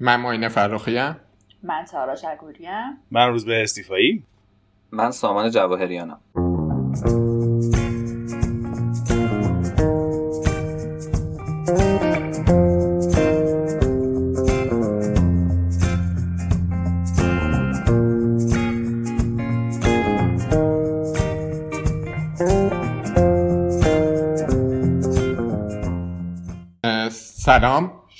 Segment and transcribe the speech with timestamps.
[0.00, 1.16] من معین فراخیم
[1.62, 4.24] من سارا شگوریم من روز به استیفایی.
[4.92, 6.20] من سامان جواهریانم.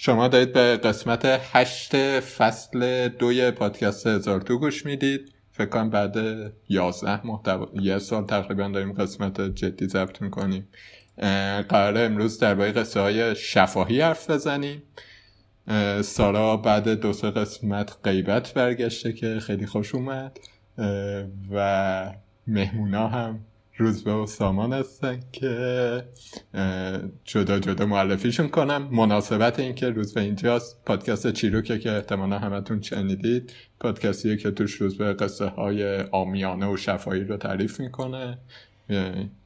[0.01, 5.33] شما دارید به قسمت هشت فصل دوی پادکست هزار تو گوش می‌دید.
[5.53, 6.17] فکر کنم بعد
[6.69, 10.69] یازده محتوا یه سال تقریبا داریم قسمت جدی ضبط می‌کنیم.
[11.69, 14.83] قرار امروز درباره قصه های شفاهی حرف بزنیم.
[16.03, 20.39] سارا بعد دو سه قسمت غیبت برگشته که خیلی خوش اومد.
[21.51, 22.13] و
[22.47, 23.41] مهمونا هم
[23.79, 26.05] روزبه و سامان هستن که
[27.25, 30.85] جدا جدا معرفیشون کنم مناسبت این که روزبه اینجاست.
[30.85, 33.53] پادکست چیروکه که احتمالا همتون شنیدید.
[33.81, 38.39] پادکستیه که توش روزبه قصه های آمیانه و شفایی رو تعریف می‌کنه.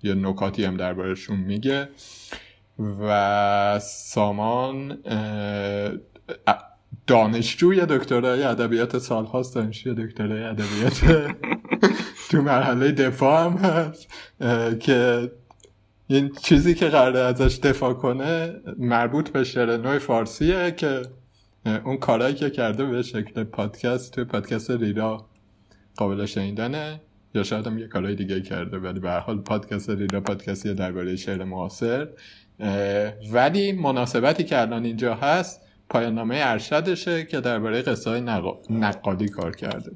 [0.02, 1.88] یه نکاتی هم دربارشون میگه.
[2.78, 4.98] و سامان
[7.06, 11.00] دانشجوی دکترای ادبیات سال هاست دانشجوی دکترای ادبیات
[12.30, 14.08] تو مرحله دفاع هم هست
[14.80, 15.30] که
[16.06, 21.02] این چیزی که قراره ازش دفاع کنه مربوط به شعر نوع فارسیه که
[21.84, 25.26] اون کارهایی که کرده به شکل پادکست توی پادکست ریرا
[25.96, 27.00] قابل شنیدنه
[27.34, 31.44] یا شاید هم یه کارهای دیگه کرده ولی به حال پادکست ریرا پادکستی درباره شعر
[31.44, 32.08] معاصر
[33.32, 35.61] ولی مناسبتی که الان اینجا هست
[35.92, 38.20] پایان نامه ارشدشه که درباره قصه های
[38.70, 39.90] نقادی کار کرده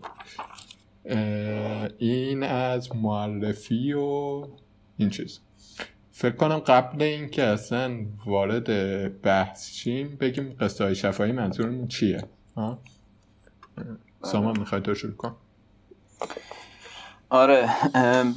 [1.98, 4.42] این از معرفی و
[4.96, 5.40] این چیز.
[6.12, 12.24] فکر کنم قبل اینکه اصلا وارد بحث شیم بگیم قصه های شفایی منظورمون چیه؟
[14.22, 15.36] سامان می‌خوای تو شروع کن؟
[17.28, 17.68] آره.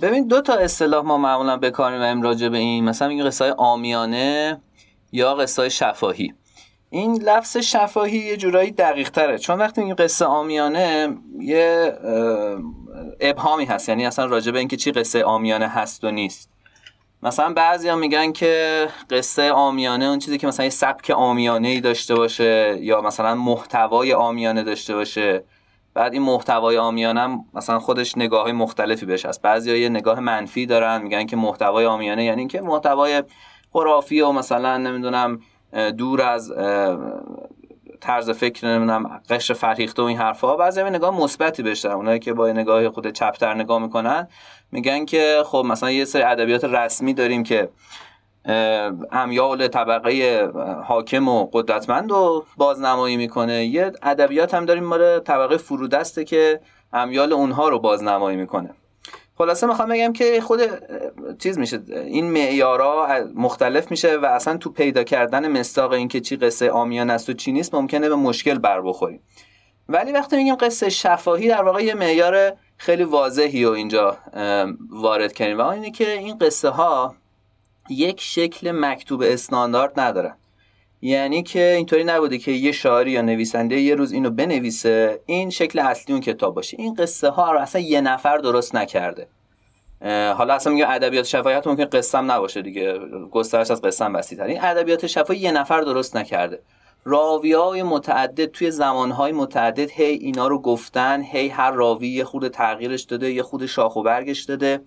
[0.01, 2.84] ببین دو تا اصطلاح ما معمولا بکاریم راجع به این.
[2.84, 4.61] مثلا میگیم قصه های آمیانه
[5.11, 6.34] یا قصه های شفاهی.
[6.89, 9.38] این لفظ شفاهی یه جورایی دقیق تره.
[9.38, 11.97] چون وقتی این قصه آمیانه یه
[13.19, 13.89] ابهامی هست.
[13.89, 16.49] یعنی اصلا راجع به اینکه چی قصه آمیانه هست و نیست.
[17.23, 21.81] مثلا بعضی ها میگن که قصه آمیانه اون چیزی که مثلا یه سبک آمیانه ای
[21.81, 25.44] داشته باشه یا مثلا محتوای آمیانه داشته باشه.
[25.94, 29.41] بعد این محتوای آمیانه هم مثلا خودش نگاه های مختلفی بهش هست.
[29.41, 33.23] بعضی ها یه نگاه منفی دارن میگن که محتوای آمیانه یعنی که محتوای
[33.73, 35.39] خرافی و مثلا نمی‌دونم
[35.97, 36.53] دور از
[38.02, 41.96] طرز فکر نمی‌دونم قشر فرهیخته و این حرفا بعضی هم نگاه مثبتی بهش دارن.
[41.96, 44.28] اونایی که با نگاه خود چپتر نگاه می‌کنن
[44.72, 47.69] میگن که خب مثلا یه سری ادبیات رسمی داریم که
[49.12, 50.47] امیال طبقه
[50.85, 53.66] حاکم و قدرتمند رو بازنمایی می‌کنه.
[53.66, 56.59] یه ادبیات هم داریم مال طبقه فرودسته که
[56.94, 58.69] امیال اونها رو بازنمایی می‌کنه.
[59.41, 60.61] خلاصه می‌خوام بگم که خود
[61.39, 66.38] چیز میشه این معیارا مختلف میشه و اصلا تو پیدا کردن مستاق این که چی
[66.38, 69.22] قصه آمیان است و چی نیست ممکنه به مشکل بر بخوریم
[69.89, 74.17] ولی وقتی میگیم قصه شفاهی در واقع یه معیار خیلی واضحی و اینجا
[74.89, 77.16] وارد کردیم و اینه که این قصه ها
[77.89, 80.35] یک شکل مکتوب استاندارد ندارن.
[81.01, 85.79] یعنی که اینطوری نبوده که یه شاعری یا نویسنده یه روز اینو بنویسه این شکل
[85.79, 86.77] اصلی اون کتاب باشه.
[86.79, 89.27] این قصه ها رو اصلا یه نفر درست نکرده.
[90.37, 92.99] حالا اصلا میگه ادبیات شفاهی ممکن قصم نباشه دیگه.
[93.31, 96.59] گسترش از قصم بسیتر این ادبیات شفاهی یه نفر درست نکرده.
[97.03, 102.47] راوی های متعدد توی زمانهای متعدد هی اینا رو گفتن هی هر راوی یه خود
[102.47, 104.81] تغییرش داده یه خود شاخ و برگش داده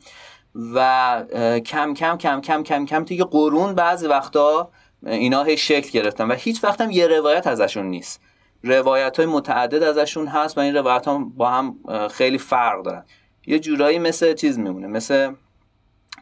[0.74, 1.24] و
[1.66, 4.70] کم کم کم کم کم کم توی قرون بعضی وقتا
[5.06, 8.20] اینا هی شکل گرفتن و هیچ وقت هم یه روایت ازشون نیست.
[8.62, 13.04] روایت های متعدد ازشون هست و این روایت ها با هم خیلی فرق دارن.
[13.46, 15.32] یه جورایی مثل چیز میمونه مثل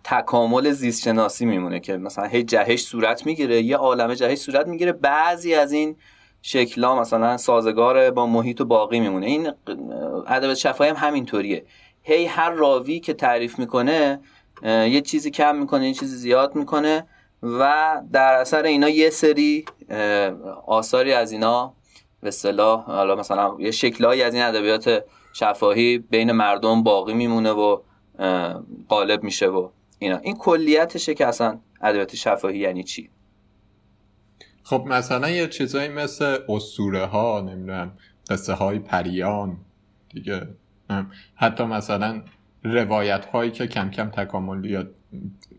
[0.05, 4.93] تکامل زیست شناسی میمونه که مثلا هی جهش صورت می‌گیره یه عالمه جهش صورت می‌گیره.
[4.93, 5.97] بعضی از این
[6.43, 9.27] شکلا مثلا سازگار با محیط و باقی میمونه.
[9.27, 9.53] این
[10.27, 11.65] ادبیات شفاهی هم همینطوریه.
[12.03, 14.21] هی هر راوی که تعریف می‌کنه
[14.63, 17.07] یه چیزی کم می‌کنه یه چیزی زیاد می‌کنه.
[17.43, 19.65] و در اثر اینا یه سری
[20.67, 21.75] آثاری از اینا
[22.21, 27.81] به اصطلاح حالا مثلا یه شکلهایی از این ادبیات شفاهی بین مردم باقی میمونه و
[28.89, 30.17] غالب میشه و اینا.
[30.17, 33.11] این کلیتشه که اصلا ادبیات شفاهی یعنی چی؟
[34.63, 37.93] خب مثلا یه چیزایی مثل اسطوره ها نمی‌دونم
[38.31, 39.57] قصه های پریان
[40.15, 40.49] دیگه.
[41.35, 42.23] حتی مثلا
[42.65, 44.87] روایت هایی که کم کم تکامل یا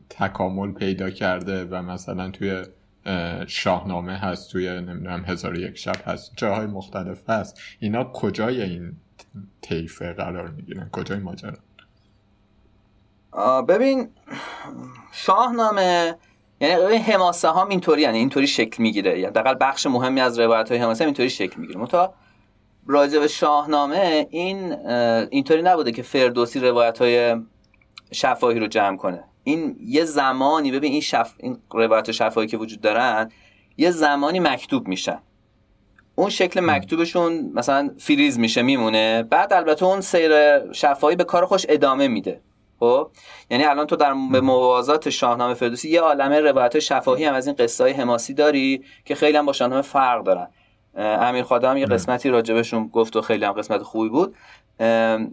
[0.09, 2.63] تکامل پیدا کرده و مثلا توی
[3.47, 7.59] شاهنامه هست توی نمی‌دونم هزار یک شب هست جاهای مختلف هست.
[7.79, 8.93] اینا کجای این
[9.61, 11.53] طیفه قرار می‌گیرن؟ کجای ماجرا؟
[13.61, 14.09] ببین
[15.11, 16.15] شاهنامه
[16.61, 19.29] یعنی حماسه ها اینطوری یعنی اینطوری شکل می‌گیره.
[19.29, 21.79] دقیقا بخش مهمی از روایت های حماسه اینطوری شکل می‌گیره.
[21.79, 22.13] متا
[22.87, 24.73] راجع به شاهنامه این
[25.29, 27.41] اینطوری نبوده که فردوسی روایت های
[28.11, 29.23] شفاهی رو جمع کنه.
[29.43, 31.33] این یه زمانی ببین این, شف...
[31.37, 33.31] این روایت شفاهی که وجود دارن
[33.77, 35.19] یه زمانی مکتوب میشن.
[36.15, 39.23] اون شکل مکتوبشون مثلا فریز میشه میمونه.
[39.23, 40.31] بعد البته اون سیر
[40.71, 42.41] شفاهی به کار خوش ادامه میده.
[42.79, 43.09] خب؟
[43.49, 47.55] یعنی الان تو در به موازات شاهنامه فردوسی یه عالمه روایت شفاهی هم از این
[47.55, 50.47] قصه های حماسی داری که خیلی هم با شاهنامه فرق دارن.
[50.95, 54.35] امیر خادم یه قسمتی راجبشون گفت و خیلی هم قسمت خوبی بود.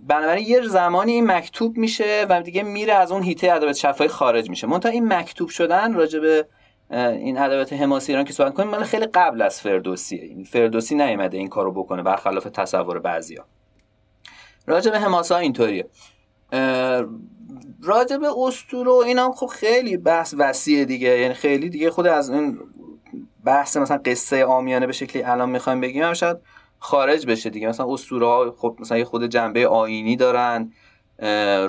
[0.08, 4.50] بنابراین یه زمانی این مکتوب میشه و دیگه میره از اون هیته ادبیات شفاهی خارج
[4.50, 4.66] میشه.
[4.66, 6.46] منتها این مکتوب شدن راجب
[6.90, 10.22] این ادبیات حماسی ایران که صحبت کنیم مال خیلی قبل از فردوسیه.
[10.22, 13.44] این فردوسی نیومده این کارو بکنه برخلاف تصور بعضیا.
[14.66, 15.86] راجب حماسه ها اینطوریه.
[17.82, 21.18] راجع به اسطوره اینا خب خیلی بحث وسیعه دیگه.
[21.18, 22.58] یعنی خیلی دیگه خود از این
[23.44, 26.36] بحث مثلا قصه آمیانه به شکلی الان می‌خوایم بگیم هم شاید
[26.78, 27.68] خارج بشه دیگه.
[27.68, 30.72] مثلا اسطوره ها خب مثلا یه خود جنبه آینی دارن.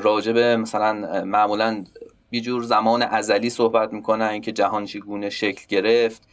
[0.01, 1.83] راجع به مثلا معمولا
[2.31, 6.27] یه جور زمان ازلی صحبت می‌کنن که جهان چگونه شکل گرفت.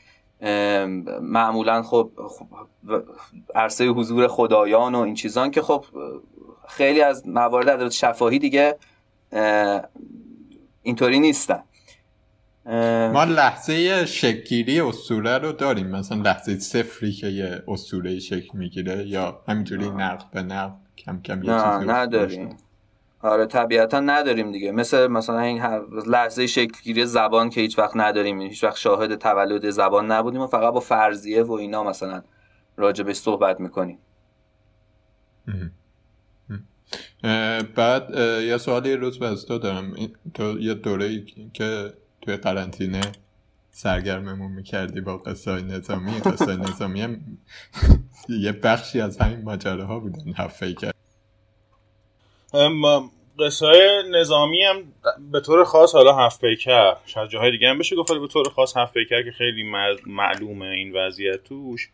[1.20, 2.46] معمولا خب, خب
[3.54, 5.84] عرصه حضور خدایان و این چیزان که خب
[6.68, 8.76] خیلی از موارد ادبیات شفاهی دیگه
[10.82, 11.62] اینطوری نیستن.
[13.12, 15.86] ما لحظه شکگیری اسطوره رو داریم.
[15.86, 21.42] مثلا لحظه صفری که یه اسطوره شکل می‌گیره یا همینجوری نقد به نقد کم کم
[21.42, 22.56] یه نه نداریم.
[23.20, 24.72] آره طبیعتا نداریم دیگه.
[24.72, 25.62] مثل مثلا این
[26.06, 28.40] لحظه شکلگیری زبان که هیچ وقت نداریم.
[28.40, 32.22] هیچ وقت شاهد تولد زبان نبودیم و فقط با فرضیه و اینا مثلا
[32.76, 33.98] راجبش صحبت می‌کنیم.
[37.76, 38.10] بعد
[38.42, 39.94] یه سوالی روز به تو دارم.
[40.34, 41.92] تو یه دوره که
[42.26, 43.00] توی قرنطینه
[43.70, 46.20] سرگرممون می‌کردی با قصه نظامی.
[46.20, 47.20] قصه نظامی هم
[48.28, 50.94] یه بخشی از همین ماجره ها بودن حفه کرد
[53.38, 54.76] قصه نظامی هم
[55.32, 58.76] به طور خاص حالا هفت پیکر شاید جاهای دیگه هم بشه گفت به طور خاص
[58.76, 59.62] هفت پیکر که خیلی
[60.06, 61.88] معلومه این وضعیت توش.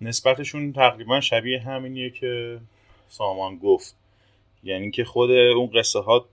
[0.00, 2.60] نسبتشون تقریبا شبیه همینیه که
[3.08, 3.96] سامان گفت.
[4.64, 6.26] یعنی که خود اون قصه ها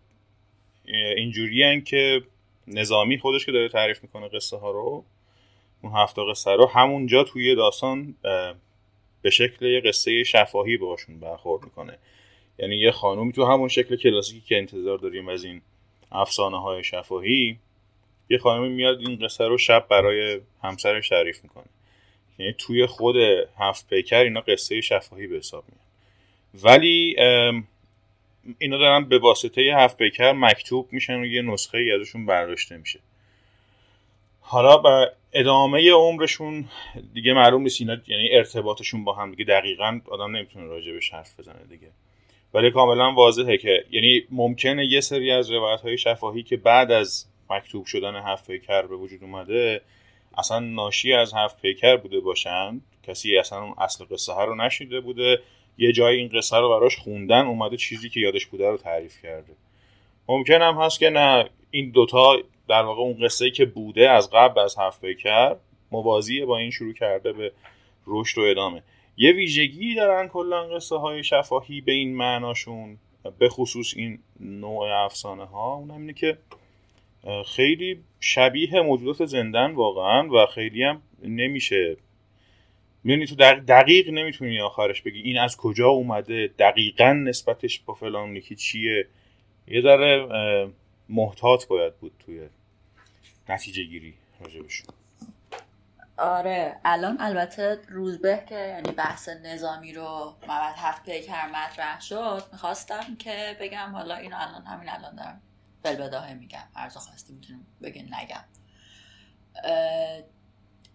[1.17, 2.21] اینجوری که
[2.71, 5.05] نظامی خودش که داره تعریف می‌کنه قصه ها رو
[5.83, 8.15] اون هفته قصه رو همونجا توی داستان
[9.21, 11.97] به شکل یه قصه شفاهی باشون برخورد می‌کنه.
[12.59, 15.61] یعنی یه خانومی تو همون شکل کلاسیکی که انتظار داریم از این
[16.11, 17.59] افسانه های شفاهی
[18.29, 21.65] یه خانومی میاد این قصه رو شب برای همسرش تعریف می‌کنه.
[22.39, 23.15] یعنی توی خود
[23.57, 25.81] هفت پیکر اینا قصه شفاهی به حساب میاد.
[26.63, 27.15] ولی
[28.59, 32.99] اینا دارن به واسطه هفت پیکر مکتوب میشن و یه نسخه ای ازشون برداشته میشه.
[34.41, 36.65] حالا به ادامه عمرشون
[37.13, 41.39] دیگه معلوم نیست اینا یعنی ارتباطشون با هم دیگه دقیقا آدم نمی‌تونه راجع به حرف
[41.39, 41.87] بزنه دیگه.
[42.53, 47.25] ولی کاملا واضحه که یعنی ممکنه یه سری از روایت های شفاهی که بعد از
[47.49, 49.81] مکتوب شدن هفت پیکر به وجود اومده
[50.37, 54.99] اصلا ناشی از هفت پیکر بوده باشند کسی اصلا اون اصل قصه ها رو نشیده
[54.99, 55.41] بوده.
[55.77, 59.53] یه جایی این قصه رو براش خوندن اومده چیزی که یادش بوده رو تعریف کرده.
[60.27, 62.37] ممکن هم هست که نه این دوتا
[62.67, 65.55] در واقع اون قصه که بوده از قبل از هفت پیکر
[65.91, 67.51] موازیه با این شروع کرده به
[68.07, 68.83] رشد و ادامه.
[69.17, 72.97] یه ویژگی دارن کلا قصه های شفاهی به این معناشون
[73.39, 76.37] به خصوص این نوع افسانه ها اون اینه که
[77.45, 81.97] خیلی شبیه موجودات زندن واقعا و خیلی هم نمیشه
[83.03, 83.35] می‌دونی تو
[83.67, 89.07] دقیق نمی‌تونی آخرش بگی این از کجا اومده دقیقا نسبتش با فلان یکی چیه.
[89.67, 90.27] یه ذره
[91.09, 92.49] محتاط باید بود توی
[93.49, 94.87] نتیجه گیری راجبشون
[96.17, 103.15] آره الان البته روزبه که یعنی بحث نظامی رو مواد هفت پیکر مطرح شد می‌خواستم
[103.19, 105.41] که بگم حالا اینو الان همین الان دارم
[105.83, 106.67] بلبداهه میگم.
[106.75, 108.43] عرض خواستی می‌تونم بگن نگم.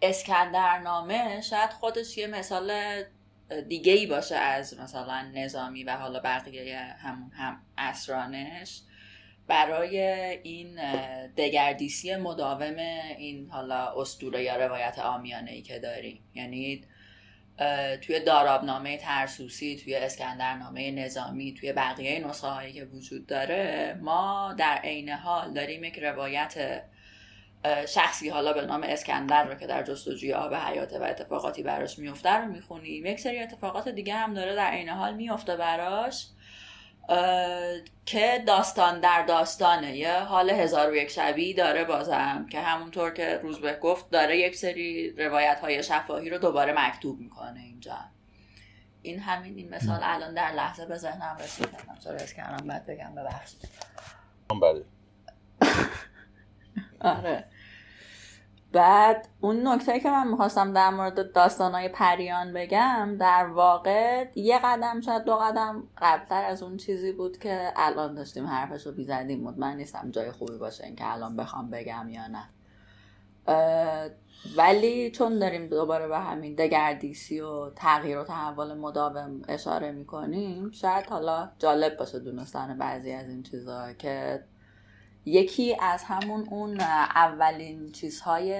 [0.02, 2.72] اسکندرنامه شاید خودش یه مثال
[3.68, 8.82] دیگه ای باشه از مثلا نظامی و حالا بقیه همون هم اسرانش
[9.46, 9.98] برای
[10.42, 10.78] این
[11.36, 12.76] دگردیسی مداوم
[13.18, 16.20] این حالا استوره یا روایت آمیانه ای که داریم.
[16.34, 16.84] یعنی
[18.02, 24.76] توی دارابنامه ترسوسی توی اسکندرنامه نظامی توی بقیه نسخه هایی که وجود داره ما در
[24.84, 26.82] عین حال داریم یک روایت
[27.88, 32.30] شخصی حالا به نام اسکندر رو که در جستجوی آب حیاته و اتفاقاتی براش میفته
[32.30, 33.06] رو می‌خونیم.
[33.06, 36.26] یک سری اتفاقات دیگه هم داره در عین حال میفته براش
[38.06, 39.96] که داستان در داستانه.
[39.96, 44.56] یه حال هزار و یک شبی داره بازم که همونطور که روزبه گفت داره یک
[44.56, 47.98] سری روایت های شفاهی رو دوباره مکتوب می‌کنه اینجا.
[49.02, 51.68] این همین این مثال الان در لحظه به ذهنم رسید.
[52.04, 53.68] چرا کردم بعد بگم ببخشید.
[54.62, 54.84] بله.
[57.00, 57.44] آره.
[58.76, 65.00] بعد اون نکته که من می‌خواستم در مورد داستانهای پریان بگم در واقع یه قدم
[65.00, 69.76] شاید دو قدم قبلتر از اون چیزی بود که الان داشتیم حرفش رو بیزدیم مطمئن
[69.76, 72.48] نیستم جای خوبی باشه این که الان بخوام بگم یا نه.
[74.56, 81.06] ولی چون داریم دوباره به همین دگردیسی و تغییر و تحول مداوم اشاره می‌کنیم شاید
[81.06, 84.44] حالا جالب باشه دونستن بعضی از این چیزها که
[85.26, 88.50] یکی از همون اون اولین چیزهای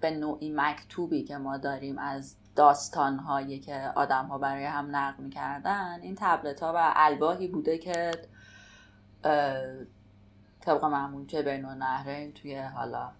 [0.00, 6.00] به نوعی مکتوبی که ما داریم از داستانهایی که آدم ها برای هم نقل می‌کردن
[6.02, 8.10] این تبلت ها و الباهی بوده که
[10.60, 13.10] طبق معمول چه بین نهرین توی حالا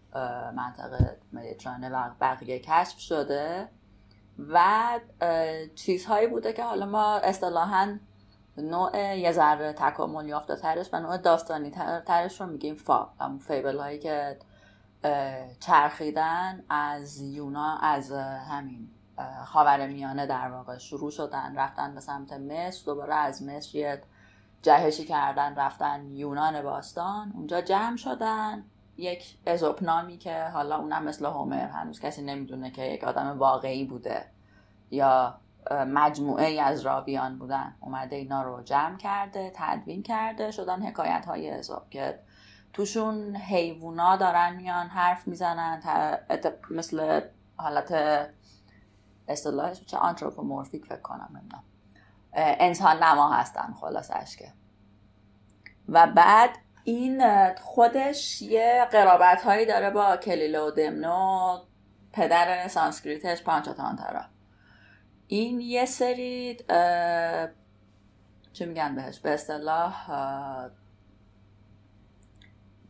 [0.57, 3.69] منطقه مدیترانه و بقیه کشف شده
[4.39, 5.01] و
[5.75, 7.99] چیزهایی بوده که حالا ما اصطلاحا
[8.59, 11.71] نوع یه ذره تکامل یافته ترش و نوع داستانی
[12.07, 13.09] ترش رو میگیم فا.
[13.21, 14.39] همون فیبل هایی که
[15.61, 18.13] چرخیدن از یونا از
[18.51, 18.89] همین
[19.45, 24.03] خاور میانه در واقع شروع شدن رفتن به سمت مصر دوباره از مصر یه
[24.63, 27.33] جهشی کردن رفتن یونان باستان.
[27.35, 28.65] اونجا جمع شدن.
[28.97, 34.25] یک ازوپنامی که حالا اونم مثل هومر هنوز کسی نمی‌دونه که یک آدم واقعی بوده
[34.91, 35.35] یا
[35.71, 37.77] مجموعه از راویان بودن.
[37.81, 42.19] اومده اینا رو جمع کرده تدوین کرده شدن حکایت های ازاب که
[42.73, 45.83] توشون حیوونا دارن میان حرف می‌زنن
[46.71, 47.21] مثل
[47.57, 47.95] حالت
[49.29, 51.65] اصطلاحش چه آنتروپومورفیک فکر کنم نمی‌دونم.
[52.33, 54.53] انسان نما هستن خلاصش که.
[55.89, 56.51] و بعد
[56.85, 57.23] این
[57.55, 61.59] خودش یه قرابت هایی داره با کلیله و دمنه و
[62.13, 64.25] پدر سانسکریتش پانچاتانتارا
[65.29, 66.57] این یه سری
[68.53, 70.11] چه میگن بهش؟ به اصطلاح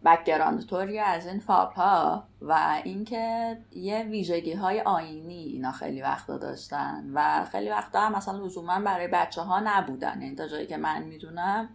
[0.04, 6.38] background توری از این fable ها و اینکه یه ویژگی های آیینی اینا خیلی وقتا
[6.38, 10.22] داشتن و خیلی وقتا هم مثلا لزوما برای بچه ها نبودن.
[10.22, 11.68] یعنی تا جایی که من می‌دونم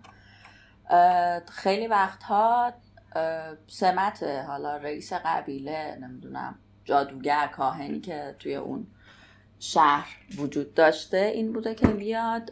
[1.49, 2.73] خیلی وقتها
[3.67, 6.55] سمت حالا رئیس قبیله نمی‌دونم
[6.85, 8.87] جادوگر کاهنی که توی اون
[9.65, 12.51] شهر وجود داشته این بوده که بیاد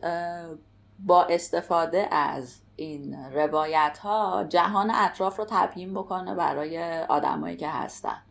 [0.99, 8.21] با استفاده از این روایت ها جهان اطراف رو تبیین بکنه برای آدمایی که هستن.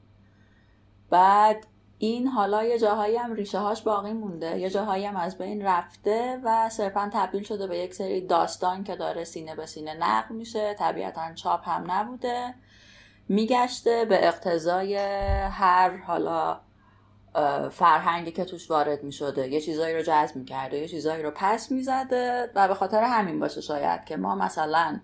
[1.10, 1.66] بعد
[1.98, 6.40] این حالا یه جاهایی هم ریشه هاش باقی مونده یه جاهایی هم از بین رفته
[6.44, 10.74] و صرفا تبدیل شده به یک سری داستان که داره سینه به سینه نقل میشه.
[10.74, 12.54] طبیعتا چاپ هم نبوده.
[13.28, 14.96] میگشته به اقتضای
[15.50, 16.60] هر حالا
[17.70, 21.30] فرهنگی که توش وارد می شده یه چیزایی رو جذب می کرده یه چیزایی رو
[21.34, 25.00] پس می زده و به خاطر همین باشه شاید که ما مثلا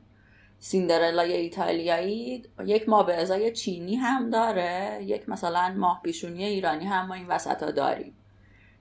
[0.58, 7.06] سیندرلای ایتالیایی یک ما به ازای چینی هم داره یک مثلا ماه پیشونی ایرانی هم
[7.06, 8.16] ما این وسط ها داریم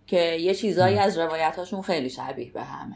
[0.07, 2.95] که یه چیزایی از روایتاشون خیلی شبیه به همه.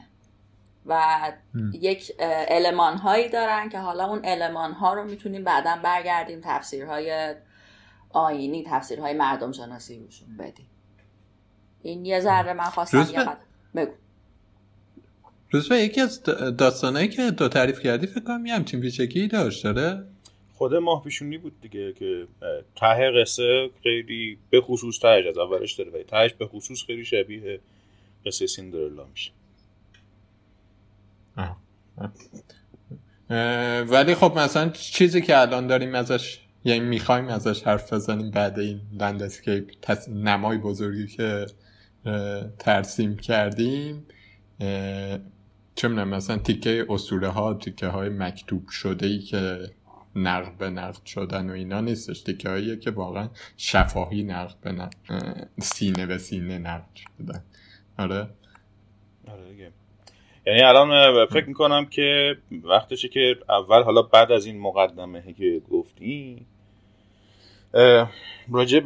[0.85, 1.31] و
[1.73, 7.35] یک علمان هایی دارن که حالا اون علمان ها رو می‌تونیم بعدا برگردیم تفسیرهای
[8.09, 10.67] آینی تفسیرهای مردم شناسی روشون بدیم.
[11.83, 13.37] این یه ذره من خواستم یه قدم
[13.75, 13.91] بگو.
[15.51, 16.23] روز یکی از
[16.57, 20.05] داستانهایی که تو تعریف کردی فکر کنم یه همچین ویژگی داشت داره
[20.53, 22.27] خود ماه پیشونی بود دیگه که
[22.75, 27.59] ته قصه خیلی به خصوص تهش از اولش داره ولی تهش به خصوص خیلی شبیه
[28.25, 29.31] قصه سیندرلا میشه.
[33.89, 38.81] ولی خب مثلا چیزی که الان داریم ازش یعنی می‌خوایم ازش حرف بزنیم بعد این
[38.91, 39.71] لندسکیپ
[40.09, 41.45] نمای بزرگی که
[42.59, 44.05] ترسیم کردیم
[45.75, 49.71] چه می‌دونم مثلا تیکه اصوله ها تیکه های مکتوب شده ای که
[50.15, 52.21] نقد به نقد شدن و اینا نیستش.
[52.21, 54.95] تیکه هایی که واقعا شفاهی نقد به نقد
[55.59, 57.43] سینه به سینه نقد شدن.
[57.97, 58.29] آره؟
[59.27, 59.71] آره دیگه.
[60.48, 66.46] یعنی الان فکر می‌کنم که وقتشه که اول حالا بعد از این مقدمه که گفتی
[68.51, 68.79] راجع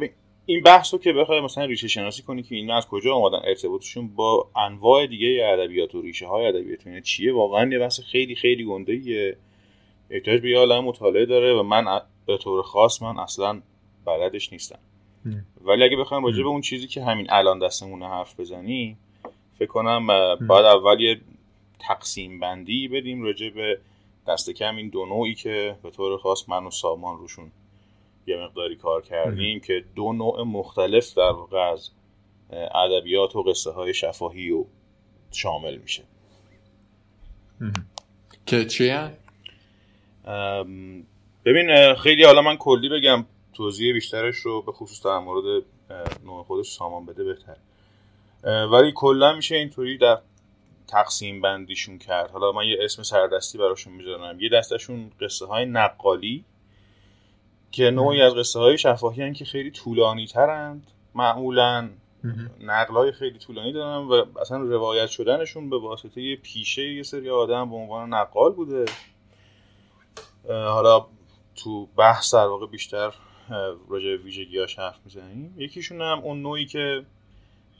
[0.46, 4.08] این بحث رو که بخوای مثلا ریشه شناسی کنی که اینا از کجا آمدن ارتباطشون
[4.08, 8.92] با انواع دیگه ادبیات و ریشه های ادبیات چیه؟ واقعا یه بحث خیلی خیلی گنده
[8.92, 9.36] ایه
[10.10, 13.60] احتیاج به یه مطالعه داره و من به طور خاص من اصلا
[14.04, 14.78] بلدش نیستم.
[15.64, 18.98] ولی اگه بخوایم راجع به اون چیزی که همین الان دستمونه حرف بزنیم
[19.58, 20.06] فکر کنم
[20.48, 21.20] باید اول یه
[21.88, 23.78] تقسیم بندی بدیم راجع به
[24.28, 27.50] دست کم این دو نوعی که به طور خاص من و سامان روشون
[28.26, 31.90] یه مقداری کار کردیم که دو نوع مختلف در واقع از
[32.50, 34.64] ادبیات و قصه های شفاهی و
[35.30, 36.02] شامل میشه.
[38.46, 38.92] که چی
[41.44, 45.64] ببین خیلی حالا من کلی بگم توضیح بیشترش رو به خصوص در مورد
[46.24, 47.56] نوع خودش سامان بده بهتر.
[48.66, 50.18] ولی کلا میشه اینطوری در
[50.88, 52.30] تقسیم بندیشون کرد.
[52.30, 54.40] حالا من یه اسم سردستی براشون می‌ذارم.
[54.40, 56.44] یه دستشون قصه های نقالی
[57.70, 61.90] که نوعی از قصه های شفاهی که خیلی طولانی ترند معمولا
[62.60, 67.70] نقل های خیلی طولانی دارن و اصلا روایت شدنشون به واسطه پیشه یه سری آدم
[67.70, 68.84] به عنوان نقال بوده.
[70.48, 71.06] حالا
[71.56, 73.14] تو بحث در واقع بیشتر
[73.88, 75.54] راجع به ویژگیاش حرف می‌زنیم.
[75.58, 77.04] یکیشون هم اون نوعی که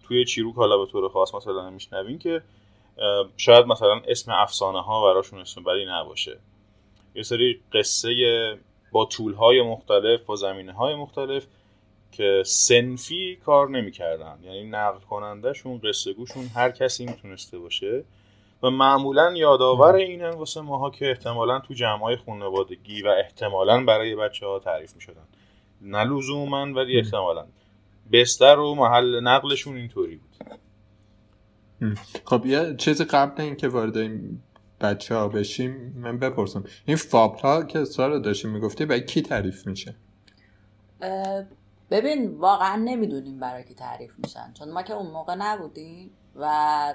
[0.02, 2.42] توی چیروک حالا به طور خاص مثلا میشنوین که
[3.36, 6.38] شاید مثلا اسم افسانه ها براشون اسم بدی نباشه.
[7.14, 8.10] یه سری قصه
[8.92, 11.46] با طول های مختلف با زمینه های مختلف
[12.12, 14.38] که سنفی کار نمی‌کردن.
[14.42, 18.04] یعنی نقل کنندهشون قصه گوشون هر کسی می‌تونسته باشه.
[18.62, 24.46] و معمولا یادآور اینن واسه ماها که احتمالا تو جمعای خانوادگی و احتمالا برای بچه
[24.46, 25.26] ها تعریف می‌شدن.
[25.80, 27.46] نه لزوما ولی احتمالا.
[28.12, 30.58] بستر و محل نقلشون اینطوری بود.
[32.24, 34.42] خب یه چیزی قبل اینکه وارد این
[34.80, 36.64] بچه ها بشیم من بپرسم.
[36.86, 39.96] این فابل ها که سارا داشتیم می‌گفتی برای کی تعریف میشه؟
[41.90, 44.52] ببین واقعا نمی‌دونیم برای کی تعریف میشن.
[44.52, 46.94] چون ما که اون موقع نبودیم و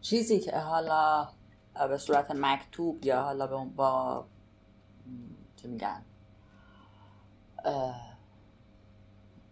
[0.00, 1.28] چیزی که حالا
[1.88, 4.24] به صورت مکتوب یا حالا با
[5.56, 6.02] چه میگن؟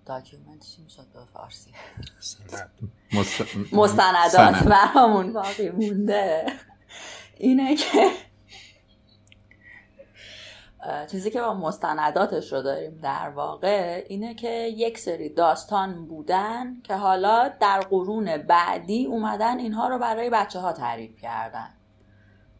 [0.07, 1.71] داکیومنت چی می‌شد به فارسی؟
[3.73, 6.47] مستندات برامون باقی مونده.
[7.39, 8.11] اینه که
[11.11, 16.95] چیزی که با مستنداتش رو داریم در واقع اینه که یک سری داستان بودن که
[16.95, 21.71] حالا در قرون بعدی اومدن اینها رو برای بچه ها تعریف کردن.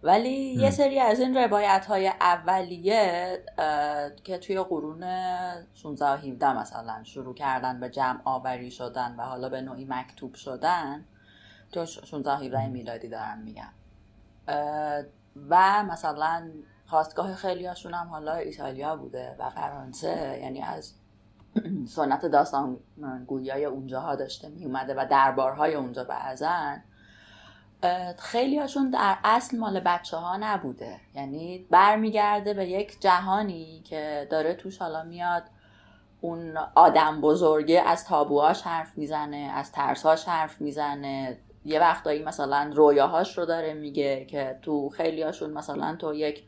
[0.05, 3.43] ولی یه سری از این روایت های اولیه
[4.25, 5.05] که توی قرون
[5.75, 10.35] 16 و 17 مثلا شروع کردن به جمع آوری شدن و حالا به نوعی مکتوب
[10.35, 11.05] شدن
[11.73, 13.73] تو 16 و 17 میلادی دارم میگم
[15.51, 16.51] و مثلا
[16.87, 20.95] خواستگاه خیلی هاشون هم حالا ایتالیا بوده و فرانسه یعنی از
[21.97, 22.77] سنت داستان
[23.27, 26.85] گویای اونجاها داشته می اومده و دربارهای اونجا بعضن.
[28.19, 31.01] خیلی هاشون در اصل مال بچه ها نبوده.
[31.15, 35.43] یعنی برمیگرده به یک جهانی که داره توش حالا میاد
[36.21, 41.39] اون آدم بزرگه از تابوهاش حرف می‌زنه از ترسهاش حرف می‌زنه.
[41.65, 46.45] یه وقتایی مثلا رویاهاش رو داره میگه که تو خیلی هاشون مثلا تو یک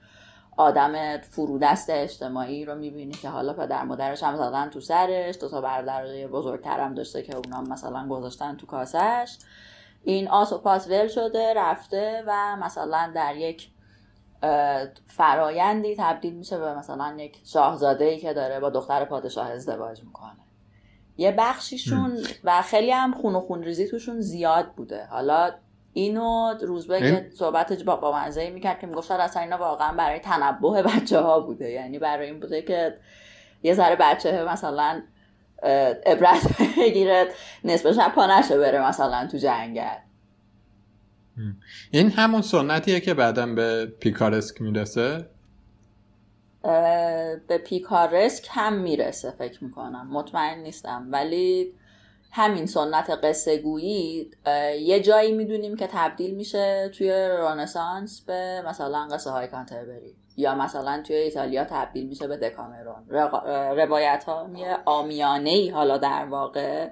[0.57, 5.61] آدم فرودست اجتماعی رو می‌بینی که حالا پدر مادرش هم زدن تو سرش دو تا
[5.61, 9.38] برادر بزرگتر داشته که اونا مثلا گذاشتن تو کاسش
[10.06, 13.70] این آس و پاس ول شده رفته و مثلا در یک
[15.06, 20.36] فرایندی تبدیل میشه به مثلا یک شاهزاده ای که داره با دختر پادشاه ازدواج می‌کنه.
[21.16, 25.06] یه بخشیشون و خیلی هم خون و خون ریزی توشون زیاد بوده.
[25.06, 25.50] حالا
[25.92, 30.82] اینو روزبه که صحبت با, با منزه می‌کرد که می‌گفت اصلا اینا واقعا برای تنبه
[30.82, 31.70] بچه ها بوده.
[31.70, 32.98] یعنی برای این بوده که
[33.62, 35.02] یه ذره بچه مثلا
[36.07, 37.29] عبرت بگیره
[37.64, 39.96] نصف شب پا نشه بره مثلا تو جنگل.
[41.90, 45.31] این همون سنتیه که بعدا به پیکارسک می‌رسه؟
[47.48, 50.09] به picaresque هم می‌رسه فکر می‌کنم.
[50.12, 51.09] مطمئن نیستم.
[51.11, 51.72] ولی
[52.31, 54.31] همین سنت قصه گویی
[54.81, 60.16] یه جایی می‌دونیم که تبدیل میشه توی رانسانس به مثلا قصه های کنتربری.
[60.37, 63.09] یا مثلا توی ایتالیا تبدیل میشه به دکامرون.
[63.77, 64.51] روایت ها
[64.85, 66.90] عامیانه ای حالا در واقع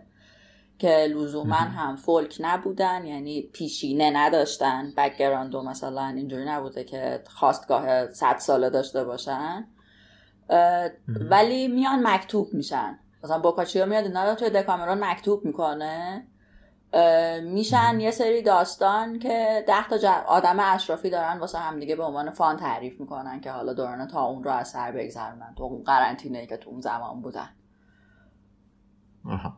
[0.78, 4.92] که لزوما هم فولک نبودن یعنی پیشینه نداشتن.
[4.96, 9.66] background و مثلا اینجوری نبوده که خاستگاه صد ساله داشته باشن.
[11.30, 12.98] ولی میان مکتوب میشن.
[13.24, 16.26] مثلا بوکاچیو میاد اینا رو توی دکامرون مکتوب می‌کنه.
[17.42, 22.56] میشن یه سری داستان که ده تا آدم اشرافی دارن واسه همدیگه به عنوان فان
[22.56, 25.54] تعریف می‌کنن که حالا دوران تا اون رو از سر بگذرونن.
[25.58, 27.50] تو اون قرنطینه که تو اون زمان بودن.
[29.24, 29.56] آها.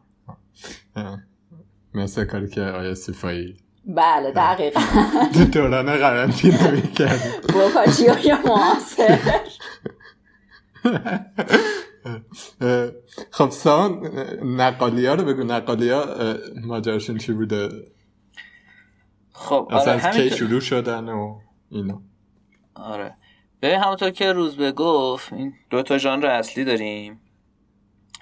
[1.95, 4.81] مثل کاری که آیا سیفایی بله دقیقا.
[5.53, 7.21] دوران قرنطینه می‌کرد
[7.53, 9.41] بوکاچیو یا معاصر.
[13.31, 14.07] خب سان
[14.43, 16.05] نقالی ها رو بگو نقالی ها
[16.65, 17.69] ماجرشون چی بوده؟
[19.33, 21.39] خب اصلا آره از کی شروع شدن و
[21.71, 22.03] اینا؟
[22.75, 23.15] آره.
[23.61, 27.21] به همونطور که روز به گفت این دو تا ژانر اصلی داریم.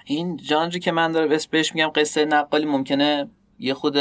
[0.05, 3.29] این ژانری که من دارم اسم بهش میگم قصه نقالی ممکنه
[3.59, 3.97] یه خود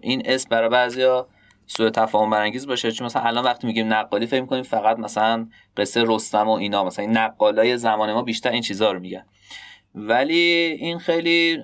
[0.00, 1.28] این اسم برای بعضیا
[1.66, 2.92] سوء تفاهم برانگیز باشه.
[2.92, 6.84] چون مثلا الان وقتی میگیم نقالی فکر می‌کنیم فقط مثلا قصه رستم و اینا.
[6.84, 9.24] مثلا این نقالای زمان ما بیشتر این چیزها رو میگن.
[9.94, 10.34] ولی
[10.80, 11.58] این خیلی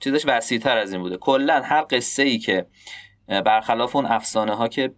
[0.00, 1.16] چیزش وسیع تر از این بوده.
[1.16, 2.66] کلا هر قصه ای که
[3.28, 4.94] برخلاف اون افسانه ها که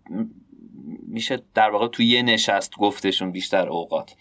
[1.09, 4.15] میشه در واقع توی یه نشست گفتشون بیشتر اوقات.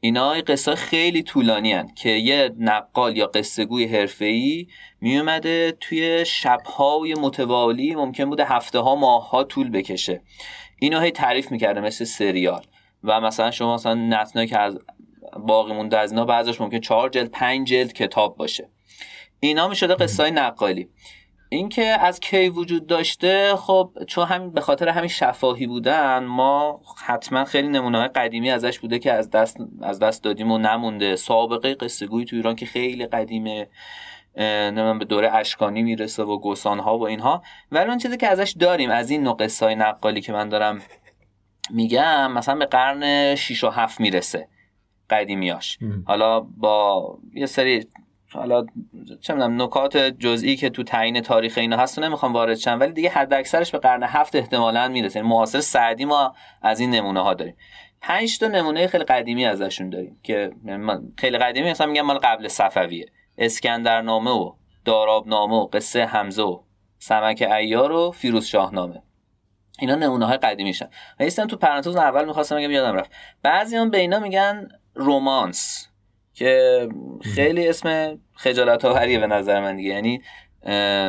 [0.00, 4.66] اینا قصه خیلی طولانی هن که یه نقال یا قصه گوی حرفه ای
[5.00, 10.22] میومده توی شبهای متوالی ممکن بوده هفته ها ماه ها طول بکشه.
[10.78, 12.62] اینو هی تعریف می‌کرده مثل سریال.
[13.04, 14.78] و مثلا شما مثلا نتنایی که از
[15.38, 18.68] باقی مونده از اینا بعضش ممکن چهار جلد پنج جلد کتاب باشه.
[19.40, 20.88] اینا می‌شده قصه های نقالی.
[21.48, 27.44] اینکه از کی وجود داشته خب چون همین به خاطر همین شفاهی بودن ما حتما
[27.44, 31.16] خیلی نمونه های قدیمی ازش بوده که از دست از دست دادیم و نمونده.
[31.16, 33.68] سابقه قصه گویی تو ایران که خیلی قدیمه.
[34.36, 37.42] نمی‌دونم به دوره اشکانی می‌رسه و گسان ها و اینها.
[37.72, 40.82] ولی اون چیزی که ازش داریم از این نوع قصه های نقالی که من دارم
[41.70, 44.48] میگم مثلا به قرن 6 و 7 می‌رسه.
[45.10, 45.78] قدیمیاش.
[46.06, 47.86] حالا با یه سری
[48.32, 48.66] حالا
[49.20, 53.10] چه می‌دونم نکات جزئی که تو تعیین تاریخ اینا هست نمی‌خوام وارد شم ولی دیگه
[53.10, 55.18] حد اکثرش به قرن هفت احتمالاً می‌رسه.
[55.18, 57.56] یعنی معاصر سعدی ما از این نمونه ها داریم.
[58.00, 62.48] پنج تا نمونه خیلی قدیمی ازشون داریم که من- خیلی قدیمی مثلا میگم مال قبل
[62.48, 63.06] صفویه.
[63.38, 64.52] اسکندرنامه و
[64.84, 66.60] دارابنامه و قصه حمزه و
[66.98, 69.02] سمک ایار و فیروز شاهنامه.
[69.78, 70.88] اینا نمونه های قدیمیشن
[71.20, 73.10] و تو پرانتز اول می‌خواستم بگم یادم رفت.
[73.42, 75.88] بعضی هم به اینا میگن رومانس
[76.34, 76.88] که
[77.34, 79.90] خیلی اسم خجالت آوریه به نظر من دیگه.
[79.90, 80.20] یعنی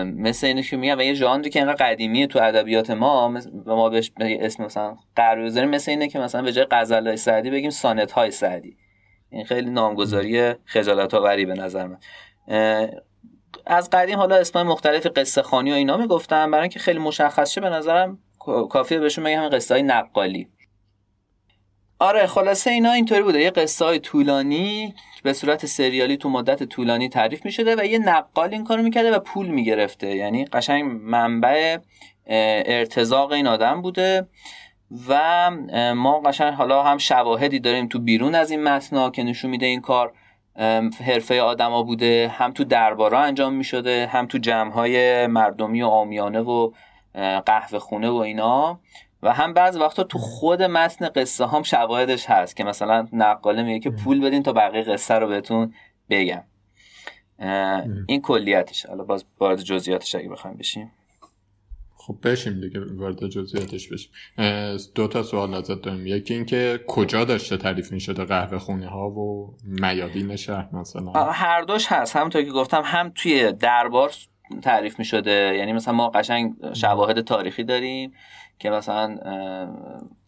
[0.04, 3.34] مثل اینه که میگم و یه ژانری که اینقدر قدیمیه تو ادبیات ما
[3.66, 7.08] و ما بهش به اسم مثلا قرار بذاریم مثل اینه که مثلا به جای غزل
[7.08, 8.78] های سعدی بگیم سانت های سعدی.
[9.30, 11.98] این خیلی نامگذاری خجالت آوری به نظر من.
[13.66, 16.52] از قدیم حالا اسمای مختلف قصه خانی و اینا می‌گفتم.
[16.52, 20.48] برای اینکه خیلی مشخص شه به نظرم کا- کافیه بهشون بگم قصه های نقالی.
[22.06, 23.42] آره خلاصه اینا اینطوری بوده.
[23.42, 28.00] یه قصه های طولانی به صورت سریالی تو مدت طولانی تعریف می شده و یه
[28.00, 30.16] نقال این کارو می‌کرده و پول می‌گرفته.
[30.16, 31.78] یعنی قشنگ منبع
[32.28, 34.28] ارتزاق این آدم بوده
[35.08, 35.52] و
[35.96, 39.82] ما قشنگ حالا هم شواهدی داریم تو بیرون از این متنا که نشون میده این
[39.82, 40.14] کار
[41.06, 42.32] حرفه آدما بوده.
[42.34, 46.72] هم تو دربارا انجام می شده هم تو جمعهای مردمی و آمیانه و
[47.46, 48.80] قهوه خونه و اینا.
[49.26, 53.80] و هم بعض وقتا تو خود متن قصه هم شواهدش هست که مثلا نقاله میگه
[53.80, 55.74] که پول بدین تا بقیه قصه رو بهتون
[56.10, 56.44] بگم.
[58.08, 58.86] این کلیتش.
[58.86, 60.92] حالا باز وارد جزئیاتش اگه بخوایم بشیم.
[61.96, 64.12] خب بشیم دیگه وارد جزئیاتش بشیم.
[64.96, 69.10] دو تا سوال ازت دارم یکی اینکه کجا داشته تعریف می شده قهوه خونه ها
[69.10, 72.16] و میادین شهر مثلا؟ هر دوش هست.
[72.16, 74.12] همونطور که گفتم هم توی دربار
[74.62, 78.14] تعریف می شده یعنی مثلا ما قشنگ شواهد تاریخی داریم.
[78.60, 79.18] که مثلا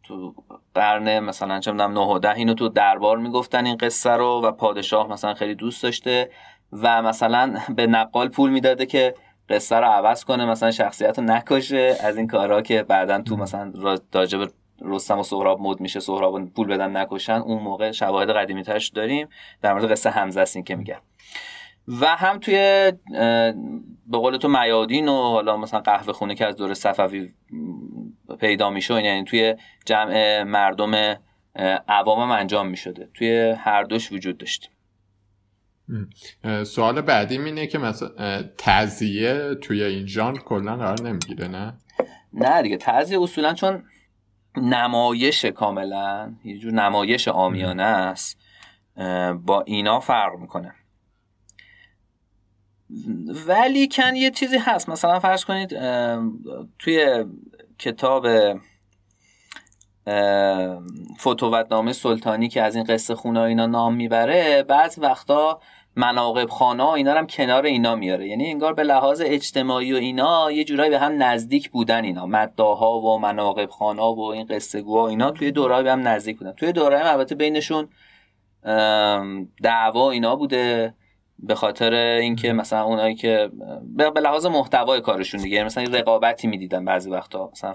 [0.03, 0.33] تو
[0.73, 4.51] قرن مثلا چه می‌دونم 9 و 10 اینو تو دربار می‌گفتن این قصه رو و
[4.51, 6.29] پادشاه مثلا خیلی دوست داشته
[6.71, 9.13] و مثلا به نقال پول می‌داده که
[9.49, 13.71] قصه رو عوض کنه مثلا شخصیت رو نکشه از این کارها که بعدا تو مثلا
[14.31, 14.47] به
[14.81, 17.33] رستم و سهراب مد میشه سهراب پول بدن نکشن.
[17.33, 19.27] اون موقع شواهد قدیمی ترش داریم.
[19.61, 20.99] در مورد قصه حمزه است این که میگم.
[21.88, 22.91] و هم توی
[24.08, 27.34] به قول تو میادین و حالا مثلا قهوه خونه که از دور صفوی
[28.39, 31.15] پیدا میشه یعنی توی جمع مردم
[31.88, 33.10] عوام انجام می‌شده.
[33.13, 34.71] توی هر دوش وجود داشت.
[36.63, 41.73] سوال بعدیم اینه که مثلا اه، تعزیه توی این ژانر کلا قرار نمی‌گیره نه؟
[42.34, 43.84] نه دیگه تعزیه اصولا چون
[44.58, 48.39] نمایش کاملا یه جور نمایش آمیانه است
[49.45, 50.73] با اینا فرق می‌کنه.
[53.47, 54.89] ولی کن یه چیزی هست.
[54.89, 55.69] مثلا فرض کنید
[56.80, 57.26] توی
[57.80, 58.28] کتاب
[60.08, 60.82] اه،
[61.19, 65.60] فتوتنامه سلطانی که از این قصه خونه اینا نام می‌بره بعض وقتا
[65.95, 68.28] مناقب خانه اینا هم کنار اینا میاره.
[68.28, 72.26] یعنی انگار به لحاظ اجتماعی و اینا یه جورایی به هم نزدیک بودن اینا.
[72.26, 76.52] مداها و مناقب خانه و این قصه گوها اینا توی دورای به هم نزدیک بودن.
[76.52, 77.88] توی دورای هم البته بینشون
[79.63, 80.93] دعوا اینا بوده.
[81.39, 83.52] به خاطر اینکه مثلا اونایی که
[83.95, 87.73] به لحاظ محتوای کارشون دیگه یعنی مثلا رقابتی می‌دیدن بعضی وقتا مثلا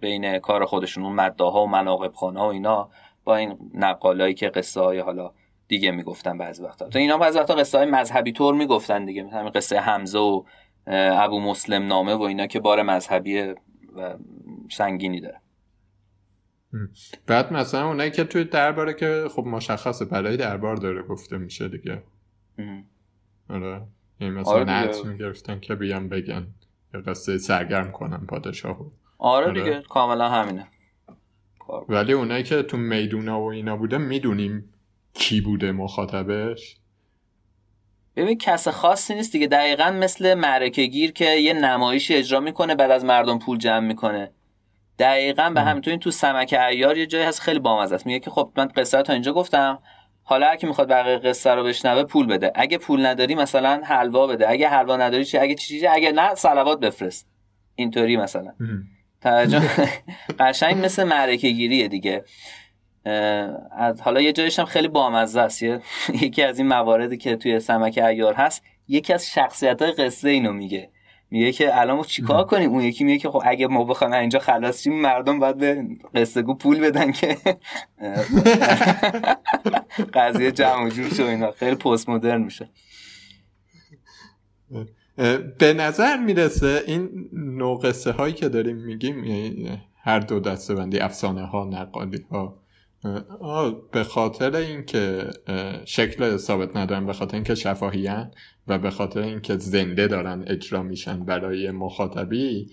[0.00, 2.90] بین کار خودشون اون مداها و مناقب خانه و اینا
[3.24, 5.32] با این نقالایی که قصه های حالا
[5.68, 6.88] دیگه می‌گفتن بعضی وقتا.
[6.88, 10.42] تو اینا بعضی وقتا قصه های مذهبی طور می‌گفتن دیگه مثلا قصه حمزه و
[10.86, 13.54] ابو مسلم نامه و اینا که بار مذهبی
[13.96, 14.14] و
[14.70, 15.40] سنگینی داره.
[17.26, 22.02] بعد مثلا اونایی که توی درباره که خب مشخصه برای دربار داره گفته میشه دیگه.
[23.48, 23.82] آره.
[24.18, 26.46] این مثلا آره نعت می‌گرفتن که بیان بگن.
[26.94, 29.62] یا قصه سرگرم کنن پادشاهو آره, آره.
[29.62, 29.82] دیگه.
[29.82, 30.66] کاملا همینه.
[31.88, 34.72] ولی اونایی که تو میدونا و اینا بوده می‌دونیم
[35.14, 36.76] کی بوده مخاطبش.
[38.16, 39.46] ببین کس خاصی نیست دیگه.
[39.46, 44.30] دقیقا مثل معرکه گیر که یه نمایشی اجرا می‌کنه بعد از مردم پول جمع می‌کنه.
[44.98, 48.06] دقیقا به همین تو سمک ایار یه جایی هست خیلی بامزه است.
[48.06, 49.78] میگه که خب من قصه تا اینجا گفتم.
[50.24, 52.52] حالا اگه می‌خواد بقیه قصه رو بشنوه پول بده.
[52.54, 54.50] اگه پول نداری مثلا حلوا بده.
[54.50, 57.28] اگه حلوا نداری چی؟ اگه چیزی اگه نه صلوات بفرست.
[57.74, 58.52] اینطوری مثلا.
[59.20, 59.62] توجه.
[60.40, 62.24] قشنگ مثل معرکه گیریه دیگه.
[64.04, 65.62] حالا یه جایش هم خیلی بامزه است.
[66.22, 70.52] یکی از این مواردی که توی سمک ایار هست یکی از شخصیت های قصه اینو
[70.52, 70.90] میگه.
[71.32, 74.38] میگه که الان ما چیکار کنیم؟ اون یکی میگه که خب اگه ما بخوایم اینجا
[74.38, 77.38] خلاص شیم مردم باید به قصه گو پول بدن که
[80.14, 81.50] قضیه جمع جور شو اینا.
[81.50, 82.70] خیلی پست مدرن میشه.
[85.58, 90.98] به نظر می‌رسه این نوع قصه هایی که داریم میگیم یعنی هر دو دسته بندی
[90.98, 92.61] افسانه ها نقالی ها
[93.92, 95.30] به خاطر اینکه
[95.84, 98.08] شکل ثابت ندارن به خاطر اینکه شفاهی
[98.68, 102.70] و به خاطر اینکه زنده دارن اجرا میشن برای مخاطبی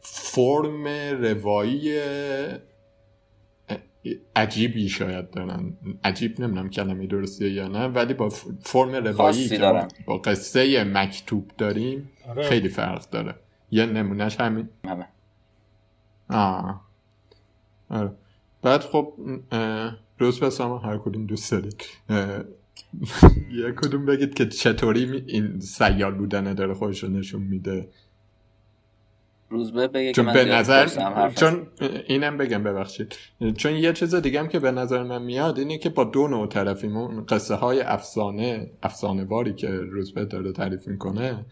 [0.00, 0.86] فرم
[1.20, 2.00] روایی
[4.36, 5.76] عجیبی شاید دارن.
[6.04, 8.28] عجیب نمی‌دونم کلمه درستیه یا نه ولی با
[8.60, 12.42] فرم روایی که با قصه مکتوب داریم آره.
[12.42, 13.34] خیلی فرق داره.
[13.70, 14.68] یه نمونهش همین.
[16.30, 16.83] آه.
[17.94, 18.12] آره.
[18.62, 19.12] بعد خب
[20.18, 20.50] روز به
[20.82, 21.84] هر کدوم دوست دارید.
[23.52, 27.88] یه کدوم بگید که چطوری این سیال بودنه داره خودش نشون میده.
[29.50, 30.86] روزبه بگه چون به نظر
[31.34, 31.66] چون
[32.08, 33.14] اینم بگم ببخشید.
[33.56, 36.46] چون یه چیز دیگه هم که به نظر من میاد اینه که با دو نوع
[36.46, 41.44] طرفیمون قصه های افسانه افسانه باری که روزبه داره تعریف می‌کنه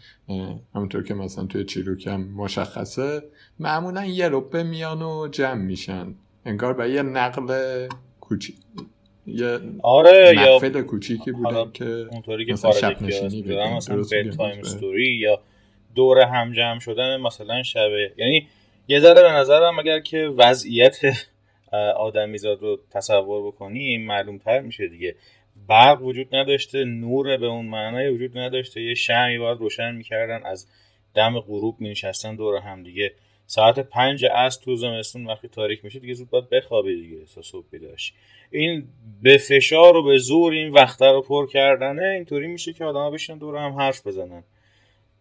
[0.74, 3.22] همونطور که مثلا توی چیروک هم مشخصه
[3.58, 6.14] معمولا یه ربه میان و جمع میشن.
[6.46, 7.88] انگار به یه نقل
[8.20, 8.54] کوچی
[9.26, 13.42] یه آره یا کوچیکی بودن که اونطوری که مثلا شب نشینی
[13.76, 14.02] مثلا
[14.36, 15.40] تایم استوری یا
[15.94, 18.48] دور هم جمع شدن مثلا شبه یعنی
[18.88, 20.98] یه ذره به نظرم اگر که وضعیت
[21.96, 25.14] آدمیزاد رو تصور بکنیم معلوم تر میشه دیگه.
[25.68, 30.66] برق وجود نداشته نور به اون معنای وجود نداشته یه شمی باید روشن می‌کردن از
[31.14, 33.12] دم غروب می نشستن دور هم دیگه.
[33.46, 37.66] ساعت پنج از تو زمستون وقتی تاریک میشه دیگه زود باید بخوابی دیگه تا صبح
[37.70, 38.12] بیداش
[38.50, 38.84] این
[39.22, 43.38] به فشار و به زور این وقت رو پر کردنه اینطوری میشه که آدم بشن
[43.38, 44.44] دور هم حرف بزنن.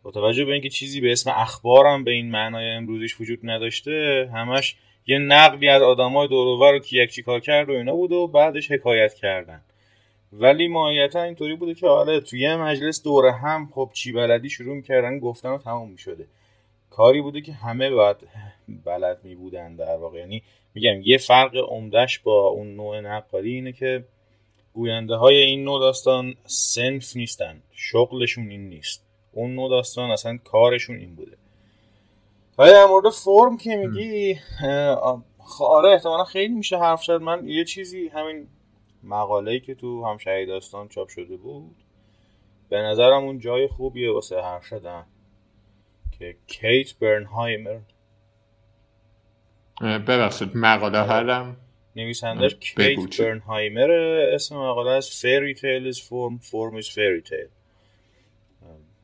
[0.03, 4.75] با توجه به اینکه چیزی به اسم اخبارم به این معنای امروزیش وجود نداشته همش
[5.07, 8.27] یه نقلی از آدمای دور رو که یک چی کار کرد و اینا بود و
[8.27, 9.61] بعدش حکایت کردن.
[10.33, 15.19] ولی ماهیتا اینطوری بوده که آره توی مجلس دور هم خب چی بلدی شروع می‌کردن
[15.19, 16.27] گفتن و تموم می‌شده.
[16.91, 18.17] کاری بوده که همه باید
[18.85, 20.19] بلد می بودن در واقع.
[20.19, 24.05] یعنی میگم یه فرق عمدهش با اون نوع نقالی اینه که
[24.73, 29.05] گوینده های این نوع داستان سنف نیستن شغلشون این نیست.
[29.31, 31.37] اون نوع داستان اصلا کارشون این بوده.
[32.57, 34.39] ولی در مورد فرم که میگی
[35.59, 38.47] آره احتمالا خیلی میشه حرف شد من یه چیزی همین
[39.03, 41.75] مقاله‌ای که تو هم شهید داستان چاپ شده بود
[42.69, 45.05] به نظرم اون جای خوبیه واسه حرف شدن
[46.21, 47.79] که کیت برنهایمر.
[49.81, 51.57] ببخشید مقاله هرم.
[51.95, 53.91] نویسندش کیت برنهایمر
[54.33, 57.49] اسم مقاله از فیری تیل form form is fairy tale.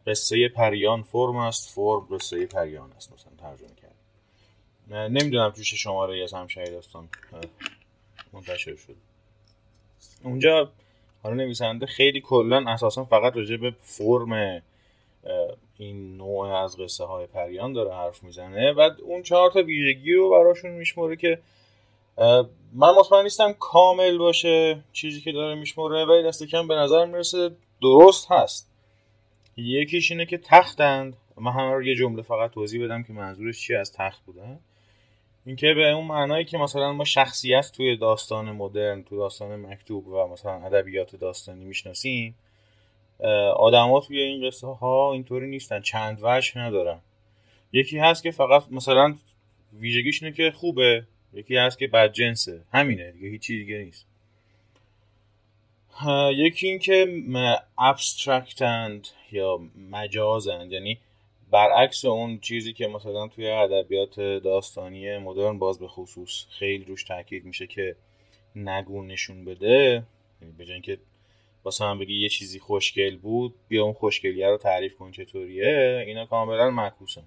[0.07, 3.95] قصه پریان فرم است فرم قصه پریان است مثلا ترجمه کرد
[5.11, 7.09] نمی‌دونم توش شماره از همشهری داستان
[8.33, 8.95] منتشر شد
[10.23, 10.71] اونجا
[11.23, 14.61] حالا نویسنده خیلی کلا اساسا فقط راجع به فرم
[15.77, 20.29] این نوع از قصه های پریان داره حرف می‌زنه و اون چهار تا ویژگی رو
[20.29, 21.39] براشون میشموره که
[22.73, 27.51] من مطمئن نیستم کامل باشه چیزی که داره میشموره ولی دست کم به نظر می‌رسه
[27.81, 28.71] درست هست.
[29.57, 31.17] یکیش اینه که تختند.
[31.37, 34.59] من همه رو یه جمله فقط توضیح بدم که منظورش چی از تخت بودن
[35.45, 40.27] اینکه به اون معنایی که مثلا ما شخصیت توی داستان مدرن تو داستان مکتوب و
[40.27, 42.35] مثلا ادبیات داستانی می‌شناسیم
[43.55, 45.81] آدما توی این قصه ها اینطوری نیستن.
[45.81, 46.99] چند وجه ندارن.
[47.73, 49.15] یکی هست که فقط مثلا
[49.79, 51.03] ویژگیش اینه که خوبه.
[51.33, 52.61] یکی هست که بد جنسه.
[52.73, 54.05] همینه دیگه هیچی دیگه نیست.
[56.35, 57.23] یکی این که
[57.77, 59.59] ابسترکتند یا
[59.91, 60.99] مجازند یعنی
[61.51, 67.45] برعکس اون چیزی که مثلا توی ادبیات داستانی مدرن باز به خصوص خیلی روش تاکید
[67.45, 67.95] میشه که
[68.55, 70.03] نگو نشون بده
[70.41, 70.97] یعنی به اینکه
[71.67, 76.03] واسه هم بگی یه چیزی خوشگل بود بیا اون خوشگلیه رو تعریف کن چطوریه.
[76.07, 77.23] اینا کاملا معکوسن.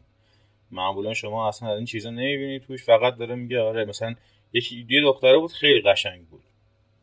[0.70, 4.14] معمولا شما اصلا این چیزا نمی‌بینید توش فقط داره میگه آره مثلا
[4.52, 6.42] یکی یه دختره بود خیلی قشنگ بود.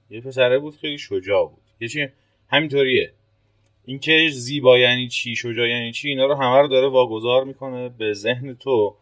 [0.10, 1.63] یه پسره بود خیلی شجاع بود.
[1.80, 2.08] یه چی؟
[2.50, 3.12] همینطوریه.
[3.86, 8.13] اینکه زیبا یعنی چی شجاع یعنی چی اینا رو همه رو داره واگذار می‌کنه به
[8.13, 8.95] ذهن تو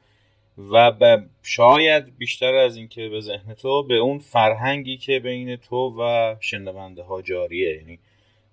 [0.72, 5.96] و به شاید بیشتر از اینکه به ذهن تو به اون فرهنگی که بین تو
[6.00, 7.76] و شنونده ها جاریه.
[7.76, 8.00] یعنی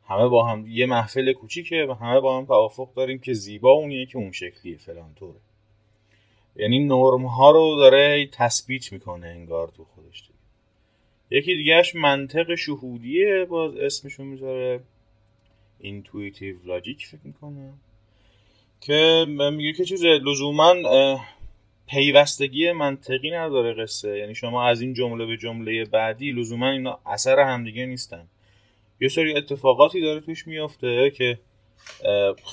[0.08, 4.06] همه با هم یه محفل کوچیکه و همه با هم توافق داریم که زیبا اونیه
[4.06, 5.40] که اون شکلیه فلان طوره.
[6.56, 10.38] یعنی نرم ها رو داره تثبیت می‌کنه انگار تو خودش دیگه.
[11.30, 14.80] یکی دیگه‌ش منطق شهودیه باز اسمشو می‌ذاره
[15.80, 17.72] intuitive logic فکر می‌کنه
[18.80, 20.74] که میگه که چیز لزوما
[21.86, 24.18] پیوستگی منطقی نداره قصه.
[24.18, 28.28] یعنی شما از این جمله به جمله بعدی لزوما اینا اثر همدیگه نیستن.
[29.02, 31.38] یه سری اتفاقاتی داره توش میافته که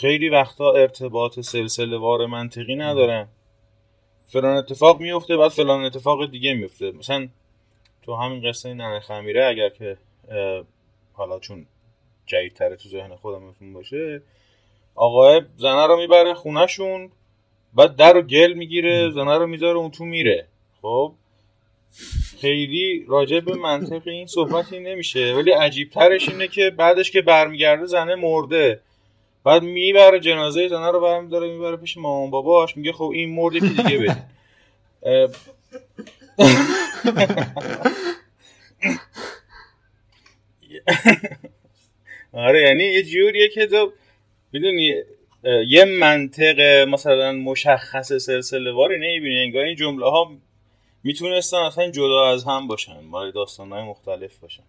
[0.02, 3.28] خیلی وقتا ارتباط سلسله وار منطقی ندارن
[4.28, 7.28] فلان اتفاق میفته بعد فلان اتفاق دیگه میفته مثلا
[8.02, 9.98] تو همین قصه ننه خمیره اگر که
[11.14, 11.66] حالا چون
[12.26, 14.22] جدیدتره تو ذهن خودم باشه
[14.96, 17.12] آقای زنه رو می‌بره خونهشون
[17.74, 20.48] بعد در رو گل می‌گیره زنه رو می‌ذاره اون تو میره.
[20.82, 21.14] خب؟
[22.42, 25.34] خیلی راجع به منطق این صحبتی نمیشه.
[25.34, 28.80] ولی عجیب ترش اینه که بعدش که برمیگرده زنه مرده.
[29.44, 32.78] بعد می‌بره جنازه زنه رو برمیداره می‌بره پیش مامان باباش.
[32.78, 34.18] میگه خب این مرده که دیگه بده.
[42.34, 43.92] آره یعنی یه جوریه که تو
[44.54, 44.94] می‌دونی
[45.68, 49.40] یه منطق مثلا مشخص سلسله واری نمی‌بینی.
[49.40, 50.32] انگار این جمله ها
[51.04, 54.64] می‌تونستن اصلا جدا از هم باشن مال داستان های مختلف باشن.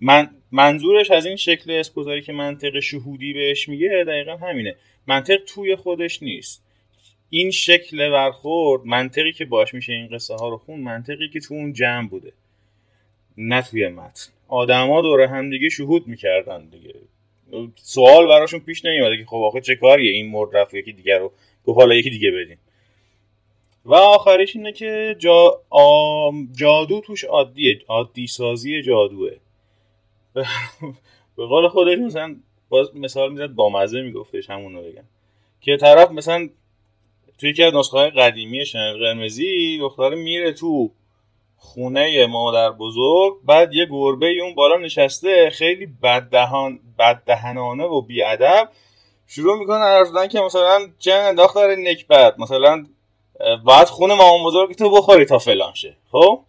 [0.00, 4.76] من منظورش از این شکل اسپوزاری که منطق شهودی بهش میگه دقیقا همینه.
[5.06, 6.64] منطق توی خودش نیست.
[7.30, 11.54] این شکل برخورد منطقی که باش میشه این قصه ها رو خون منطقی که تو
[11.54, 12.32] اون جمع بوده.
[13.36, 14.32] نه توی متن.
[14.48, 16.94] آدما دور همدیگه شهود می‌کردن دیگه.
[17.76, 21.32] سوال براشون پیش نمیاد که خب آخه چه کاریه؟ این مرد رفت یکی دیگه رو
[21.64, 22.56] گفت حالا یکی دیگه بدین
[23.84, 25.60] و آخرش اینه که جا
[26.52, 29.30] جادو توش عادیه عادی سازی جادوه.
[31.36, 32.36] به قول خودش مثلا
[32.68, 35.04] باز مثال می‌زد با مزه میگفتش همونو بگم.
[35.60, 36.48] که طرف مثلا
[37.38, 40.90] توی یکی از نسخه های قدیمی شنل قرمزی دختره میره تو
[41.56, 48.68] خونه مادر بزرگ بعد یه گربه اون بالا نشسته خیلی بددهان بددهنانه و بیادب
[49.26, 52.38] شروع می‌کنه حرف که مثلا جن انداخت داره نکبت.
[52.38, 52.86] مثلا
[53.64, 56.44] باید خونه مامان بزرگ تو بخوری تا فلان شه خب؟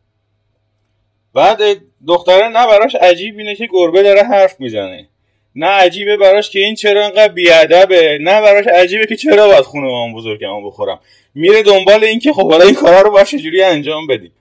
[1.34, 1.62] بعد
[2.08, 5.10] دختره نه براش عجیب اینه که گربه داره حرف می‌زنه.
[5.56, 9.88] نه عجیبه براش که این چرا انقدر بیادبه نه براش عجیبه که چرا باید خونه
[9.88, 11.00] مامان بزرگمو بخورم.
[11.36, 14.32] میره دنبال این که خب حالا این کارا رو باید چجوری انجام بدیم.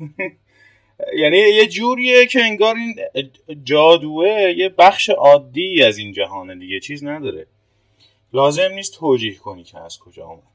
[1.22, 2.96] یعنی یه جوریه که انگار این
[3.64, 7.46] جادوه یه بخش عادی از این جهانه دیگه چیز نداره.
[8.32, 10.53] لازم نیست توجیه کنی که از کجا آمد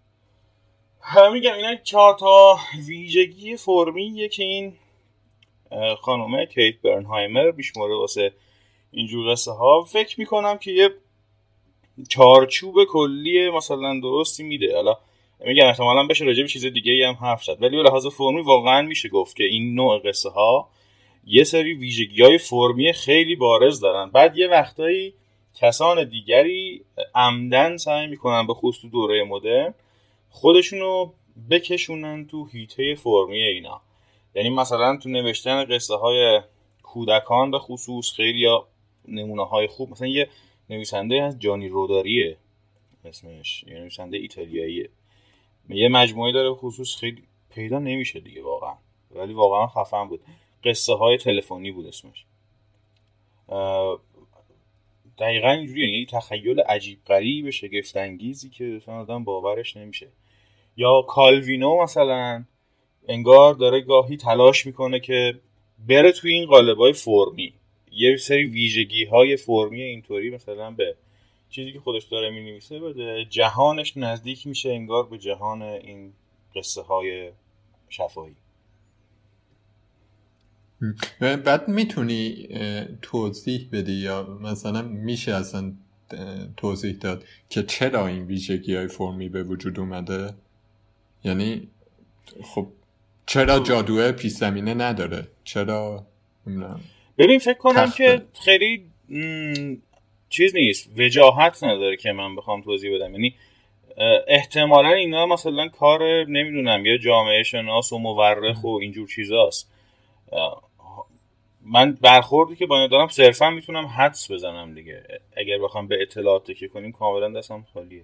[1.33, 4.73] میگم اینا چهار تا ویژگی فرمیه که این
[6.01, 8.33] خانومه کیت برنهایمر بیشماره واسه
[8.91, 9.83] اینجور قصه ها.
[9.83, 10.89] فکر می‌کنم که یه
[12.09, 14.75] چارچوب کلی مثلا درستی میده.
[14.75, 14.97] حالا
[15.39, 17.63] میگم احتمالا بشه راجع به چیز دیگه هم حرف زد.
[17.63, 20.69] ولی به لحاظ فرمی واقعا میشه گفت که این نوع قصه ها
[21.25, 24.09] یه سری ویژگی های فرمی خیلی بارز دارن.
[24.09, 25.13] بعد یه وقتایی
[25.55, 26.81] کسان دیگری
[27.15, 29.73] عمدن سعی می‌کنن به خصوص دوره مدرن
[30.29, 31.11] خودشونو
[31.49, 33.81] بکشونن تو هیته فرمی اینا.
[34.35, 36.41] یعنی مثلا تو نوشتن قصه های
[36.83, 38.67] کودکان به خصوص خیلی یا
[39.07, 40.29] نمونه های خوب مثلا یه
[40.69, 42.37] نویسنده از جانی روداریه
[43.05, 44.89] اسمش یه نویسنده ایتالیاییه.
[45.69, 48.75] یه مجموعه داره خصوص خیلی پیدا نمیشه دیگه واقعا.
[49.11, 50.21] ولی واقعا خفن بود.
[50.63, 52.25] قصه های تلفنی بود اسمش.
[55.17, 60.07] دقیقا اینجوری یعنی تخیل عجیب غریب شگفت انگیزی که آدم باورش نمیشه.
[60.79, 62.43] یا کالوینو مثلا
[63.07, 65.39] انگار داره گاهی تلاش می‌کنه که
[65.87, 67.53] بره توی این قالب های فرمی.
[67.91, 70.95] یه سری ویژگی های فرمی اینطوری مثلا به
[71.49, 73.25] چیزی که خودش داره می نویسه بده.
[73.29, 76.13] جهانش نزدیک میشه انگار به جهان این
[76.55, 77.31] قصه های
[77.89, 78.35] شفاهی
[81.19, 82.47] بعد می‌تونی
[83.01, 85.73] توضیح بدی یا مثلا میشه اصلا
[86.57, 90.33] توضیح داد که چرا این ویژگی های فرمی به وجود اومده؟
[91.23, 91.67] یعنی
[92.43, 92.67] خب
[93.25, 96.05] چرا جادوه پیش زمینه نداره؟ چرا؟
[97.17, 98.85] ببین فکر کنم که خیلی
[100.29, 100.89] چیز نیست.
[100.97, 103.11] وجاهت نداره که من بخوام توضیح بدم.
[103.11, 103.35] یعنی
[104.27, 109.71] احتمالا اینا مثلا کار نمی‌دونم یا جامعه شناس و مورخ و اینجور چیزاست.
[111.61, 115.03] من برخوردی که با اینا دارم صرفا می‌تونم حدس بزنم دیگه.
[115.37, 118.03] اگر بخوام به اطلاعات تکیه کنیم کاملا دستم خالیه.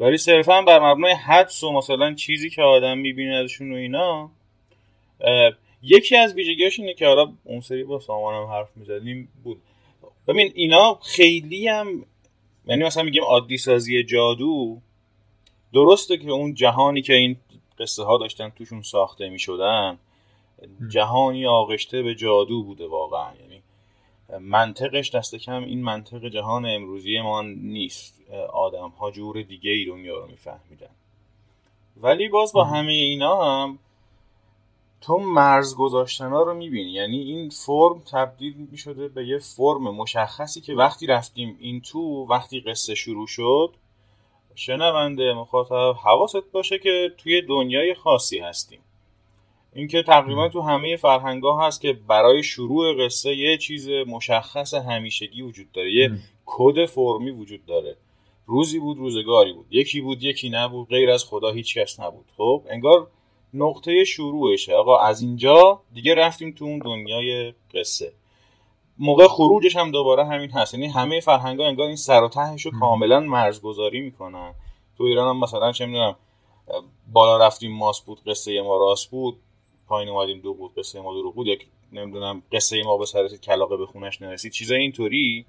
[0.00, 4.30] ولی صرفا بر مبنای حدس و مثلا چیزی که آدم می‌بینه ازشون و اینا
[5.82, 9.62] یکی از ویژگیاش اینه که حالا اون سری با سامانم حرف می‌زدیم بود.
[10.28, 12.04] ببین اینا خیلی هم
[12.66, 14.80] یعنی مثلا میگیم عادی سازی جادو
[15.72, 17.36] درسته که اون جهانی که این
[17.78, 19.98] قصه ها داشتن توشون ساخته می‌شدن
[20.88, 23.30] جهانی آغشته به جادو بوده واقعا.
[23.40, 23.47] یعنی
[24.40, 28.20] منطقش دست کم این منطق جهان امروزی ما نیست.
[28.52, 30.90] آدم ها جور دیگه ای دنیا رو میفهمیدن.
[31.96, 33.78] ولی باز با همه اینا هم
[35.00, 36.90] تو مرز گذاشتن ها رو می‌بینی.
[36.90, 42.60] یعنی این فرم تبدیل می‌شده به یه فرم مشخصی که وقتی رفتیم این تو وقتی
[42.60, 43.74] قصه شروع شد
[44.54, 48.80] شنونده مخاطب حواست باشه که توی دنیای خاصی هستیم.
[49.78, 55.72] اینکه تقریبا تو همه فرهنگا هست که برای شروع قصه یه چیز مشخص همیشگی وجود
[55.72, 56.10] داره یه
[56.46, 57.96] کد فرمی وجود داره.
[58.46, 59.66] روزی بود روزگاری بود.
[59.70, 60.88] یکی بود یکی نبود.
[60.88, 62.24] غیر از خدا هیچ کس نبود.
[62.36, 63.06] خب انگار
[63.54, 64.74] نقطه شروعشه.
[64.74, 68.12] آقا از اینجا دیگه رفتیم تو اون دنیای قصه.
[68.98, 70.74] موقع خروجش هم دوباره همین هست.
[70.74, 74.54] یعنی همه فرهنگا انگار این سر و تهش رو کاملا مرزگذاری می‌کنن.
[74.96, 76.16] تو ایران هم مثلا چه می‌دونم
[77.12, 79.36] بالا رفتیم ماس بود قصه ما راست بود.
[79.88, 81.46] پایین اومدیم دو بود قصه ما دروغ بود.
[81.46, 84.52] یک نمی‌دونم قصه ما به سر کلاقه به خونش نرسید.
[84.52, 85.44] چیزای اینطوری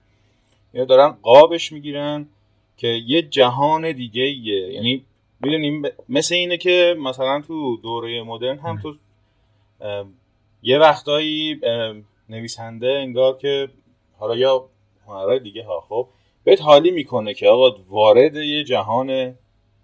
[0.74, 2.28] یا دارن قابش می‌گیرن
[2.78, 4.74] که یه جهان دیگه ایه.
[4.74, 5.06] یعنی
[5.42, 8.94] می‌دونیم مثل اینه که مثلا تو دوره مدرن هم تو
[10.64, 11.62] یه وقتایی
[12.30, 13.70] نویسنده انگار که
[14.20, 14.70] حالا یا
[15.08, 16.08] هنرهای دیگه ها خب
[16.44, 19.36] بهت حالی می‌کنه که آقا وارد یه جهان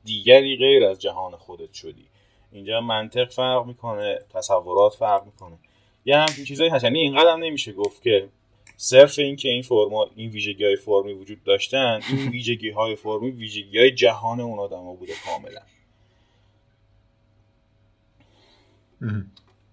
[0.03, 2.06] دیگری غیر از جهان خودت شدی.
[2.51, 5.57] اینجا منطق فرق می‌کنه تصورات فرق می‌کنه.
[6.05, 6.83] یه همچین چیزایی هست.
[6.83, 8.29] یعنی اینقدر نمیشه گفت که
[8.77, 13.31] صرف این که این فرما این ویژگی های فرمی وجود داشتن این ویژگی های فرمی
[13.31, 15.61] ویژگی های جهان اون آدم بوده کاملا.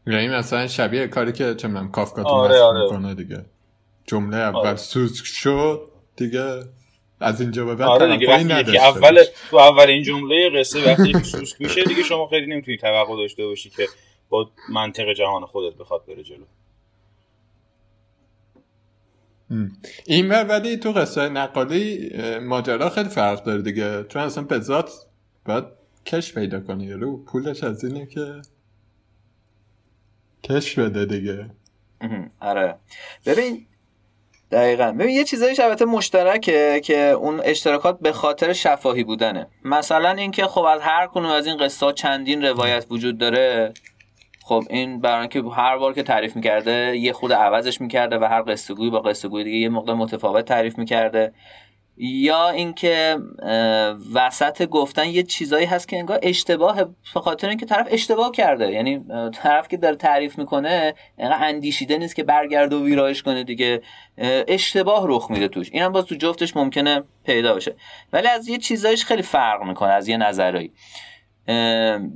[0.06, 2.82] یعنی مثلا شبیه کاری که چه کافکا تو آره آره.
[2.82, 3.44] می‌کنه دیگه.
[4.06, 4.76] جمله اول آره.
[4.76, 6.62] سوسک شد دیگه
[7.22, 11.60] از اینجا به بعد آره دیگه که اول تو اول این جمله قصه وقتی سوسک
[11.60, 13.88] میشه دیگه شما خیلی نمی‌تونی توقع داشته باشی که
[14.28, 16.44] با منطق جهان خودت بخواد بره جلو.
[20.06, 24.04] این ولی تو قصه نقالی ماجرا خیلی فرق داره دیگه.
[24.04, 24.90] چون اصلا به ذات
[25.44, 25.64] باید
[26.06, 28.42] کش پیدا کنی رو پولش از اینه که
[30.44, 31.50] کش بده دیگه.
[32.40, 32.74] آره.
[33.26, 33.66] ببین
[34.52, 34.92] دقیقا.
[34.92, 39.46] ببین یه چیزایی البته مشترکه که اون اشتراکات به خاطر شفاهی بودنه.
[39.64, 43.72] مثلا اینکه خب از هر کنون از این قصه چندین روایت وجود داره
[44.44, 48.42] خب این برای که هر بار که تعریف می‌کرده یه خود عوضش می‌کرده و هر
[48.42, 51.32] قصه با قصه دیگه یه مقدار متفاوت تعریف می‌کرده.
[51.96, 53.18] یا اینکه
[54.14, 56.84] وسط گفتن یه چیزایی هست که انگار اشتباه
[57.14, 58.72] به خاطر اینکه طرف اشتباه کرده.
[58.72, 63.82] یعنی طرف که داره تعریف می‌کنه انقدر اندیشیده نیست که برگرده و ویرایش کنه دیگه.
[64.48, 65.68] اشتباه رخ میده توش.
[65.72, 67.74] اینم باز تو جفتش ممکنه پیدا بشه.
[68.12, 70.72] ولی از یه چیزایش خیلی فرق می‌کنه از یه نظرهایی.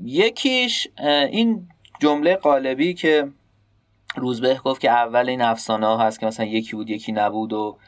[0.04, 0.88] یکیش
[1.30, 1.68] این
[2.00, 3.28] جمله قالبی که
[4.16, 7.78] روزبه گفت که اول این افسانه ها هست که مثلا یکی بود یکی نبود و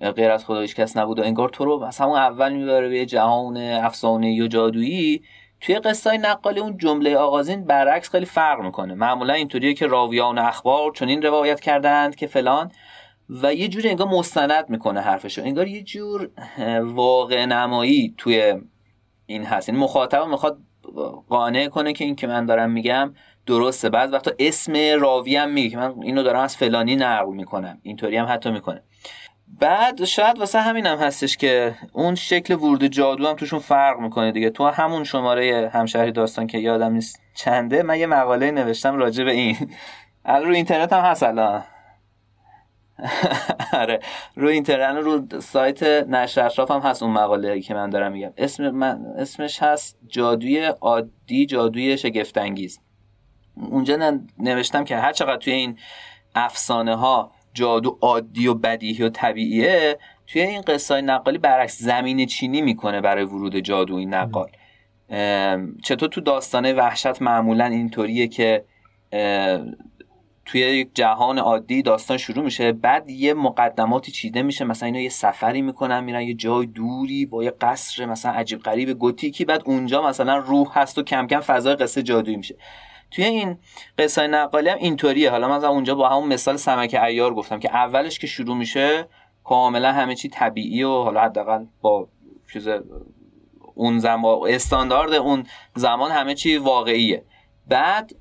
[0.00, 3.56] غیر از خدا کس نبود و انگار تو رو مثلا همون اول می‌بره به جهان
[3.56, 5.22] افسانه یا جادویی.
[5.60, 8.94] توی قصه نقالی اون جمله آغازین برعکس خیلی فرق می‌کنه.
[8.94, 12.70] معمولا اینطوریه که راویان اخبار چون این روایت کردند که فلان
[13.30, 15.42] و یه جوری انگار مستند می‌کنه حرفشو.
[15.42, 16.30] انگار یه جور
[16.82, 18.54] واقع نمایی توی
[19.26, 19.68] این هست.
[19.68, 20.58] این مخاطب می‌خواد
[21.28, 23.14] قانع کنه که این که من دارم میگم
[23.46, 23.88] درسته.
[23.88, 27.78] بعض وقتا اسم راوی هم میگه که من اینو دارم از فلانی نقل می‌کنم.
[27.82, 28.82] اینطوری هم حتی می‌کنه.
[29.60, 34.32] بعد شاید واسه همین هم هستش که اون شکل ورود جادو هم توشون فرق می‌کنه
[34.32, 34.50] دیگه.
[34.50, 39.32] تو همون شماره همشهری داستان که یادم نیست چنده من یه مقاله نوشتم راجع به
[39.32, 39.56] این.
[40.24, 41.64] رو اینترنت هم هست الان.
[43.72, 44.00] آره.
[44.36, 48.32] رو اینترنت رو سایت نشر اطراف هم هست اون مقاله که من دارم میگم.
[48.36, 52.80] اسم من اسمش هست جادوی عادی جادوی شگفتانگیز.
[53.54, 55.78] اونجا نوشتم که هر چقدر توی این
[56.34, 62.26] افسانه ها جادو عادی و بدیهی و طبیعیه توی این قصه های نقالی برعکس زمین
[62.26, 64.50] چینی می‌کنه برای ورود جادوی نقال.
[65.84, 68.64] چطور تو داستانه وحشت معمولا اینطوریه که
[70.46, 75.08] توی یک جهان عادی داستان شروع میشه بعد یه مقدماتی چیده میشه مثلا اینا یه
[75.08, 80.02] سفری می‌کنن میرن یه جای دوری با یه قصر مثلا عجیب غریب گوتیکی بعد اونجا
[80.02, 82.54] مثلا روح هست و کم کم فضای قصه جادویی میشه.
[83.10, 83.58] توی این
[83.98, 85.30] قصه نقالی هم اینطوریه.
[85.30, 89.06] حالا مثلا اونجا با همون مثال سمک ایار گفتم که اولش که شروع میشه
[89.44, 92.08] کاملا همه چی طبیعی و حالا حداقل با
[92.52, 92.68] چیز
[93.74, 95.44] اون زمان استاندارد اون
[95.74, 97.24] زمان همه چی واقعیه.
[97.66, 98.12] بعد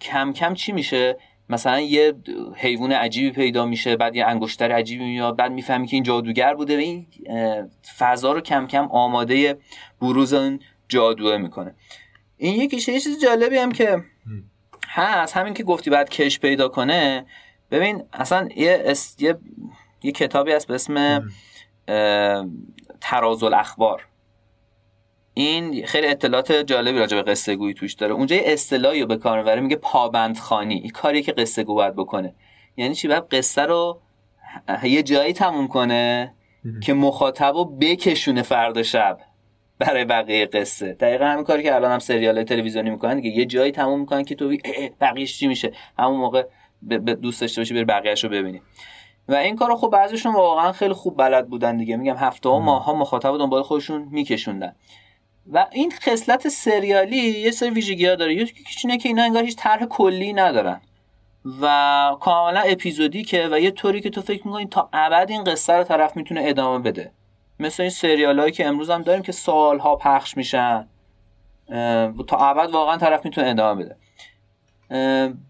[0.00, 1.16] کم کم چی میشه؟
[1.48, 2.14] مثلا یه
[2.56, 6.76] حیوان عجیبی پیدا میشه بعد یه انگشتر عجیبی میاد بعد می‌فهمی که این جادوگر بوده
[6.76, 7.06] و این
[7.98, 9.58] فضا رو کم کم آماده
[10.00, 11.74] بروز اون جادوه می‌کنه.
[12.40, 14.04] این یکیش یه چیز جالبی هم که
[14.88, 17.26] هست همین که گفتی بعد کش پیدا کنه.
[17.70, 19.38] ببین اصلا یه, یه...
[20.02, 21.24] یه کتابی هست به اسم
[23.00, 24.06] تراز الاخبار
[25.34, 28.12] این خیلی اطلاعات جالبی راجع به قصه گویی توش داره.
[28.12, 31.74] اونجا یه اصطلاحی رو به کار می‌بره میگه پابند خانی این کاری که قصه گو
[31.74, 32.34] باید بکنه.
[32.76, 34.00] یعنی چی؟ باید قصه رو
[34.82, 36.34] یه جایی تموم کنه
[36.82, 39.18] که مخاطب رو بکشونه فردا شب.
[39.80, 40.92] برای بقیه قصه.
[40.92, 44.34] دقیقا همین کاری که الان هم سریال تلویزیونی می‌کنن که یه جایی تموم می‌کنن که
[44.34, 44.56] تو
[45.00, 46.44] بقیهش چی میشه؟ همون موقع
[46.82, 48.62] به دوست داشته باشی بری بقیهش رو ببینی.
[49.28, 51.96] و این کارو خب بعضیشون واقعا خیلی خوب بلد بودن دیگه.
[51.96, 54.74] میگم هفته ها ماه ها مخاطب دنبال خودشون میکشوندن.
[55.52, 59.56] و این خصلت سریالی یه سری ویژگی ها داره یکیش اینه که اینا انگار هیچ
[59.56, 60.80] طرح کلی ندارن.
[61.62, 65.84] و کاملا اپیزودیکه و یه طوری که تو فکر می‌کنی تا ابد این قصه رو
[65.84, 67.10] طرف می‌تونه ادامه بده.
[67.60, 70.88] مثل این سریال هایی که امروز هم داریم که سالها پخش میشن.
[72.28, 73.96] تا ابد واقعا طرف می‌تونه ادامه بده.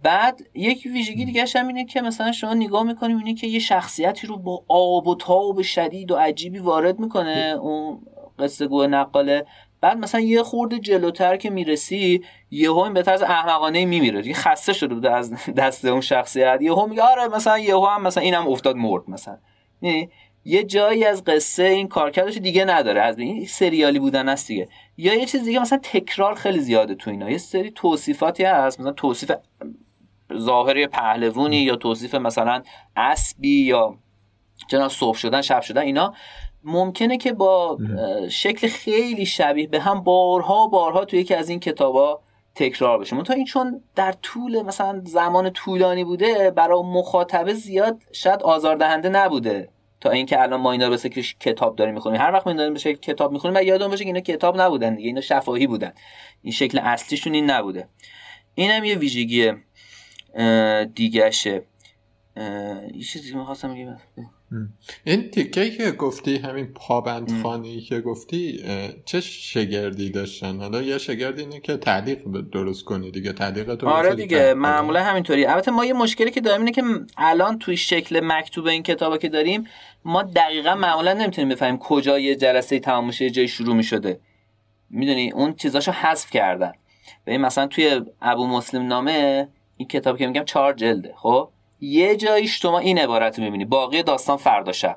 [0.03, 4.27] بعد یک ویژگی دیگه هم اینه که مثلا شما نگاه می‌کنیم اینه که یه شخصیتی
[4.27, 8.01] رو با آب و تاب شدید و عجیبی وارد می‌کنه اون
[8.39, 9.47] قصه گوه نقاله.
[9.81, 14.23] بعد مثلا یه خورده جلوتر که می‌رسی یهو این به طرز احمقانه میمیره.
[14.23, 16.59] دیگه خسته شده بوده از دست اون شخصیت.
[16.63, 19.39] یهو میگه آره مثلا یهو هم مثلا اینم افتاد مرد مثلا.
[20.45, 23.01] یه جایی از قصه این کارکردش دیگه نداره.
[23.01, 24.69] از این سریالی بودن است دیگه.
[24.97, 27.31] یا یه چیز دیگه مثلا تکرار خیلی زیاده تو اینا.
[27.31, 28.81] یه سری توصیفاتی هست.
[28.81, 29.33] مثلا توصیف
[30.39, 32.63] ظاهری پهلوونی یا توصیف مثلا
[32.97, 33.95] اسبی یا
[34.69, 36.15] جنا صبح شدن شب شدن اینا
[36.65, 37.79] ممکنه که با
[38.31, 42.21] شکل خیلی شبیه به هم بارها بارها تو یکی از این کتابا
[42.55, 43.23] تکرار بشه.
[43.23, 49.69] تا این چون در طول مثلا زمان طولانی بوده برای مخاطبه زیاد شاید آزاردهنده نبوده.
[50.01, 52.21] تا اینکه الان ما اینا رو که کتاب داریم می‌خونیم.
[52.21, 55.07] هر وقت ما داریم بشه کتاب می‌خونیم و یادمون باشه که اینا کتاب نبودن دیگه.
[55.07, 55.93] اینا شفاهی بودن.
[56.43, 57.89] این شکل اصلیشون این نبوده.
[58.55, 59.53] اینم یه ویژگی
[60.95, 61.63] دیگهشه.
[62.95, 63.97] یه چیزی می‌خواستم بگم.
[65.05, 68.65] این تیکه که گفتی همین پابند خانی که گفتی
[69.05, 72.19] چه شگردی داشتن؟ حالا یه شگردی اینه که تعلیق
[72.53, 75.47] درست کنی دیگه تعلیق تو آره دیگه معمولا همینطوری.
[75.47, 76.83] البته ما یه مشکلی که داریم اینه که
[77.17, 79.65] الان توی شکل مکتوب این کتابا که داریم
[80.05, 84.21] ما دقیقا معمولا نمی‌تونیم بفهمیم کجا یه جلسه تمام میشه جای شروع می‌شده.
[84.91, 86.73] می‌دونی؟ اون چیزاشو حذف کردن.
[87.27, 91.49] ببین مثلا توی ابو مسلم نامه این کتاب که میگم چهار جلده خب؟
[91.81, 93.65] یه جاییش تو ما این عبارت رو می‌بینی.
[93.65, 94.97] باقی داستان فردا شب.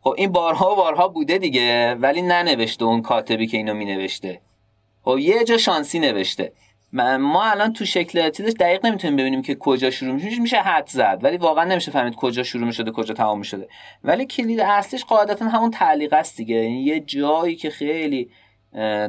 [0.00, 4.40] خب این بارها و بارها بوده دیگه ولی ننوشته اون کاتبی که اینو مینوشته.
[5.02, 6.52] خب یه جا شانسی نوشته.
[7.20, 11.18] ما الان تو شکل چیزش دقیق نمی‌تونیم ببینیم که کجا شروع میشه میشه حد زد
[11.22, 13.68] ولی واقعا نمیشه فهمید کجا شروع می‌شده کجا تمام می‌شده.
[14.04, 16.56] ولی کلید اصلیش قاعدتا همون تعلیق است دیگه.
[16.56, 18.30] یعنی یه جایی که خیلی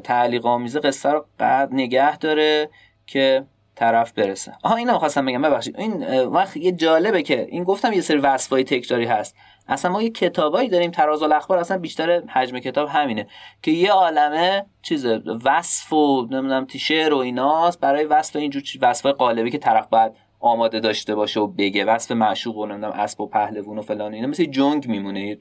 [0.03, 2.69] تعلیق آمیزه قصه رو قد نگه داره
[3.07, 3.45] که
[3.84, 4.53] طرف برسه.
[4.63, 5.79] آها اینو خواستم بگم ببخشید.
[5.79, 9.36] این وقت یه جالبه که این گفتم یه سری وصفای تکراری هست.
[9.67, 13.27] اصلا ما یه کتابایی داریم تراز الاخبار اصلا بیشتر حجم کتاب همینه.
[13.61, 15.05] که یه عالمه چیز
[15.45, 20.11] وصف و نمی‌دونم شعر و ایناست برای وصف اینجور وصفای قالبی که طرف باید
[20.44, 21.86] آماده داشته باشه و بگه.
[21.86, 24.28] وصف معشوق و نمی‌دونم اسب و پهلوون و فلان اینا.
[24.28, 25.38] مثل جنگ میمونه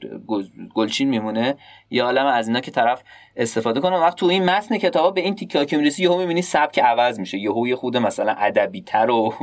[0.75, 1.55] گلچین میمونه.
[1.89, 3.03] یه عالم از اینا که طرف
[3.35, 3.97] استفاده کنه.
[3.97, 7.37] وقت تو این متن کتابا به این تیکه که می‌رسی یهو می‌بینی سبک عوض میشه.
[7.37, 9.33] یهو یه خود مثلا ادبی تر و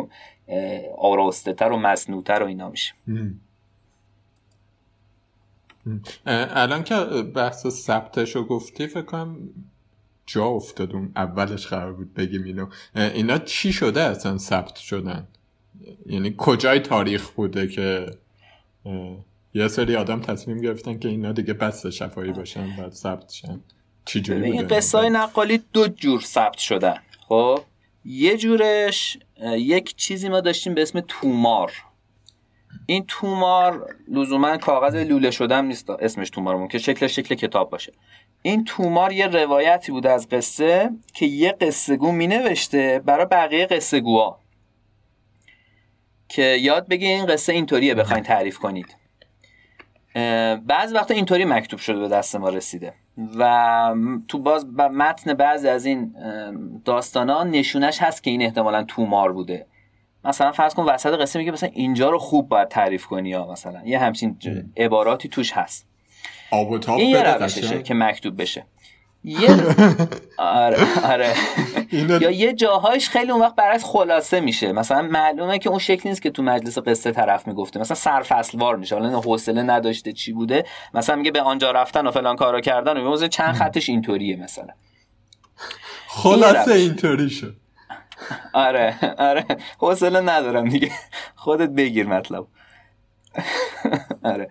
[0.99, 2.95] آراسته تر و مصنوعتر و اینا میشه.
[6.27, 6.95] الان که
[7.35, 9.37] بحث ثبتش رو گفتی فکر کنم
[10.27, 12.67] جا افتادون اولش قرار بود بگیم اینو.
[12.95, 15.29] اینا چی شده اصلا ثبت شدن؟
[16.07, 18.07] یعنی کجای تاریخ بوده که
[19.55, 23.61] یه سری آدم تصمیم گرفتن که اینا دیگه بس شفایی باشن بعد ثبت شن.
[24.05, 26.99] چی جوری این قصه های نقالی دو جور ثبت شدن.
[27.29, 27.61] خب
[28.05, 31.73] یه جورش یک چیزی ما داشتیم به اسم تومار.
[32.87, 37.93] این تومار لزوما کاغذ لوله شدم نیست اسمش تومارمون که شکل شکل کتاب باشه.
[38.43, 43.67] این تومار یه روایتی بوده از قصه که یه قصه گو می نوشته برای بقیه
[43.67, 44.40] قصه گوها
[46.31, 48.97] که یاد بگی این قصه اینطوریه بخواین تعریف کنید.
[50.67, 52.95] بعض وقتا اینطوری مکتوب شده به دست ما رسیده.
[53.39, 53.95] و
[54.29, 56.15] تو باز متن بعضی از این
[56.85, 59.67] داستان ها نشونش هست که این احتمالا تومار بوده.
[60.25, 63.83] مثلا فرض کن وسط قصه میگه مثلا اینجا رو خوب باید تعریف کنی یا مثلا.
[63.85, 64.37] یه همچین
[64.77, 65.87] عباراتی توش هست.
[66.53, 68.65] این یه روششه که مکتوب بشه.
[69.25, 69.49] یه
[70.39, 71.35] آره آره.
[71.93, 74.73] یا یه جاهایش خیلی اون وقت برعکس خلاصه میشه.
[74.73, 77.81] مثلا معلومه که اون شکل نیست که تو مجلس قصه طرف می‌گفته.
[77.81, 78.95] مثلا سرفصلوار میشه.
[78.95, 80.65] حالا حوصله نداشته چی بوده.
[80.95, 84.75] مثلا میگه به آنجا رفتن و فلان کارا کردن و چند خطش اینطوریه مثلا.
[86.09, 87.57] خلاصه اینطوری شد.
[88.53, 89.45] آره آره.
[89.79, 90.91] حوصله ندارم دیگه.
[91.35, 92.47] خودت بگیر مطلب.
[94.25, 94.51] آره.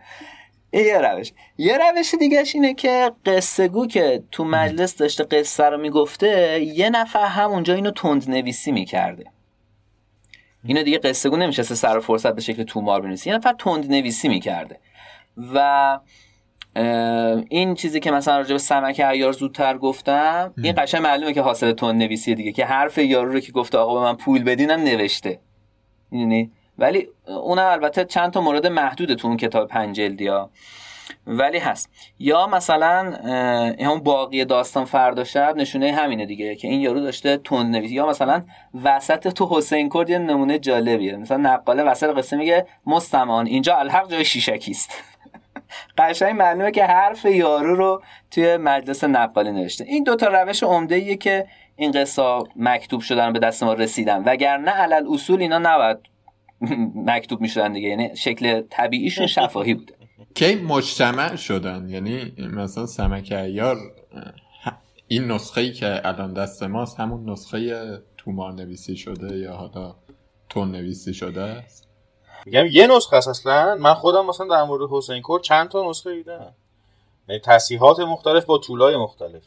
[0.72, 1.32] این یه روش.
[1.58, 6.90] یه روش دیگهش اینه که قصه گو که تو مجلس داشته قصه رو می‌گفته یه
[6.90, 9.26] نفر همونجا اینو تند نویسی می‌کرده.
[10.66, 14.28] اینو دیگه قصه گو نمیشه سر فرصت به شکل تومار بنویسی یه نفر تند نویسی
[14.28, 14.80] می‌کرده.
[15.54, 16.00] و
[17.50, 21.72] این چیزی که مثلا راجع به سمک عیار زودتر گفتم این قشنگ معلومه که حاصل
[21.72, 25.40] تند نویسی دیگه که حرف یارو رو که گفته آقا به من پول بدینم نوشته.
[26.12, 30.50] می‌دونی؟ ولی اونم البته چند تا مورد محدوده تو اون کتاب پنج جلدی ها
[31.28, 31.90] ولی هست.
[32.20, 33.12] یا مثلا
[33.80, 38.08] همون باقی داستان فردا شب نشونه همینه دیگه که این یارو داشته تند نویسی یا
[38.08, 38.44] مثلا
[38.84, 41.16] وسط تو حسین کرد یه نمونه جالبیه.
[41.16, 44.92] مثلا نقاله وسط قصه میگه مستمان اینجا الحق جای شیشکی است
[45.98, 48.02] قشنگ معلومه که حرف یارو رو
[48.32, 49.84] توی مجلس نقاله نوشته.
[49.84, 54.24] این دوتا روش عمده ایه که این قصه مکتوب شدن به دست ما رسیدن.
[54.26, 56.09] وگرنه علل اصول اینا نباید
[57.08, 57.90] مکتوب می‌شدن دیگه.
[57.90, 59.94] یعنی شکل طبیعیشون شفاهی بوده
[60.36, 63.78] کی مجتمع شدن؟ یعنی مثلا سمک ایار
[65.08, 69.96] این نسخه ای که الان دست ماست همون نسخه تومار نویسی شده یا حالا
[70.50, 71.88] تون نویسی شده است؟
[72.46, 73.76] میگم یه نسخه است اصلا.
[73.76, 76.54] من خودم مثلا در مورد حسین کور چند تا نسخه دیدم.
[77.28, 79.44] یعنی تصیحات مختلف با طولای مختلف.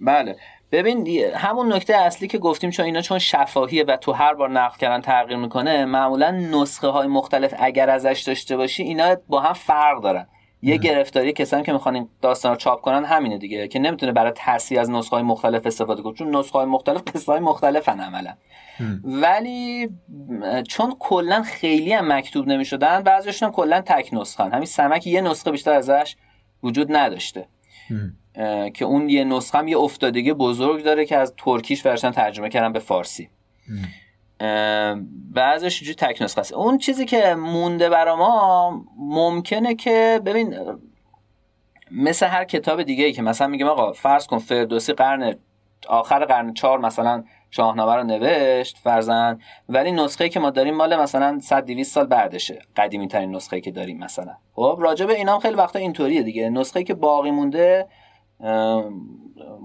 [0.00, 0.36] بله.
[0.72, 4.78] ببین همون نکته اصلی که گفتیم چون اینا چون شفاهیه و تو هر بار نقل
[4.78, 10.02] کردن تغییر می‌کنه معمولا نسخه های مختلف اگر ازش داشته باشی اینا با هم فرق
[10.02, 10.26] دارن.
[10.62, 14.32] یه گرفتاری کسانی که می‌خوان این داستان رو چاپ کنن همینه دیگه که نمی‌تونه برای
[14.36, 18.34] تصحیح از نسخه های مختلف استفاده کنه چون نسخه های مختلف قصه های مختلفن عملا.
[19.04, 19.88] ولی
[20.68, 25.72] چون کلا خیلی هم مکتوب نمی‌شدن بعضیشون کلا تک نسخه همین سمک یه نسخه بیشتر
[25.72, 26.16] ازش
[26.62, 27.46] وجود نداشته.
[28.74, 32.72] که اون یه نسخه هم یه افتادگی بزرگ داره که از ترکیش ورشن ترجمه کردن
[32.72, 33.28] به فارسی.
[35.32, 36.52] بعضش جو تک نسخه است.
[36.52, 40.54] اون چیزی که مونده برا ما ممکنه که ببین
[41.90, 45.34] مثل هر کتاب دیگه ای که مثلا میگم آقا فرض کن فردوسی قرن
[45.88, 47.24] آخر قرن چهار مثلا
[47.54, 49.38] شاهنامه رو نوشت فرزن
[49.68, 52.58] ولی نسخه که ما داریم مال مثلا 100 200 سال بعدشه.
[52.76, 54.36] قدیمی ترین نسخه که داریم مثلا.
[54.54, 56.50] خب راجع اینا خیلی وقتا اینطوریه دیگه.
[56.50, 57.88] نسخه که باقی مونده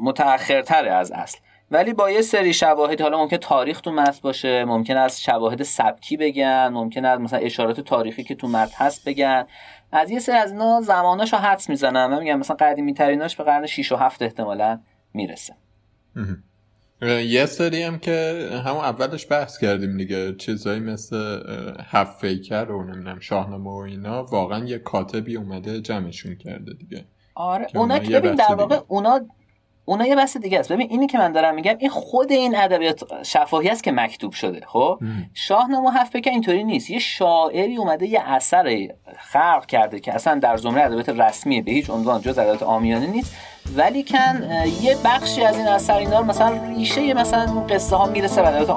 [0.04, 1.40] متأخرتره از اصل.
[1.72, 6.18] ولی با یه سری شواهد حالا ممکن تاریخ تو متن باشه ممکن از شواهد سبکی
[6.18, 9.46] بگن ممکن از مثلا اشارات تاریخی که تو متن هست بگن.
[9.92, 12.12] از یه سری از اینا زماناشو حدس می‌زنم.
[12.12, 14.80] من میگم مثلا قدیمی تریناش به قرن 6 و 7 احتمالا
[15.14, 15.56] می‌رسه.
[17.02, 20.36] یه سری هم که همون اولش بحث کردیم دیگه.
[20.36, 21.40] چیزایی مثل
[21.86, 27.06] هفت فیکر و نمی‌دونم شاهنامه و اینا واقعا یه کاتبی اومده جمعشون کرده دیگه.
[27.36, 29.20] آره اونا که ببین در واقع اونا
[29.86, 30.72] اونا یه بحث دیگه است.
[30.72, 34.62] ببین اینی که من دارم میگم این خود این ادبیات شفاهی است که مکتوب شده
[34.68, 35.00] خب؟
[35.34, 36.90] شاهنامه هفت که اینطوری نیست.
[36.90, 38.88] یه شاعری اومده یه اثر
[39.20, 43.36] خلق کرده که اصلا در زمره ادبیات رسمی به هیچ عنوان جز ادبیات عامیانه نیست.
[43.76, 44.44] ولی کن
[44.82, 48.70] یه بخشی از این اثر اینا مثلا ریشه مثلا قصه ها می‌رسه به ادبیات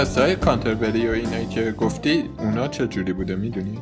[0.00, 3.80] قصه های کانتربری و اینایی که گفتی اونا چه جوری بوده می‌دونی؟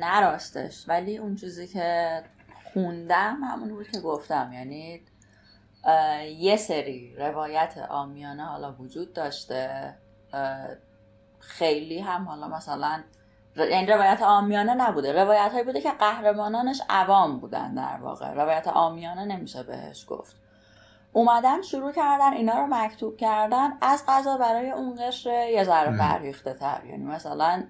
[0.00, 2.22] نه راستش ولی اون چیزی که
[2.72, 4.50] خوندم همون بود که گفتم.
[4.52, 5.00] یعنی
[6.38, 9.94] یه سری روایت آمیانه حالا وجود داشته.
[11.38, 13.02] خیلی هم حالا مثلا
[13.56, 15.12] یعنی روایت آمیانه نبوده.
[15.12, 18.32] روایت بوده که قهرمانانش عوام بودن در واقع.
[18.32, 20.45] روایت آمیانه نمیشه بهش گفت.
[21.16, 26.54] اومدن شروع کردن اینا رو مکتوب کردن از قضا برای اون قشر یه ذره فرهیخته
[26.54, 26.84] تر.
[26.84, 27.64] یعنی مثلا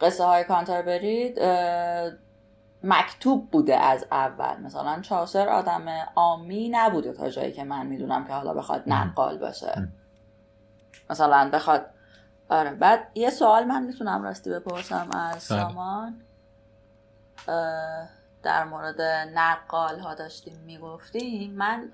[0.00, 1.34] قصه های کانتربری
[2.84, 4.60] مکتوب بوده از اول.
[4.60, 9.88] مثلا چاسر آدم آمی نبوده تا جایی که من می‌دونم که حالا بخواد نقال باشه.
[11.10, 11.86] مثلا بخواد
[12.50, 12.70] آره.
[12.74, 15.60] بعد یه سوال من می‌تونم راستی بپرسم از بله.
[15.60, 16.22] سامان.
[18.42, 19.00] در مورد
[19.34, 21.90] نقال ها داشتیم می‌گفتیم من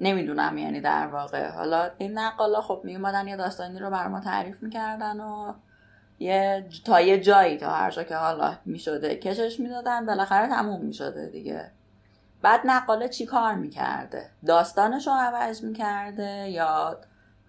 [0.00, 1.48] نمی‌دونم یعنی در واقع.
[1.50, 5.52] حالا این نقال ها خب میومدن یه داستانی رو بر ما تعریف می‌کردن و
[6.18, 11.26] یه تا یه جایی تا هر جا که حالا می‌شده کشش می‌دادن بالاخره تموم می‌شده
[11.26, 11.70] دیگه.
[12.42, 17.00] بعد نقاله چی کار می‌کرده؟ داستانش رو عوض می‌کرده یا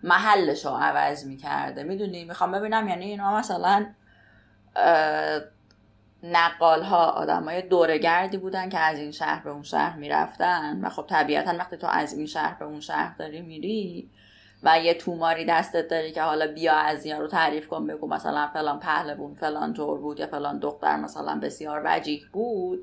[0.04, 3.86] محلش رو عوض می‌کرده؟ می‌دونی؟ می‌خوام ببینم یعنی اینا مثلا
[6.24, 10.86] نقال ها آدم های دورگردی بودن که از این شهر به اون شهر می‌رفتن.
[10.86, 14.10] و خب طبیعتا وقتی تو از این شهر به اون شهر داری میری
[14.64, 18.50] و یه توماری دستت داری که حالا بیا از این رو تعریف کن بگو مثلا
[18.54, 22.80] فلان پهلوون فلان طور بود یا فلان دختر مثلا بسیار وجیه بود.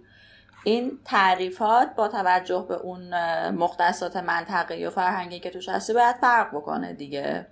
[0.64, 3.00] این تعریفات با توجه به اون
[3.50, 7.46] مختصات منطقی و فرهنگی که توش هستی باید فرق بکنه دیگه.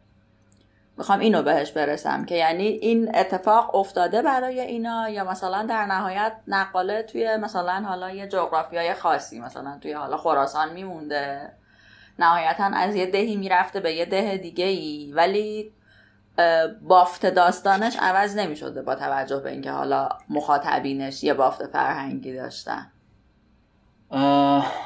[1.02, 6.32] می‌خوام اینو بهش برسم که یعنی این اتفاق افتاده برای اینا یا مثلا در نهایت
[6.46, 11.52] نقاله توی مثلا حالا یه جغرافیای خاصی مثلا توی حالا خراسان میمونده.
[12.18, 15.72] نهایتا از یه دهی می‌رفته به یه ده دیگه ای ولی
[16.82, 22.92] بافت داستانش عوض نمی‌شده با توجه به اینکه حالا مخاطبینش یه بافت فرهنگی داشتن.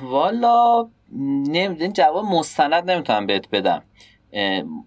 [0.03, 0.89] والا
[1.49, 3.83] نمی‌دونی جواب مستند نمی‌تونم بهت بدم.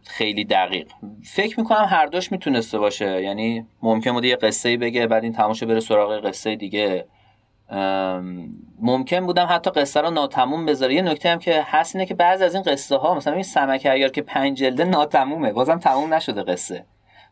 [0.04, 0.88] خیلی دقیق.
[1.24, 3.24] فکر می‌کنم هر دوش می‌تونسته باشه.
[3.24, 7.06] یعنی ممکن بوده یه قصه بگه بعد این تماشه بره سراغ قصه دیگه.
[8.82, 10.94] ممکن بودم حتی قصه رو ناتموم بذاره.
[10.94, 13.86] یه نکته هم که هست اینه که بعضی از این قصه ها مثلا این سمک
[13.86, 16.86] ایار که پنج جلده ناتمومه بازم تموم نشده قصه.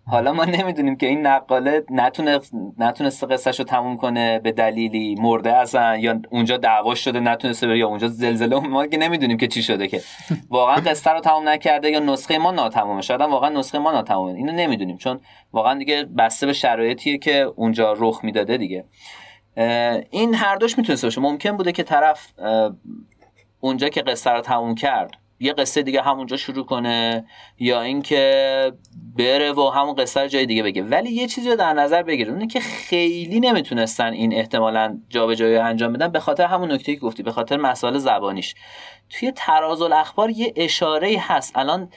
[0.09, 2.39] حالا ما نمی‌دونیم که این نقاله نتونه
[2.77, 7.77] نتونسته قصهش رو تموم کنه به دلیلی مرده اصلا یا اونجا دعواش شده نتونسته بره
[7.77, 10.01] یا اونجا زلزله ما که نمی‌دونیم که چی شده که.
[10.49, 13.01] واقعا قصه رو تموم نکرده یا نسخه ما ناتمومه.
[13.01, 14.33] شاید واقعا نسخه ما ناتمومه.
[14.33, 14.97] اینو نمی‌دونیم.
[14.97, 15.19] چون
[15.53, 18.85] واقعا دیگه بسته به شرایطیه که اونجا رخ می‌داده دیگه.
[20.09, 21.21] این هر دوش می‌تونسته باشه.
[21.21, 22.33] ممکن بوده که طرف
[23.59, 27.25] اونجا که قصه رو تموم کرد یه قصه دیگه همونجا شروع کنه
[27.59, 28.73] یا اینکه
[29.17, 30.83] بره و همون قصه رو جای دیگه بگه.
[30.83, 35.93] ولی یه چیزی رو در نظر بگیره اونه که خیلی نمی‌تونستن این احتمالا جابجایی انجام
[35.93, 38.55] بدن به خاطر همون نکته که گفتی به خاطر مسائل زبانیش.
[39.09, 41.57] توی تراز الاخبار یه اشاره هست.
[41.57, 41.89] الان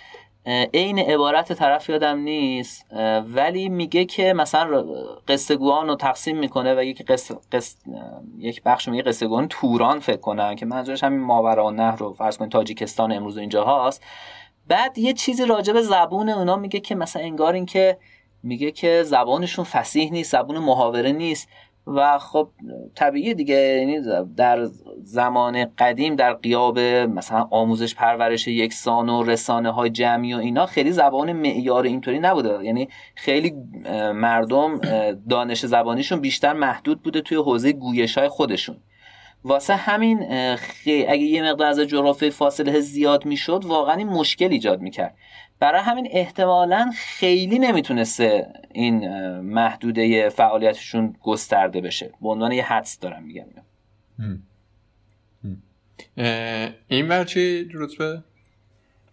[0.47, 2.87] عین عبارت طرف یادم نیست
[3.35, 4.85] ولی میگه که مثلا
[5.29, 7.37] قصه رو تقسیم می‌کنه و یک قصه
[8.39, 12.37] یک بخش میگه قصه گوان توران فکر کنن که منظورش همین ماورا نهر رو فرض
[12.37, 14.03] کنید تاجیکستان امروز اینجا هاست.
[14.69, 17.99] بعد یه چیزی راجع به زبون اونا میگه که مثلا انگار این که
[18.43, 21.49] میگه که زبانشون فسیح نیست زبون محاوره نیست.
[21.87, 22.49] و خب
[22.95, 24.01] طبیعی دیگه یعنی
[24.37, 24.69] در
[25.03, 30.93] زمان قدیم در قیاب مثلا آموزش پرورش یکسان و رسانه های جمعی و اینا خیلی
[30.93, 32.65] زبان معیار اینطوری نبوده.
[32.65, 33.55] یعنی خیلی
[34.15, 34.81] مردم
[35.31, 38.77] دانش زبانیشون بیشتر محدود بوده توی حوزه گویش های خودشون.
[39.45, 40.19] واسه همین
[40.87, 45.15] اگه یه مقدار از جغرافی فاصله زیاد می‌شد واقعا این مشکل ایجاد می‌کرد.
[45.61, 49.09] برای همین احتمالا خیلی نمی‌تونسته این
[49.41, 52.13] محدوده فعالیتشون گسترده بشه.
[52.21, 53.47] به عنوان یه حدس دارم میگم.
[56.89, 58.23] این ور چی رتبه؟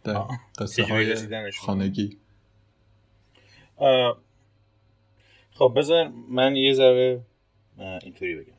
[0.04, 0.24] در
[0.60, 1.16] قصه های
[1.52, 2.18] خانگی.
[5.52, 7.22] خب بذار من یه ذره
[7.78, 8.54] اینطوری بگم.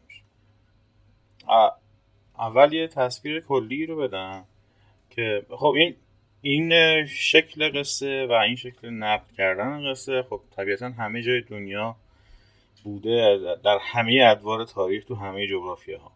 [2.39, 4.45] اول یه تصویر کلی رو بدم
[5.11, 5.97] که خب این
[6.43, 11.97] این شکل قصه و این شکل نقد کردن قصه خب طبیعتا همه جای دنیا
[12.85, 16.13] بوده در همه ادوار تاریخ تو همه جغرافیه ها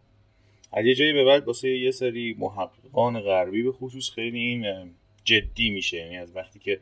[0.73, 4.91] از یه جایی به بعد واسه یه سری محققان غربی به خصوص خیلی این
[5.23, 5.97] جدی میشه.
[5.97, 6.79] یعنی از وقتی که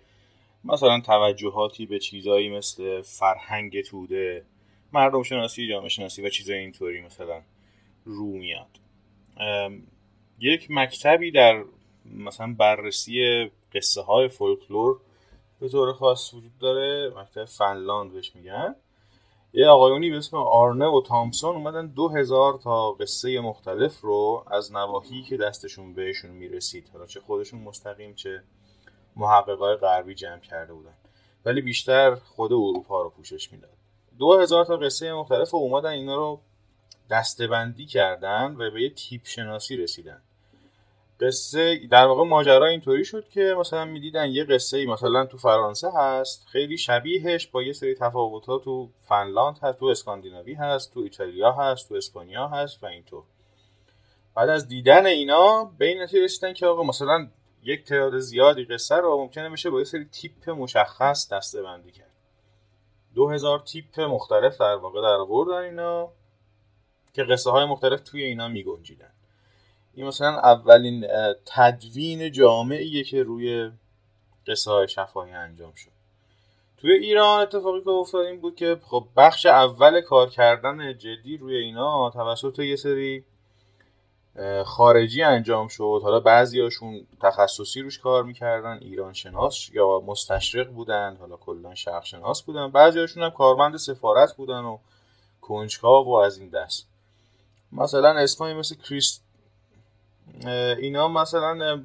[0.63, 4.45] مثلا توجهاتی به چیزایی مثل فرهنگ توده
[4.93, 7.41] مردم شناسی جامعه شناسی و چیزای اینطوری مثلا
[8.05, 8.79] رو میاد.
[10.39, 11.63] یک مکتبی در
[12.05, 14.99] مثلا بررسی قصه های فولکلور
[15.59, 18.75] به طور خاص وجود داره مکتب فنلاند بهش میگن.
[19.53, 24.71] یه آقایونی به اسم آرنه و تامسون اومدن دو هزار تا قصه مختلف رو از
[24.71, 26.89] نواحی که دستشون بهشون می‌رسید.
[26.93, 28.43] حالا چه خودشون مستقیم چه
[29.15, 30.93] محققای غربی جمع کرده بودن.
[31.45, 33.77] ولی بیشتر خود اروپا رو پوشش می‌داد.
[34.19, 36.41] دو هزار تا قصه مختلف رو اومدن اینا رو
[37.09, 40.21] دستبندی کردن و به یه تیپ شناسی رسیدن.
[41.21, 45.89] قصه در واقع ماجرا اینطوری شد که مثلا می‌دیدن یه قصه ای مثلا تو فرانسه
[45.95, 50.99] هست خیلی شبیهش با یه سری تفاوت ها تو فنلاند هست تو اسکاندیناوی هست تو
[50.99, 53.23] ایتالیا هست تو اسپانیا هست و اینطور.
[54.35, 57.27] بعد از دیدن اینا به این نتیجه رسیدن که آقا مثلا
[57.63, 62.11] یک تعداد زیادی قصه رو ممکنه بشه با یه سری تیپ مشخص دسته بندی کرد.
[63.15, 66.11] دو هزار تیپ مختلف در واقع در آوردن اینا
[67.13, 69.11] که قصه های مختلف توی اینا می گنجیدن
[69.93, 71.07] این مثلا اولین
[71.45, 73.71] تدوین جامعیه که روی
[74.47, 75.91] قصه های شفاهی انجام شد.
[76.77, 81.55] توی ایران اتفاقی که افتاد این بود که خب بخش اول کار کردن جدی روی
[81.55, 83.25] اینا توسط یه سری
[84.65, 85.99] خارجی انجام شد.
[86.03, 92.41] حالا بعضیاشون تخصصی روش کار می‌کردن ایران شناس یا مستشرق بودن حالا کلا شرق شناس
[92.41, 92.71] بودن.
[92.71, 94.77] بعضیاشون هم کارمند سفارت بودن و
[95.41, 96.87] کنجکاو و از این دست.
[97.71, 99.23] مثلا اسمایی مثل کریست
[100.77, 101.83] اینا مثلا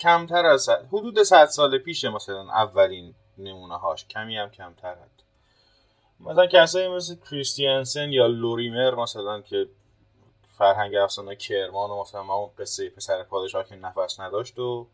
[0.00, 4.06] کمتر از حدود 100 سال پیشه مثلا اولین نمونه هاش.
[4.06, 5.24] کمی هم کمتر هست
[6.20, 9.68] مثلا کسایی مثل کریستیانسن یا لوریمر مثلا که
[10.58, 14.86] فرهنگ افسانه کرمان و مثلا اون قصه پسر پادشاه که نفس نداشت و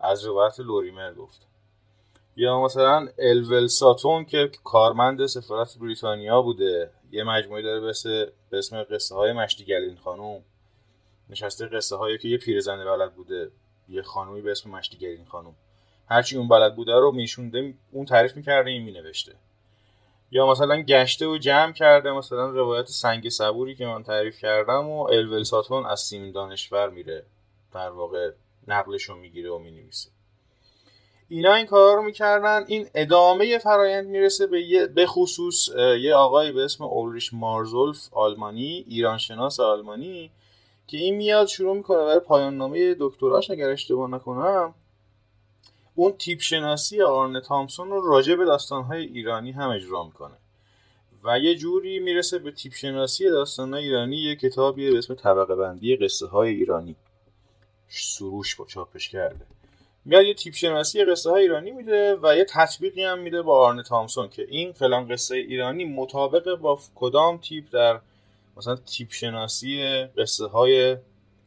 [0.00, 1.46] از روایت لوریمر گفت.
[2.36, 6.90] یا مثلا الول ساتون که کارمند سفارت بریتانیا بوده.
[7.10, 7.80] یه مجموعه داره
[8.50, 10.42] به اسم قصه های مشتی خانوم.
[11.30, 13.50] نشسته قصه هایی که یه پیرزن بلد بوده
[13.88, 15.54] یه خانومی به اسم مشتی خانوم.
[16.08, 19.34] هرچی اون بلد بوده رو میشونده اون تعریف می‌کرده این مینوشته.
[20.30, 25.02] یا مثلا گشته و جمع کرده مثلا روایت سنگ صبوری که من تعریف کردم و
[25.02, 27.24] الول ساتون از سیمین دانشور میره
[27.74, 28.30] در واقع
[28.68, 30.10] نقلش رو می‌گیره و می‌نویسه.
[31.28, 32.64] اینا این کار رو می‌کردن.
[32.66, 35.68] این ادامه فرایند می‌رسه به یه به خصوص
[36.00, 40.30] یه آقایی به اسم اولریش مارزولف آلمانی ایران شناس آلمانی.
[40.86, 44.74] که این میاد شروع می‌کنه برای پایان نامه دکتراش اگر اشتباه نکنم
[45.94, 50.34] اون تیپ شناسی آرن تامسون رو راجع به داستانهای ایرانی هم اجرا می‌کنه.
[51.24, 55.96] و یه جوری می‌رسه به تیپ شناسی داستانهای ایرانی یه کتابی به اسم طبقه بندی
[55.96, 56.96] قصه های ایرانی.
[57.88, 59.46] سروش با چاپش کرده.
[60.04, 63.82] میاد یه تیپ شناسی قصه های ایرانی میده و یه تطبیقی هم میده با آرن
[63.82, 68.00] تامسون که این فلان قصه ایرانی مطابق با کدام تیپ در
[68.56, 70.96] مثلا تیپ شناسی قصه های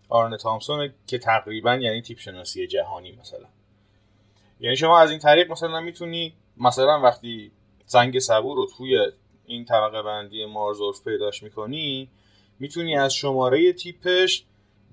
[0.10, 3.46] آرن تامسون که تقریبا یعنی تیپ شناسی جهانی مثلا.
[4.60, 7.52] یعنی شما از این طریق مثلا می‌تونی مثلا وقتی
[7.86, 9.12] زنگ صبور رو توی
[9.46, 12.10] این طبقه بندی مارزورف پیداش می‌کنی
[12.60, 14.46] می‌تونی از شماره تیپش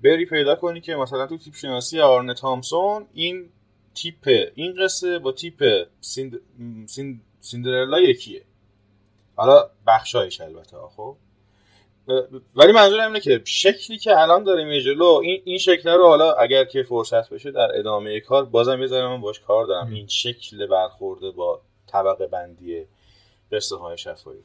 [0.03, 3.49] بری پیدا کنی که مثلا تو تیپ شناسی آرن تامسون این
[3.93, 6.39] تیپ این قصه با تیپ سیند...
[6.85, 7.21] سیند...
[7.39, 8.43] سیندرلا یکیه.
[9.35, 11.17] حالا بخشایش البته خب؟
[12.55, 16.63] ولی منظورم اینه که شکلی که الان داریم جلو این این شکل رو حالا اگر
[16.63, 19.93] که فرصت بشه در ادامه کار بازم یه من باش کار دارم.
[19.93, 22.85] این شکل برخورده با طبقه بندی
[23.51, 24.43] قصه های شفایی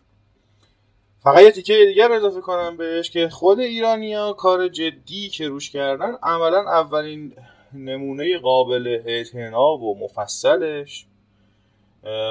[1.23, 6.15] فقط یه تیکه دیگر اضافه کنم بهش که خود ایرانیا کار جدی که روش کردن
[6.23, 7.33] عملا اولین
[7.73, 11.07] نمونه قابل اعتناب و مفصلش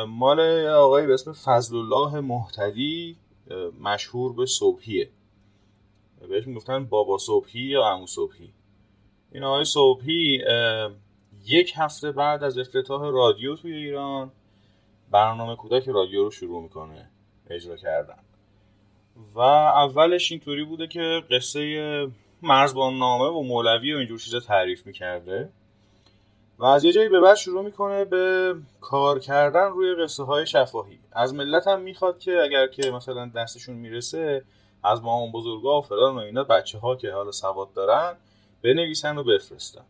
[0.07, 3.17] مال آقای به اسم فضل الله محتدی
[3.81, 5.09] مشهور به صبحیه.
[6.29, 8.53] بهش می‌گفتن بابا صبحی یا عمو صبحی.
[9.31, 10.43] این آقای صبحی
[11.45, 14.31] یک هفته بعد از افتتاح رادیو توی ایران
[15.11, 17.09] برنامه کودک رادیو رو شروع می‌کنه
[17.49, 18.19] اجرا کردن.
[19.35, 22.07] و اولش اینطوری بوده که قصه
[22.41, 25.49] مرزبان نامه و مولوی و اینجور چیزا تعریف می‌کرده
[26.59, 30.99] و از یه جایی به بعد شروع می‌کنه به کار کردن روی قصه های شفاهی.
[31.11, 34.43] از ملت هم می‌خواد که اگر که مثلا دستشون می‌رسه
[34.83, 38.17] از مامان بزرگا و فلان و اینا بچه ها که حالا سواد دارن
[38.63, 39.85] بنویسن و بفرستن.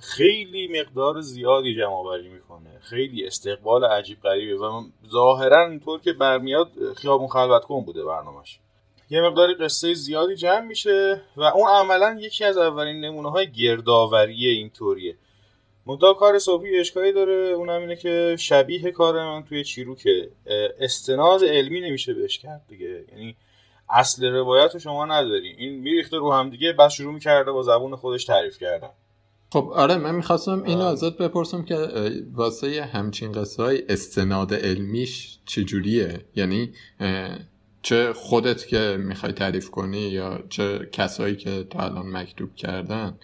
[0.00, 2.78] خیلی مقدار زیادی جمع آوری می‌کنه.
[2.80, 8.58] خیلی استقبال عجیب غریبه و ظاهرا اینطور که برمیاد خیابون خلوت کن بوده برنامهش.
[9.10, 14.46] یه مقدار قصه زیادی جمع میشه و اون عملا یکی از اولین نمونه های گردآوری
[14.46, 15.16] اینطوریه.
[15.86, 17.34] منتها کار صوفی اشکالی داره.
[17.34, 20.30] اونم اینه که شبیه کار من توی چیروکه.
[20.80, 23.04] استناد علمی نمیشه بهش کرد دیگه.
[23.12, 23.36] یعنی
[23.90, 25.48] اصل روایت رو شما نداری.
[25.58, 28.90] این میریخته رو هم دیگه بس شروع می‌کرده با زبون خودش تعریف کردن.
[29.52, 31.76] خب آره من می‌خواستم اینو ازت بپرسم که
[32.32, 36.72] واسه همچین قصه های استناد علمیش چجوریه؟ یعنی
[37.82, 43.18] چه خودت که می‌خوای تعریف کنی یا چه کسایی که تا الان مکتوب کردن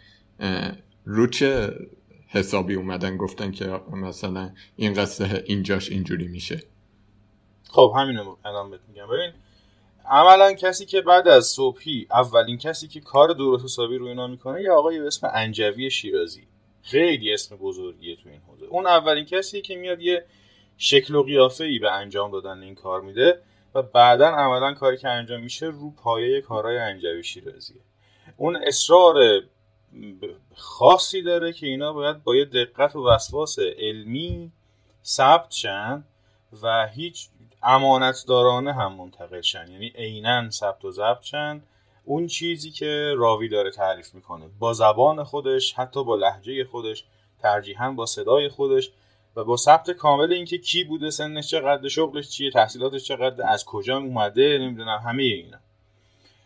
[1.04, 1.72] رو چه
[2.28, 6.62] حسابی اومدن گفتن که مثلا این قصه اینجاش اینجوری میشه؟
[7.68, 9.06] خب همینو الان بهت میگم.
[9.06, 9.32] ببین
[10.06, 14.62] عملا کسی که بعد از صبحی اولین کسی که کار درست حسابی رو اینا می‌کنه
[14.62, 16.46] یه آقای به اسم انجوی شیرازی.
[16.82, 18.66] خیلی اسم بزرگیه تو این حوزه.
[18.66, 20.24] اون اولین کسی که میاد یه
[20.76, 23.40] شکل و قیافه ای به انجام دادن این کار میده
[23.74, 27.80] و بعدا عملا کاری که انجام میشه رو پایه کارهای انجوی شیرازیه.
[28.36, 29.42] اون اصرار
[30.54, 34.52] خاصی داره که اینا باید با یه دقت و وسواس علمی
[35.04, 36.04] ثبت شن
[36.62, 37.28] و هیچ
[37.64, 39.70] امانتدارانه هم منتقل شن.
[39.70, 41.62] یعنی عینا ثبت و ضبط شن.
[42.04, 44.44] اون چیزی که راوی داره تعریف می‌کنه.
[44.58, 47.04] با زبان خودش حتی با لحجه خودش
[47.38, 48.90] ترجیحاً با صدای خودش
[49.36, 53.96] و با ثبت کامل اینکه کی بوده سنش چقدر شغلش چیه تحصیلاتش چقدر از کجا
[53.96, 55.58] اومده نمی‌دونم همه اینا.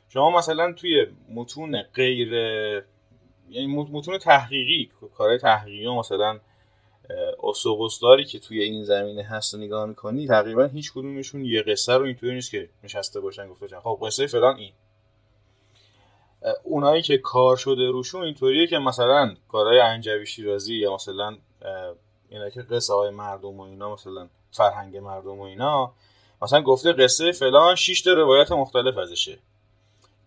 [0.09, 2.33] شما مثلا توی متون غیر
[3.51, 6.41] یعنی متون تحقیقی کارهای تحقیقی مثلا
[7.43, 12.35] اسوقستاری که توی این زمینه هست نگاه می‌کنی تقریبا هیچ کدومشون یه قصه رو اینطوری
[12.35, 14.73] نیست که نشسته باشن گفته خب قصه فلان این.
[16.63, 21.39] اونایی که کار شده روشون اینطوریه که مثلا کارهای انجوی شیرازی یا مثلا
[22.29, 25.93] اینا که قصه های مردم و اینا مثلا فرهنگ مردم و اینا
[26.43, 29.39] مثلا گفته قصه فلان 6 تا روایت مختلف ازشه.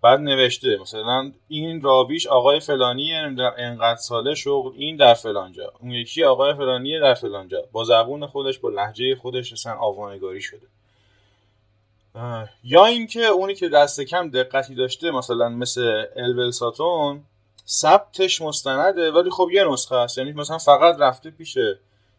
[0.01, 5.91] بعد نوشته مثلا این راویش آقای فلانیه در انقدر ساله شغل این در فلانجا اون
[5.91, 10.67] یکی آقای فلانیه در فلانجا با زبون خودش با لحجه خودش اصلا آوانگاری شده.
[12.63, 17.23] یا اینکه اونی که دست کم دقتی داشته مثلا مثل الول ساتون
[17.67, 21.57] ثبتش مستنده ولی خب یه نسخه هست یعنی مثلا فقط رفته پیش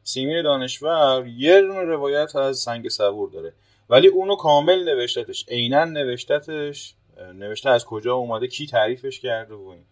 [0.05, 3.53] سیمین دانشور یه روایت از سنگ صبور داره.
[3.91, 6.95] ولی اونو کامل نوشتتش عینا نوشتتش.
[7.35, 9.85] نوشته از کجا اومده کی تعریفش کرده و این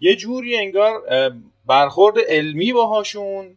[0.00, 1.02] یه جوری انگار
[1.66, 3.56] برخورد علمی باهاشون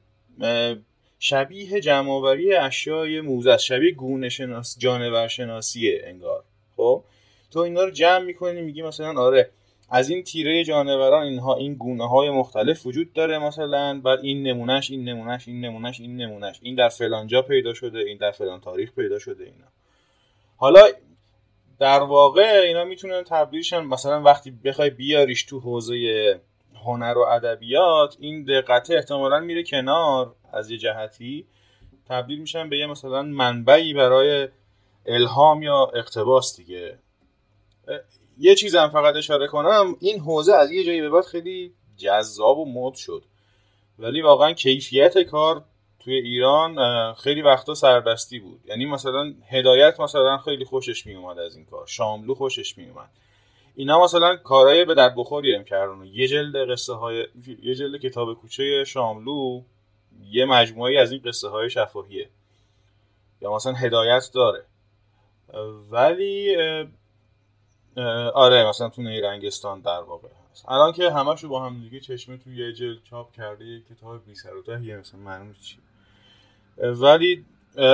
[1.20, 6.44] شبیه جمعآوری اشیای موزه شبیه گونه شناس جانور شناسیه انگار.
[6.78, 7.04] خب؟
[7.52, 9.50] تو اینا رو جمع می‌کنی میگی مثلا آره
[9.90, 14.92] از این تیره جانوران اینها این گونه های مختلف وجود داره مثلا بعد این نمونهش
[14.92, 16.60] این نمونهش این نمونهش این نمونهش.
[16.62, 19.68] این در فلان جا پیدا شده این در فلان تاریخ پیدا شده اینا.
[20.58, 20.88] حالا
[21.80, 26.42] در واقع اینا می‌تونن تبدیلشن مثلا وقتی بخوای بیاریش تو حوزه
[26.86, 31.48] هنر و ادبیات این دقت احتمالا میره کنار از یه جهتی.
[32.10, 34.48] تبدیل میشن به یه مثلا منبعی برای
[35.06, 37.00] الهام یا اقتباس دیگه.
[38.38, 42.66] یه چیزم فقط اشاره کنم این حوزه از یه جایی به بعد خیلی جذاب و
[42.66, 43.24] مد شد.
[44.00, 45.64] ولی واقعا کیفیت کار
[46.00, 48.62] توی ایران خیلی وقتا سردستی بود.
[48.66, 51.88] یعنی مثلا هدایت مثلا خیلی خوشش میومد از این کار.
[51.88, 53.10] شاملو خوشش میومد.
[53.76, 56.04] اینا مثلا کارهای به در بخوری هم کردن.
[56.06, 57.28] یه جلد قصه های
[57.64, 59.62] یه جلد کتاب کوچه شاملو
[60.30, 62.30] یه مجموعه از این قصه های شفاهیه.
[63.42, 64.66] یا مثلا هدایت داره.
[65.92, 66.56] ولی
[68.34, 70.70] آره مثلا تو نیرنگستان در واقع هست.
[70.70, 74.50] الان که همشو با هم دیگه چشمه تو یه جلد چاپ کرده کتاب بی سر
[74.68, 75.78] و یه مثلا معلوم چی
[76.84, 77.46] ولی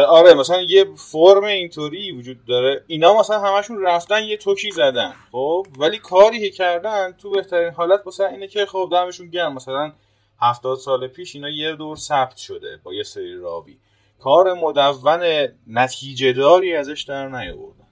[0.07, 2.83] آره مثلا یه فرم اینطوری وجود داره.
[2.87, 8.07] اینا مثلا همشون رفتن یه توکی زدن خب؟ ولی کاری که کردن تو بهترین حالت
[8.07, 9.53] مثلا اینه که خب دمشون گرم.
[9.53, 9.93] مثلا
[10.41, 13.77] هفتاد سال پیش اینا یه دور ثبت شده با یه سری راوی.
[14.19, 15.27] کار مدون
[15.67, 17.87] نتیجه داری ازش در نیاوردن.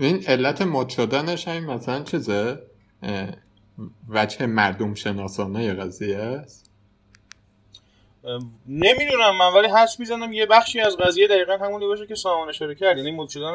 [0.00, 2.62] این علت مد شدنش همین مثلا چیزه؟
[4.08, 6.67] وجه مردم شناسانه قضیه است.
[8.68, 12.74] نمی‌دونم من ولی حس می‌زنم یه بخشی از قضیه دقیقا همونی باشه که سامان اشاره
[12.74, 12.98] کرد.
[12.98, 13.54] یعنی مد شدن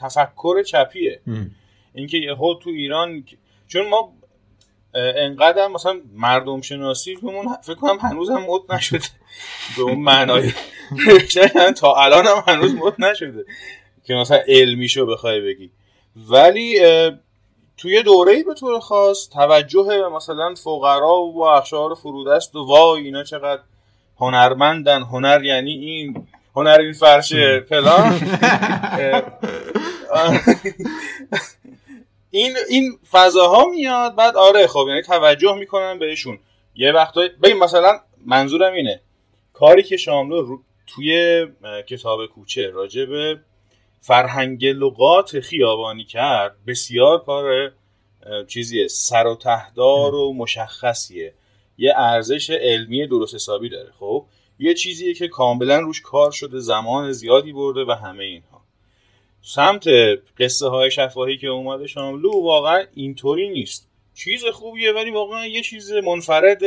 [0.00, 1.20] تفکر چپیه.
[1.94, 3.24] اینکه یهو تو ایران
[3.68, 4.12] چون ما
[4.94, 7.18] انقدر مثلا مردم شناسی
[7.62, 9.04] فکر کنم هنوز هم مد نشده.
[9.76, 10.52] به اون معنای
[11.80, 13.44] تا الان هم هنوز مد نشده
[14.04, 15.70] که مثلا علمیشو بخوای بگی.
[16.16, 16.78] ولی
[17.76, 23.62] توی دوره به طور خاص توجه مثلا فقرا و اخشار فرودست و وای اینا چقدر
[24.20, 25.02] هنرمندن.
[25.02, 26.26] هنر یعنی این.
[26.56, 28.20] هنر این فرشه فلان.
[32.30, 36.38] این این فضاها میاد بعد آره خب یعنی توجه می‌کنن بهشون.
[36.74, 39.00] یه وقتایی ببین مثلا منظورم اینه.
[39.52, 41.46] کاری که شاملو رو توی
[41.86, 43.40] کتاب کوچه راجع به
[44.00, 47.72] فرهنگ لغات خیابانی کرد بسیار کار
[48.48, 51.34] چیزیه سر و تهدار و مشخصیه.
[51.78, 54.26] یه ارزش علمی درست حسابی داره خب؟
[54.58, 58.62] یه چیزیه که کاملا روش کار شده زمان زیادی برده و همه اینها.
[59.42, 59.84] سمت
[60.38, 63.88] قصه های شفاهی که اومده شاملو واقعا اینطوری نیست.
[64.14, 66.62] چیز خوبیه ولی واقعا یه چیز منفرد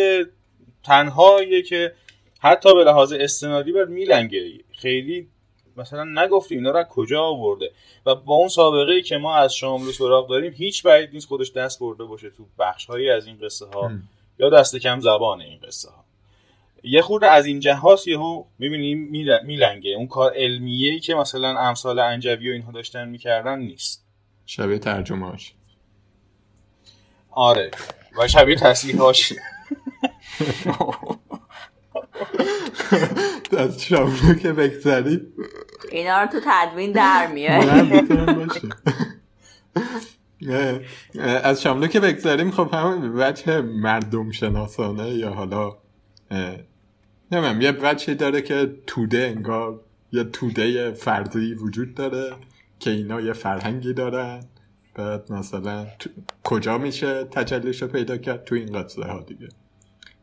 [0.84, 1.94] تنهاییه که
[2.40, 4.52] حتی به لحاظ استنادی باید میلنگه.
[4.72, 5.28] خیلی
[5.78, 7.72] مثلا نگفته اینا رو کجا آورده؟
[8.06, 11.52] و با اون سابقه ای که ما از شاملو سراغ داریم هیچ بعید نیست خودش
[11.52, 13.92] دست برده باشه تو بخش هایی از این قصه ها
[14.40, 16.06] یا دست کم زبان این قصه ها.
[16.84, 19.10] یه خورده از این جهاز یهو می‌بینیم
[19.46, 19.92] میلنگه.
[19.92, 24.06] اون کار علمیه که مثلا امثال انجوی و اینها داشتن می‌کردن نیست.
[24.46, 25.54] شبیه ترجمهاش
[27.32, 27.72] آره.
[28.20, 29.34] و شبیه تصویرهاش
[33.58, 35.34] از شاملو که بگذاریم
[35.92, 37.64] اینا رو تو تدوین در میاد
[41.44, 45.78] از شاملو که بگذاریم خب همون وجه مردم شناسانه یا حالا
[47.32, 49.82] نمیم یه وجهی داره که توده انگار
[50.12, 52.32] یه توده فردی وجود داره
[52.80, 54.44] که اینا یه فرهنگی دارن.
[54.96, 55.88] بعد مثلا
[56.44, 59.48] کجا میشه تجلیش رو پیدا کرد؟ تو این قصه ها دیگه.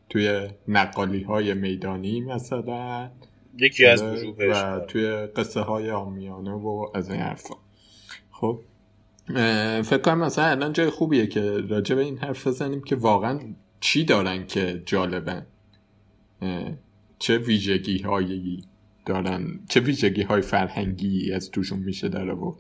[0.09, 3.11] توی نقالی های میدانی مثلا.
[3.59, 4.03] یکی از
[4.39, 7.55] و توی قصه های آمیانه و از این حرفا.
[8.31, 8.61] خب
[9.83, 13.41] فکر کنم مثلا الان جای خوبیه که راجع به این حرف بزنیم که واقعا
[13.81, 15.47] چی دارن که جالبن؟
[17.19, 18.65] چه ویژگی هایی
[19.07, 22.55] دارن؟ چه ویژگی های فرهنگی از توشون میشه داره و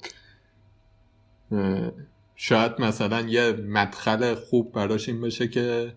[2.36, 5.92] شاید مثلا یه مدخل خوب براش این باشه که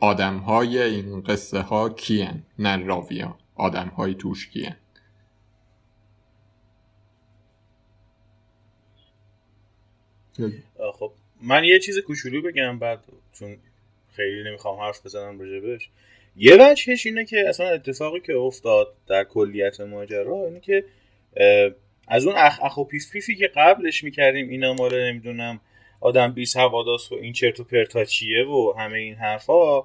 [0.00, 4.76] آدم های این قصه ها کیان نه راویان آدم های توش کیان
[10.92, 11.12] خب.
[11.42, 13.04] من یه چیز کوچولو بگم بعد
[13.38, 13.56] چون
[14.12, 15.88] خیلی نمی‌خوام حرف بزنم راجبش
[16.36, 20.84] یه وجهش اینه که اصلا اتفاقی که افتاد در کلیت ماجرا اینه که
[22.08, 22.84] از اون اخ اخ و
[23.38, 25.60] که قبلش می‌کردیم اینا مال نمی‌دونم
[26.00, 29.80] آدم بی سواداست و این چرت و پرتا چیه و همه این حرفا.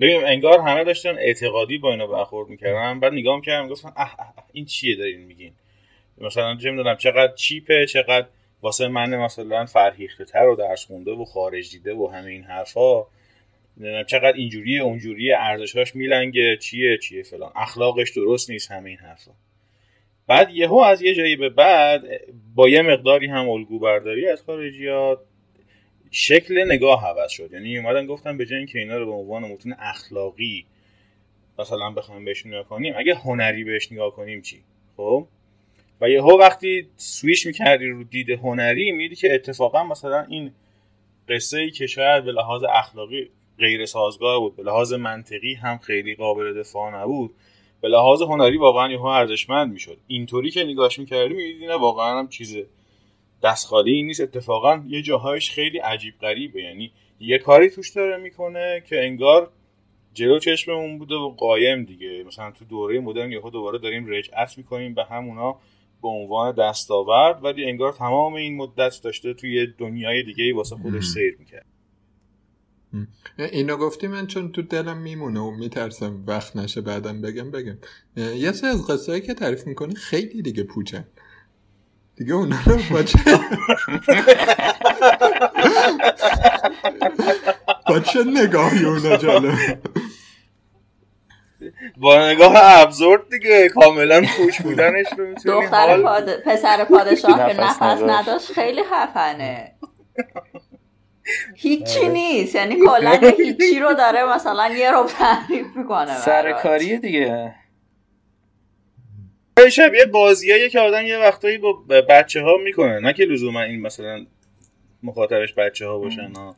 [0.00, 3.00] ببین انگار همه داشتن اعتقادی با اینا برخورد می‌کردن.
[3.00, 5.52] بعد نگاه می‌کردم گفتم اه, اه, این چیه دارین میگین؟
[6.18, 8.26] مثلا چه می‌دونم چقدر چیپه چقدر
[8.62, 13.04] واسه من مثلا فرهیخته تر و درس خونده و خارج دیده و همه این حرفا
[14.06, 17.52] چقدر اینجوریه اونجوریه ارزشاش میلنگه چیه چیه فلان.
[17.56, 19.30] اخلاقش درست نیست همه این حرفا.
[20.26, 22.02] بعد یهو از یه جایی به بعد
[22.54, 25.18] با یه مقداری هم الگو برداری از خارجیات
[26.10, 27.52] شکل نگاه عوض شد.
[27.52, 30.66] یعنی اومدن گفتن به جای اینکه اینا رو به عنوان متون اخلاقی
[31.58, 34.62] مثلا بخوایم بهش نگاه کنیم اگه هنری بهش نگاه کنیم چی؟
[34.96, 35.26] خب؟
[36.02, 40.52] و یهو وقتی سویش می‌کردی رو دید هنری میدی که اتفاقا مثلا این
[41.28, 43.28] قصه ای که شاید به لحاظ اخلاقی
[43.58, 47.30] غیر سازگار بود به لحاظ منطقی هم خیلی قابل دفاع نبود.
[47.80, 49.96] به لحاظ هنری واقعا یهو ارزشمند می‌شد.
[50.06, 52.56] اینطوری که نگاهش می‌کردی می‌دیدی نه واقعا هم چیز
[53.42, 54.20] دست خالی نیست.
[54.20, 56.62] اتفاقا یه جاهایش خیلی عجیب غریبه.
[56.62, 56.90] یعنی
[57.20, 59.50] یه کاری توش داره می‌کنه که انگار
[60.14, 62.24] جلو چشممون بوده و قایم دیگه.
[62.26, 65.56] مثلا تو دوره مدرن یهو دوباره داریم رجعت می‌کنیم به همونا
[66.02, 71.04] به عنوان دستاورد ولی انگار تمام این مدت داشته توی دنیای دیگه ای واسه خودش
[71.04, 71.66] سیر می‌کرد.
[73.38, 77.78] اینو گفتی من چون تو دلم میمونه و میترسم وقت نشه بعدم بگم بگم.
[78.16, 81.04] یه سری از قصه که تعریف می‌کنی خیلی دیگه پوچن
[82.16, 83.18] دیگه اونا رو با چه؟
[87.88, 89.78] با چه نگاهی اونا جالب؟
[91.96, 96.40] با نگاه ابزورد دیگه کاملا خوش بودنش رو می‌تونی دختر پاد...
[96.40, 98.52] پسر پادشاه که نفس نداشت.
[98.52, 99.72] خیلی خفنه.
[101.56, 102.08] هیچی آره.
[102.08, 107.54] نیست یعنی کلا هیچی رو داره مثلا یه رو تعریف می‌کنه سرکاریه دیگه.
[109.70, 111.72] شبیه بازیایی که آدم یه وقتایی با
[112.08, 113.00] بچه ها می‌کنه.
[113.00, 114.26] نه که لزوما این مثلا
[115.02, 116.56] مخاطبش بچه ها باشن ها.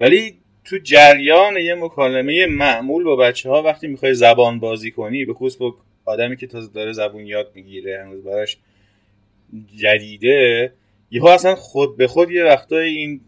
[0.00, 5.34] ولی تو جریان یه مکالمه معمول با بچه ها وقتی می‌خوای زبان بازی کنی به
[5.34, 5.74] خصوص با
[6.04, 8.56] آدمی که تازه داره زبون یاد می‌گیره هنوز براش
[9.76, 10.72] جدیده
[11.10, 13.20] یهو اصلا خود به خود یه وقتایی این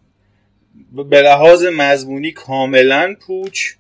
[1.11, 3.75] به لحاظ مضمونی کاملا پوچ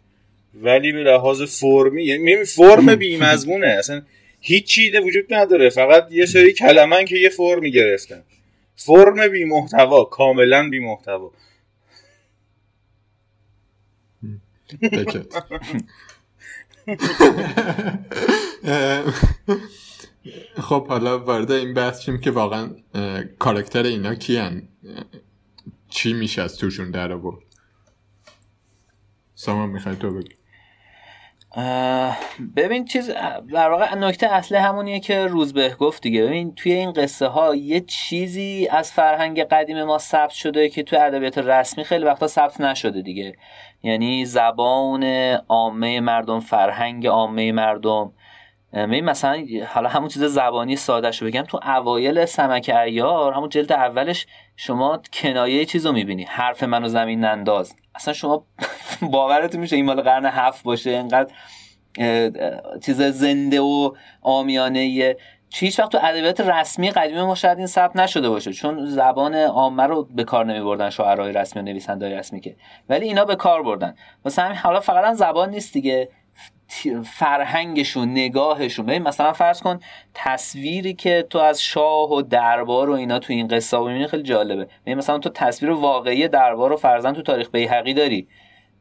[0.62, 4.02] ولی به لحاظ فرمی یعنی فرم بی مضمونه اصلا
[4.40, 5.70] هیچ چیزی وجود نداره.
[5.70, 8.22] فقط یه سری کلمن که یه فرمی گرفتن.
[8.76, 11.30] فرم بی محتوا کاملا بی محتوا
[20.60, 22.70] خب حالا وارد این بحث شیم که واقعا
[23.38, 24.68] کارکتر اینا کیان؟
[25.88, 27.38] چی میشه از توشون در آورد؟
[29.34, 30.34] سامان می‌خوای تو بگی.
[32.56, 33.10] ببین چیز
[33.52, 36.26] در واقع نکته اصلی همونیه که روزبه گفت دیگه.
[36.26, 40.98] ببین توی این قصه ها یه چیزی از فرهنگ قدیم ما ثبت شده که توی
[40.98, 43.36] ادبیات رسمی خیلی وقتا ثبت نشده دیگه.
[43.84, 45.04] یعنی زبان
[45.48, 48.12] عامه مردم فرهنگ عامه مردم.
[48.72, 53.72] ببین مثلا حالا همون چیز زبانی ساده شو بگم تو اوایل سمک ایار همون جلد
[53.72, 57.74] اولش شما کنایه چیزو می‌بینی حرف منو زمین ننداز.
[57.94, 58.46] اصلا شما
[59.12, 61.34] باورتون میشه این مال قرن هفت باشه اینقدر
[62.84, 63.90] چیز زنده و
[64.22, 65.16] آمیانه
[65.60, 69.82] هیچ وقت تو ادبیات رسمی قدیمی ما شاید این ثبت نشده باشه چون زبان عامه
[69.82, 72.56] رو به کار نمی بردن شاعرای رسمی و نویسنده‌های رسمی که.
[72.88, 73.94] ولی اینا به کار بردن.
[74.38, 76.08] همین حالا فقط زبان نیست دیگه.
[77.04, 78.86] فرهنگشون نگاهشون.
[78.86, 79.80] ببین مثلا فرض کن
[80.14, 84.68] تصویری که تو از شاه و دربار و اینا تو این قصه می‌بینی خیلی جالبه.
[84.86, 88.28] ببین مثلا تو تصویر واقعی دربار و فرزن تو تاریخ بیهقی داری.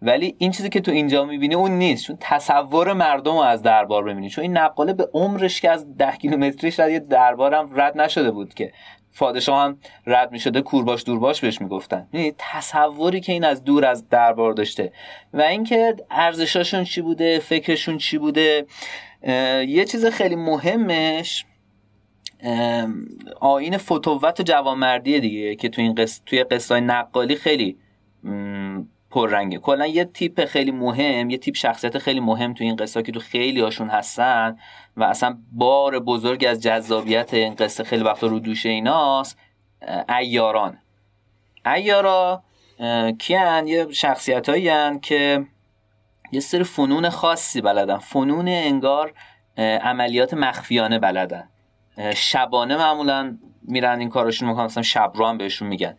[0.03, 2.05] ولی این چیزی که تو اینجا می‌بینی اون نیست.
[2.05, 4.29] چون تصور مردم رو از دربار ببینی.
[4.29, 8.53] چون این نقاله به عمرش که از ده کیلومتری شاید یه دربارم رد نشده بود
[8.53, 8.71] که.
[9.17, 12.07] پادشاه هم رد می شده کورباش دورباش بهش می‌گفتن.
[12.13, 14.91] یعنی تصوری که این از دور از دربار داشته.
[15.33, 18.65] و اینکه ارزشاشون چی بوده فکرشون چی بوده
[19.67, 21.45] یه چیز خیلی مهمش
[23.39, 26.21] آین فتوت و جوانمردی دیگه که توی این قص...
[26.25, 27.77] توی قصه نقالی خیلی
[29.13, 29.57] پررنگه.
[29.57, 33.19] کلا یه تیپ خیلی مهم یه تیپ شخصیت خیلی مهم تو این قصه که تو
[33.19, 34.57] خیلی هاشون هستن
[34.97, 39.37] و اصلا بار بزرگ از جذابیت این قصه خیلی وقتا رو دوشه ایناست
[40.19, 40.77] ایاران
[41.65, 42.43] ایارا
[43.19, 45.45] کیان یه شخصیت هایی که
[46.31, 47.97] یه سری فنون خاصی بلدن.
[47.97, 49.13] فنون انگار
[49.57, 51.49] عملیات مخفیانه بلدن.
[52.15, 55.97] شبانه معمولا میرن این کارشون می‌کنن مثلا شب رو هم بهشون میگن.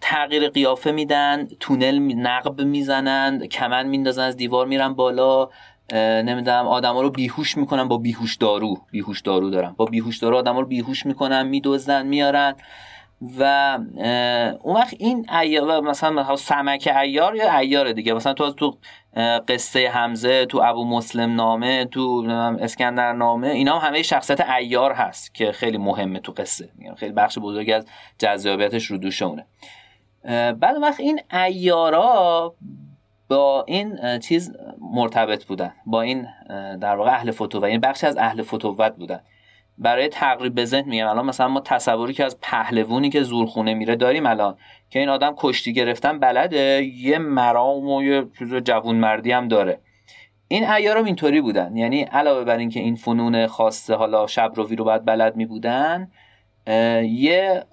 [0.00, 5.48] تغییر قیافه میدن تونل نقب می‌زنن کمن میندازن از دیوار میرن بالا.
[5.92, 8.78] نمی‌دونم آدما رو بیهوش می‌کنن با بیهوش دارو.
[8.90, 9.74] بیهوش دارو دارن.
[9.76, 12.54] با بیهوش دارو آدما رو بیهوش می‌کنن میدزدن میارن.
[13.38, 13.78] و
[14.62, 18.78] اون وقت این ایار مثلا سمک ایار یا ایار دیگه؟ مثلا تو تو
[19.48, 22.26] قصه حمزه تو ابو مسلم نامه تو
[22.60, 26.68] اسکندر نامه اینا هم همه شخصیت ایار هست که خیلی مهمه تو قصه.
[26.96, 27.86] خیلی بخش بزرگی از
[28.18, 29.46] جذابیتش رو دوشونه
[30.60, 32.54] بعد وقت این ایارا
[33.28, 34.52] با این چیز
[34.94, 36.26] مرتبط بودن با این
[36.80, 39.20] در واقع اهل فتوت این بخشی از اهل فتوت بودن.
[39.78, 43.96] برای تقریب به ذهن میگم الان مثلا ما تصوری که از پهلوونی که زورخونه میره
[43.96, 44.56] داریم الان
[44.90, 49.80] که این آدم کشتی گرفتن بلده یه مرام و یه چیز جوون مردی هم داره.
[50.48, 51.76] این ایارم اینطوری بودن.
[51.76, 56.10] یعنی علاوه بر اینکه این فنون خاصه حالا شب رو باید بلد می بودن
[57.02, 57.64] یه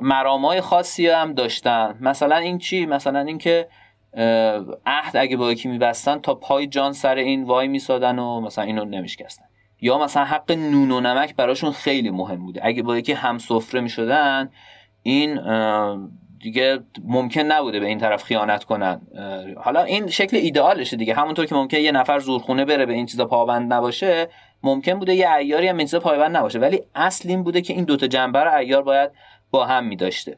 [0.00, 1.98] مرامای خاصی هم داشتن.
[2.00, 3.68] مثلا این چی؟ مثلا اینکه
[4.86, 8.84] عهد اگه با یکی میبستن تا پای جان سر این وای میسادن و مثلا اینو
[8.84, 9.44] نمیشکستن.
[9.80, 12.60] یا مثلا حق نون و نمک براشون خیلی مهم بوده.
[12.64, 14.50] اگه با یکی هم سفره می‌شدن
[15.02, 15.40] این
[16.40, 19.00] دیگه ممکن نبوده به این طرف خیانت کنن.
[19.56, 21.14] حالا این شکل ایدئالشه دیگه.
[21.14, 24.28] همونطور که ممکن یه نفر زورخونه بره به این چیزا پابند نباشه
[24.62, 26.58] ممکن بوده یه ایاری هم این چیزا پایبند نباشه.
[26.58, 29.10] ولی اصل این بوده که این دوتا جنبه رو ایار باید
[29.54, 30.36] با هم می داشته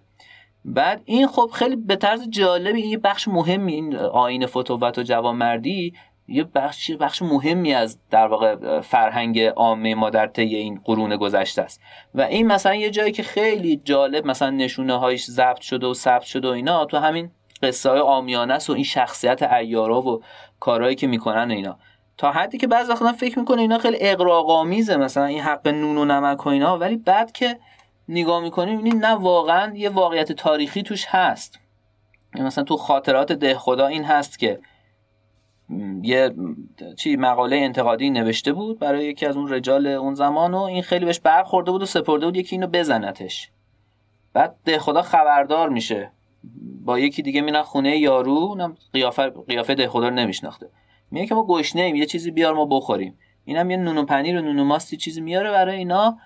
[0.64, 5.94] بعد این خب خیلی به طرز جالبی یه بخش مهمی این آین فتوت و جوانمردی
[6.28, 11.62] یه بخش بخش مهمی از در واقع فرهنگ عامه ما در طی این قرون گذشته
[11.62, 11.80] است.
[12.14, 16.22] و این مثلا یه جایی که خیلی جالب مثلا نشونه هایش ضبط شده و ثبت
[16.22, 17.30] شده و اینا تو همین
[17.62, 20.22] قصه های آمیانه است و این شخصیت ایارا و
[20.60, 21.78] کارهایی که می‌کنن اینا.
[22.18, 26.04] تا حدی که بعضی وقتا فکر می‌کنه اینا خیلی اقراق‌آمیزه مثلا این حق نون و
[26.04, 27.58] نمک و اینا ولی بعد که
[28.08, 31.58] نگاه می‌کنیم این نه واقعا یه واقعیت تاریخی توش هست.
[32.34, 34.60] یعنی مثلا تو خاطرات ده خدا این هست که
[36.02, 36.34] یه
[36.96, 41.04] چی مقاله انتقادی نوشته بود برای یکی از اون رجال اون زمان و این خیلی
[41.04, 43.50] بهش برخورده بود و سپرده بود یکی اینو بزنتش.
[44.32, 46.12] بعد ده خدا خبردار میشه.
[46.84, 50.70] با یکی دیگه میرن خونه یارو قیافه قیافه ده خدا رو نمیشناخته.
[51.10, 53.18] میگه که ما گشنه ایم یه چیزی بیار ما بخوریم.
[53.44, 56.18] اینم یه نون و پنیر و نون و ماستی چیزی میاره برای اینا.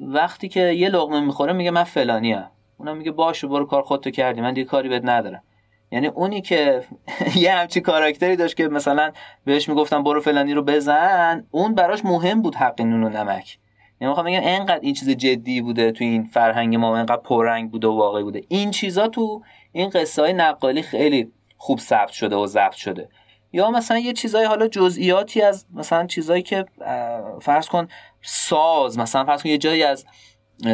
[0.00, 4.10] وقتی که یه لقمه می‌خوره میگه من فلانی ام اونم میگه باشه برو کار خودتو
[4.10, 4.40] کردی.
[4.40, 5.42] من دیگه کاری بهت ندارم.
[5.90, 6.82] یعنی اونی که
[7.36, 9.12] یه همچی کاراکتری داشت که مثلا
[9.44, 13.58] بهش می‌گفتم برو فلانی رو بزن اون براش مهم بود حق نون و نمک.
[14.00, 17.86] یعنی می‌خوام بگم انقدر این چیز جدی بوده تو این فرهنگ ما انقدر پررنگ بوده
[17.86, 18.42] و واقعی بوده.
[18.48, 19.42] این چیزا تو
[19.72, 23.08] این قصه های نقالی خیلی خوب ثبت شده و ضبط شده.
[23.52, 26.64] یا مثلا یه چیزای حالا جزئیاتی از مثلا چیزایی که
[27.42, 27.88] فرض کن
[28.22, 30.04] ساز مثلا فرض کن یه جایی از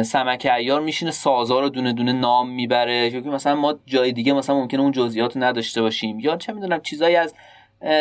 [0.03, 4.55] سمک ایار میشینه سازا رو دونه دونه نام می‌بره که مثلا ما جای دیگه مثلا
[4.55, 6.19] ممکنه اون جزئیات رو نداشته باشیم.
[6.19, 7.33] یا چه می‌دونم چیزایی از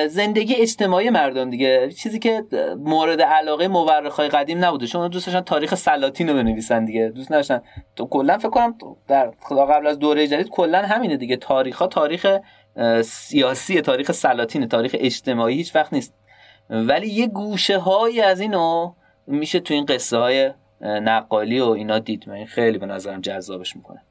[0.08, 1.90] زندگی اجتماعی مردم دیگه.
[1.90, 2.44] چیزی که
[2.78, 4.86] مورد علاقه مورخای قدیم نبوده.
[4.86, 7.08] چون دوست داشتن تاریخ سلاطین رو بنویسن دیگه.
[7.08, 7.62] دوست نداشتن.
[7.96, 8.74] تو کلا فکر کنم
[9.08, 11.36] در قبل از دوره جدید کلا همینه دیگه.
[11.36, 12.26] تاریخ ها تاریخ
[13.04, 16.14] سیاسی تاریخ سلاطین تاریخ اجتماعی هیچ وقت نیست.
[16.70, 18.94] ولی یه گوشه هایی از اینو
[19.26, 22.28] میشه تو این قصه های نقالی و اینا دید.
[22.28, 24.02] من خیلی به نظرم جذابش می‌کنه.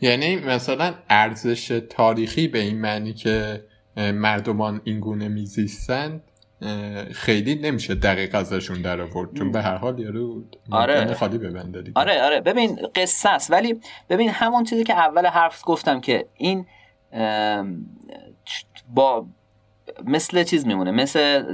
[0.00, 3.64] یعنی مثلا ارزش تاریخی به این معنی که
[3.96, 6.22] مردمان این گونه میزیستند
[7.12, 9.34] خیلی نمیشه دقیق ازشون در آورد.
[9.34, 11.14] چون به هر حال یارو آره.
[11.14, 11.92] خالی ببنده دیگه.
[12.00, 12.40] آره آره.
[12.40, 13.50] ببین قصه است.
[13.50, 16.66] ولی ببین همون چیزی که اول حرف گفتم که این
[18.94, 19.26] با
[20.04, 21.44] مثل چیز میمونه مثل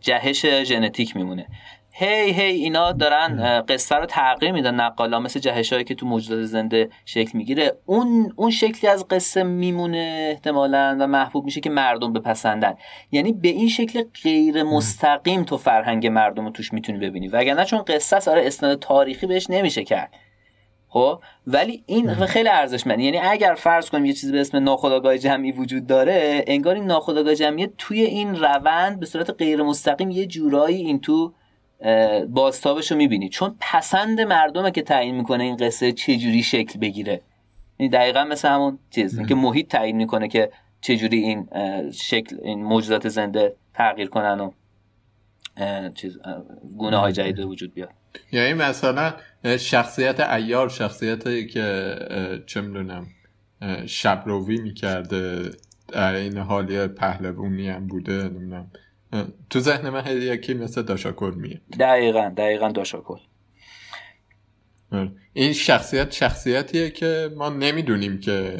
[0.00, 1.46] جهش ژنتیک میمونه.
[1.94, 6.44] هی هی اینا دارن قصه رو تغییر میدن نقالا مثل جهش هایی که تو موجودات
[6.44, 7.72] زنده شکل می‌گیره.
[7.86, 12.74] اون اون شکلی از قصه میمونه احتمالا و محبوب میشه که مردم بپسندن.
[13.10, 17.28] یعنی به این شکل غیر مستقیم تو فرهنگ مردم رو توش می‌تونی ببینی.
[17.28, 20.14] وگرنه چون قصه ساره اسناد تاریخی بهش نمیشه کرد.
[20.92, 25.52] خب؟ ولی این خیلی ارزشمنده یعنی اگر فرض کنیم یه چیزی به اسم ناخودآگاه جمعی
[25.52, 30.76] وجود داره انگار این ناخودآگاه جمعی توی این روند به صورت غیر مستقیم یه جورایی
[30.76, 31.32] این تو
[32.28, 33.28] بازتابش رو می‌بینی.
[33.28, 37.20] چون پسند مردمه که تعیین می‌کنه این قصه چجوری شکل بگیره.
[37.76, 40.50] این دقیقا مثل همون چیز که محیط تعیین می‌کنه که
[40.80, 41.48] چجوری این
[41.92, 44.50] شکل این موجودات زنده تغییر کنن و
[45.94, 46.18] چیز
[46.78, 47.90] گونه های جدید وجود بیاد.
[48.32, 49.14] یعنی مثلا
[49.44, 51.96] شخصیت ایار شخصیتی که
[52.46, 53.06] چه می‌دونم
[53.86, 55.50] شبروی می‌کرده
[55.88, 58.70] در این حالی پهلوونی هم بوده نمی‌دونم.
[59.50, 63.18] تو ذهن من یکی مثل داشاکل میاد دقیقا دقیقا داشاکل
[64.92, 65.12] آره.
[65.32, 68.56] این شخصیت شخصیتیه که ما نمی‌دونیم که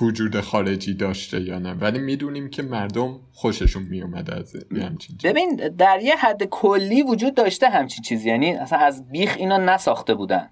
[0.00, 1.72] وجود خارجی داشته یا نه.
[1.72, 7.68] ولی می‌دونیم که مردم خوششون میومد از همچین ببین در یه حد کلی وجود داشته
[7.68, 10.50] همچین چیزی یعنی اصلا از بیخ اینا نساخته بودن.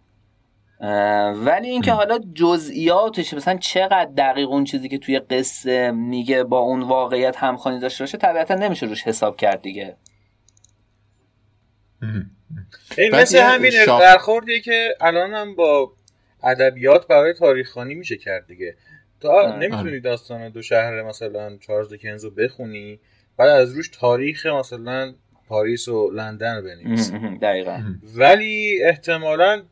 [1.34, 6.82] ولی اینکه حالا جزئیاتش مثلا چقدر دقیق اون چیزی که توی قصه میگه با اون
[6.82, 9.96] واقعیت همخوانی داشته باشه طبیعتا نمیشه روش حساب کرد دیگه.
[12.98, 14.00] این مثل همین شاق...
[14.00, 15.92] برخوردیه که الان هم با
[16.42, 18.76] ادبیات برای تاریخخانی میشه کرد دیگه.
[19.22, 22.98] تو نمی‌تونی داستان دو شهر مثلا چارلز دکنز رو بخونی
[23.36, 25.14] بعد از روش تاریخ مثلا
[25.48, 27.12] پاریس و لندن رو بنویسی.
[27.42, 27.82] دقیقا.
[28.16, 29.62] ولی احتمالا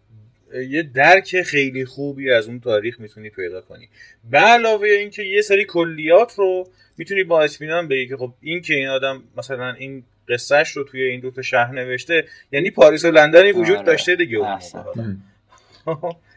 [0.69, 3.89] یه درک خیلی خوبی از اون تاریخ می‌تونی پیدا کنی.
[4.31, 6.69] به علاوه اینکه یه سری کلیات رو
[6.99, 11.03] می‌تونی با اطمینان بگی که خب این که این آدم مثلا این قصهش رو توی
[11.03, 13.87] این دو تا شهر نوشته یعنی پاریس و لندنی وجود آره.
[13.87, 14.39] داشته دیگه.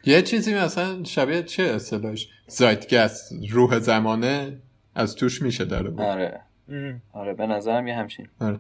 [0.06, 4.62] یه چیزی مثلا شبیه چه اصطلاحش؟ زایتگست روح زمانه
[4.96, 6.42] از توش میشه داره آره.
[7.14, 8.28] آره به نظرم یه همچین.
[8.40, 8.60] آره.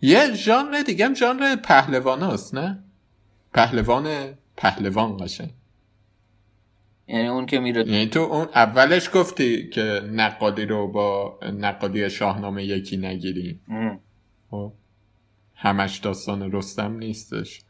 [0.00, 2.84] یه ژانر دیگه هم ژانر پهلوان هست نه؟
[3.54, 5.50] پهلوان پهلوان قشنگ.
[7.08, 9.82] یعنی اون که میره یعنی تو اون اولش گفتی که
[10.12, 13.60] نقادی رو با نقادی شاهنامه یکی نگیری.
[14.50, 14.72] خب.
[15.54, 17.62] همش داستان رستم نیستش.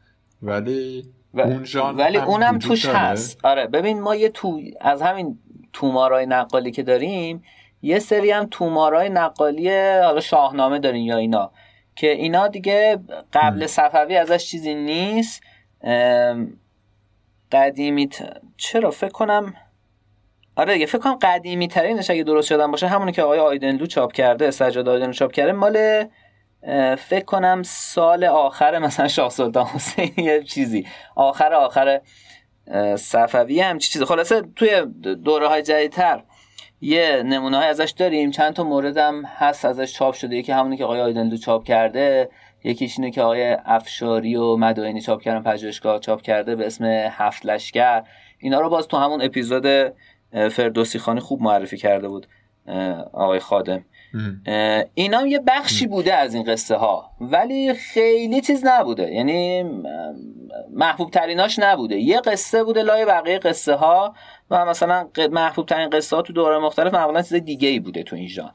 [0.43, 1.40] ولی و...
[1.40, 3.44] اون ولی اونم توش هست.
[3.44, 5.38] آره ببین ما یه تو از همین
[5.72, 7.42] تومارای نقالی که داریم
[7.82, 9.70] یه سری هم تومارای نقالی
[10.04, 11.50] حالا شاهنامه داریم یا اینا
[11.96, 12.98] که اینا دیگه
[13.32, 15.42] قبل صفوی ازش چیزی نیست.
[17.52, 18.09] قدیمی
[18.56, 19.54] چرا؟ فکر کنم
[20.56, 24.12] آره دیگه فکر کنم قدیمی ترینش اگه درست شدن باشه همونی که آقای آیدنلو چاپ
[24.12, 26.04] کرده سجاد آیدنلو چاپ کرده مال
[26.98, 30.86] فکر کنم سال آخر مثلا شاه سلطان حسین یه چیزی.
[31.16, 32.01] آخر آخر
[32.97, 34.82] صفوی هم چی چیزی خلاصه توی
[35.24, 36.22] دوره های جدیدتر
[36.80, 38.30] یه نمونه های ازش داریم.
[38.30, 40.36] چند تا موردم هست ازش چاپ شده.
[40.36, 42.28] یکی همونی که آقای آیدنلو چاپ کرده
[42.64, 47.47] یکیش اینه که آقای افشاری و مدائنی چاپ کردن پژوهشگاه چاپ کرده به اسم هفت
[47.47, 48.02] لشکر.
[48.39, 49.66] اینا رو باز تو همون اپیزود
[50.51, 52.26] فردوسی خانی خوب معرفی کرده بود
[53.12, 53.84] آقای خادم.
[54.94, 59.10] اینا یه بخشی بوده از این قصه ها ولی خیلی چیز نبوده.
[59.12, 59.62] یعنی
[60.72, 61.97] محبوب تریناش نبوده.
[61.97, 64.14] یه قصه بوده لای بقیه قصه ها
[64.51, 68.16] و مثلا محبوب ترین قصه ها تو دوره مختلف معمولا چیز دیگه ای بوده تو
[68.16, 68.51] این ژانر.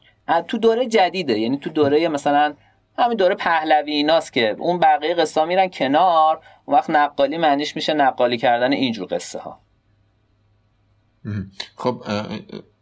[0.48, 1.40] تو دوره جدیده.
[1.40, 2.54] یعنی تو دوره مثلا
[2.98, 7.76] همین دوره پهلوی ایناست که اون بقیه قصه ها میرن کنار اون وقت نقالی معنیش
[7.76, 9.60] میشه نقالی کردن اینجور قصه ها
[11.76, 12.04] خب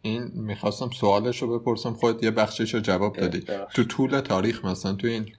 [0.06, 3.44] این می‌خواستم سوالش رو بپرسم خود یه بخشش رو جواب دادی.
[3.74, 5.32] تو طول تاریخ مثلا تو این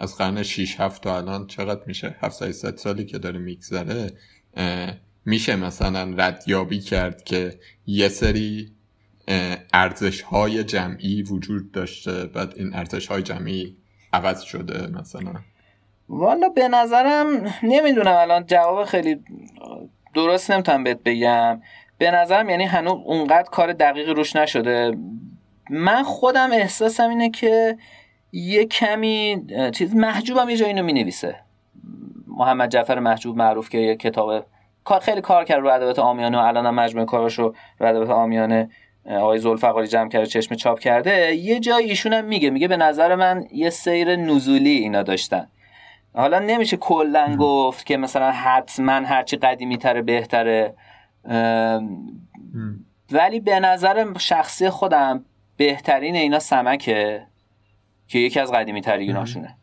[0.00, 4.12] از قرن 6 7 تا الان چقدر میشه؟ 700 سالی که داره میگذره
[5.24, 8.72] میشه مثلا ردیابی کرد که یه سری
[9.72, 13.76] ارزش های جمعی وجود داشته بعد این ارزش های جمعی
[14.12, 15.34] عوض شده مثلا.
[16.08, 19.20] والا به نظرم نمی‌دونم الان جواب خیلی
[20.14, 21.60] درست نمی‌تونم بهت بگم.
[21.98, 24.96] به نظرم یعنی هنوز اونقدر کار دقیقی روش نشده.
[25.70, 27.76] من خودم احساسم اینه که
[28.32, 31.36] یه کمی چیز محجوبم یه جایی اینو می‌نویسه.
[32.26, 34.46] محمد جعفر محجوب معروف که یه کتاب
[35.02, 38.70] خیلی کار کرد رو ادبیات آمیانه و الان هم مجموعه کارش رو ادبیات آمیانه
[39.10, 41.34] آقای ذوالفقاری جمع کرده چشم چاپ کرده.
[41.34, 45.48] یه جای ایشون هم میگه میگه به نظر من یه سیر نزولی اینا داشتن.
[46.14, 50.74] حالا نمیشه کلا گفت که مثلا حتما هرچی قدیمی تره بهتره.
[53.12, 55.24] ولی به نظر شخصی خودم
[55.56, 57.26] بهترین اینا سمکه
[58.08, 59.56] که یکی از قدیمی تریناشونه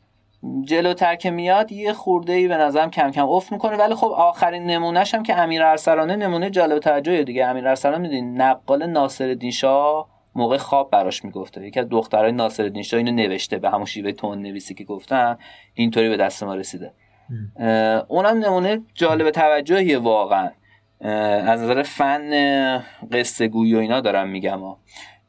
[0.64, 4.64] جلوتر که میاد یه خورده ای به نظرم کم کم افت می‌کنه ولی خب آخرین
[4.64, 7.45] نمونهش هم که امیر ارسلانه نمونه جالب توجهه دیگه.
[7.45, 11.68] امیر ارسلان می‌دونی نقال ناصر شاه موقع خواب براش می‌گفته.
[11.68, 15.38] یکی از دخترای ناصر شاه اینو نوشته به همون شیوه تون نویسی که گفتم
[15.73, 16.94] اینطوری به دست ما رسیده.
[18.07, 20.49] اونم نمونه جالب توجهیه واقعا.
[21.04, 24.60] از نظر فن قصه گویی و اینا دارم میگم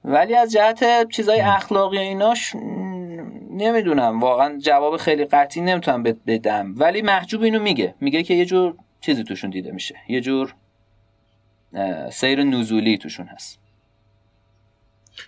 [0.05, 2.55] ولی از جهت چیزای اخلاقی ایناش
[3.51, 4.21] نمی‌دونم.
[4.21, 6.75] واقعا جواب خیلی قطعی نمی‌تونم بدم.
[6.77, 7.95] ولی محجوب اینو میگه.
[8.01, 9.95] میگه که یه جور چیزی توشون دیده میشه.
[10.09, 10.55] یه جور
[12.11, 13.64] سیر نزولی توشون هست.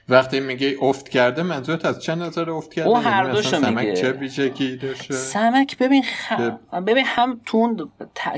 [0.08, 3.92] وقتی میگه افت کرده منظورت از چه نظر افت کرده؟ هر یعنی دوشو میگه.
[3.92, 6.04] چه ویژگی داشته؟ سمک ببین
[6.86, 7.90] ببین هم تون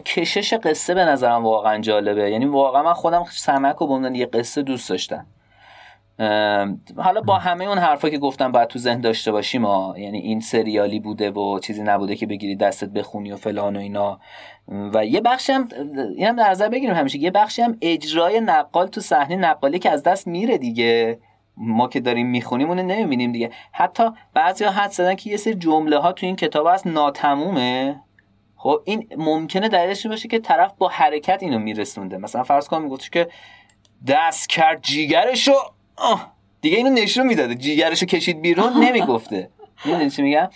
[0.06, 2.30] کشش قصه به نظرم واقعا جالبه.
[2.30, 5.26] یعنی واقعا من خودم سمک رو به یه قصه دوست داشتم.
[6.96, 9.94] حالا با همه اون حرفا که گفتم باید تو ذهن داشته باشیم ها.
[9.98, 14.20] یعنی این سریالی بوده و چیزی نبوده که بگیری دستت بخونی و فلان و اینا.
[14.68, 15.68] و یه بخشی هم
[16.16, 20.02] اینم در نظر بگیریم همیشه یه بخشی هم اجرای نقال تو صحنه نقالی که از
[20.02, 21.18] دست میره دیگه.
[21.60, 23.50] ما که داریم می‌خونیم اونو نمی‌بینیم دیگه.
[23.72, 24.04] حتی
[24.34, 28.00] بعضی ها حد زدن که یه سری جمله ها تو این کتاب هست ناتمومه.
[28.56, 32.18] خب این ممکنه دلیلش باشه که طرف با حرکت اینو میرسونده.
[32.18, 33.28] مثلا فرض کن میگفتش که
[34.06, 35.54] دست کرد جیگرشو
[36.60, 37.54] دیگه اینو نشون می‌داده.
[37.54, 39.50] جیگرشو کشید بیرون نمی‌گفته.
[39.84, 40.48] می‌دونی چی میگم؟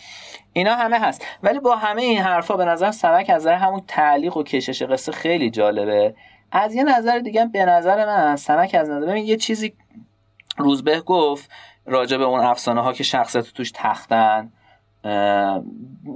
[0.53, 1.27] اینا همه هست.
[1.43, 5.13] ولی با همه این حرفا به نظر سمک از نظر همون تعلیق و کشش قصه
[5.13, 6.15] خیلی جالبه.
[6.53, 9.75] از یه نظر دیگه به نظر من سمک از نظر ببین یه چیزی
[10.57, 11.51] روزبه گفت
[11.87, 14.53] راجع به اون افسانه ها که شخصیت توش تختن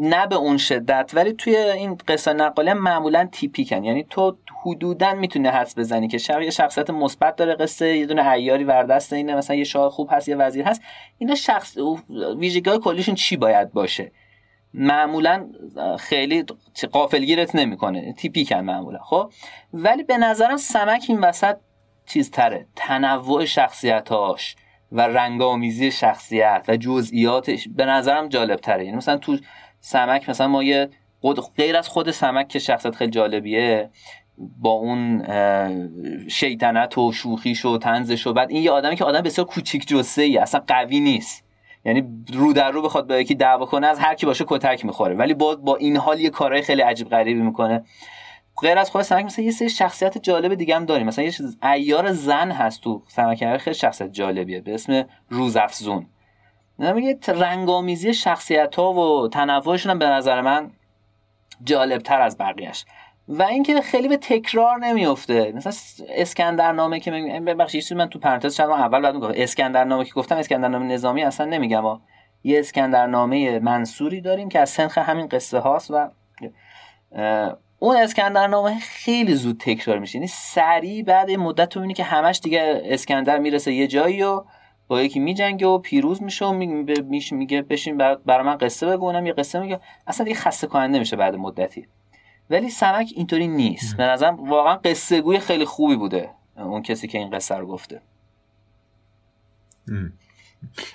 [0.00, 3.84] نه به اون شدت ولی توی این قصه نقالی معمولا تیپیکن.
[3.84, 8.22] یعنی تو حدودا می‌تونی حدس بزنی که شخص یه شخصیت مثبت داره قصه یه دونه
[8.22, 10.82] عیاری وردست اینه مثلا یه شاه خوب هست یه وزیر هست.
[11.18, 11.76] اینا شخص
[12.38, 14.12] ویژگی کلیشون چی باید باشه؟
[14.74, 15.48] معمولا
[15.98, 16.44] خیلی
[16.92, 18.12] قافلگیرت نمی‌کنه.
[18.12, 19.32] تیپیکن معمولا خب؟
[19.72, 21.56] ولی به نظرم سمک این وسط
[22.06, 24.56] چیز تره تنوع شخصیتاش
[24.92, 29.38] و رنگامیزی شخصیت و جزئیاتش به نظرم جالب تره یعنی مثلا تو
[29.80, 30.88] سمک مثلا ما یه
[31.56, 33.90] غیر از خود سمک که شخصیت خیلی جالبیه
[34.38, 35.22] با اون
[36.28, 40.22] شیطنت و شوخیش و تنزش و بعد این یه آدمی که آدم بسیار کوچیک جسه
[40.22, 41.44] ای اصلا قوی نیست.
[41.84, 45.14] یعنی رو در رو بخواد با یکی دعوا کنه از هر کی باشه کتک می‌خوره.
[45.14, 47.84] ولی با با این حال یه کارهای خیلی عجیب غریبی می‌کنه.
[48.62, 51.06] غیر از خود سمک مثلا یه سری شخصیت جالب دیگه هم داریم.
[51.06, 56.06] مثلا یه چیز ایار زن هست تو سمک خیلی شخصیت جالبیه به اسم روزافزون.
[56.78, 60.70] میگه رنگامیزی شخصیت ها و تنوعشون هم به نظر من
[61.64, 62.84] جالب تر از بقیهش
[63.28, 65.72] و اینکه خیلی به تکرار نمیفته مثلا
[66.08, 67.10] اسکندر نامه که
[67.46, 69.32] ببخشید من تو پرانتز شدم اول بعد میگم.
[69.34, 72.00] اسکندر نامه که گفتم اسکندر نامه نظامی اصلا نمیگم.
[72.44, 76.10] یه اسکندر نامه منصوری داریم که از سنخ همین قصه هاست و
[77.78, 80.16] اون اسکندر نامه خیلی زود تکرار میشه.
[80.16, 84.44] یعنی سریع بعد مدت تو که همش دیگه اسکندر می‌رسه یه جایی و
[84.88, 86.52] با یکی میجنگه و پیروز میشه و
[87.32, 89.80] میگه بشین برای من قصه بگونم یه قصه میگه.
[90.06, 91.86] اصلا دیگه خسته کننده میشه بعد مدتی.
[92.50, 93.96] ولی سمک اینطوری نیست.
[93.96, 98.00] به نظرم واقعا قصه گوی خیلی خوبی بوده اون کسی که این قصه رو گفته.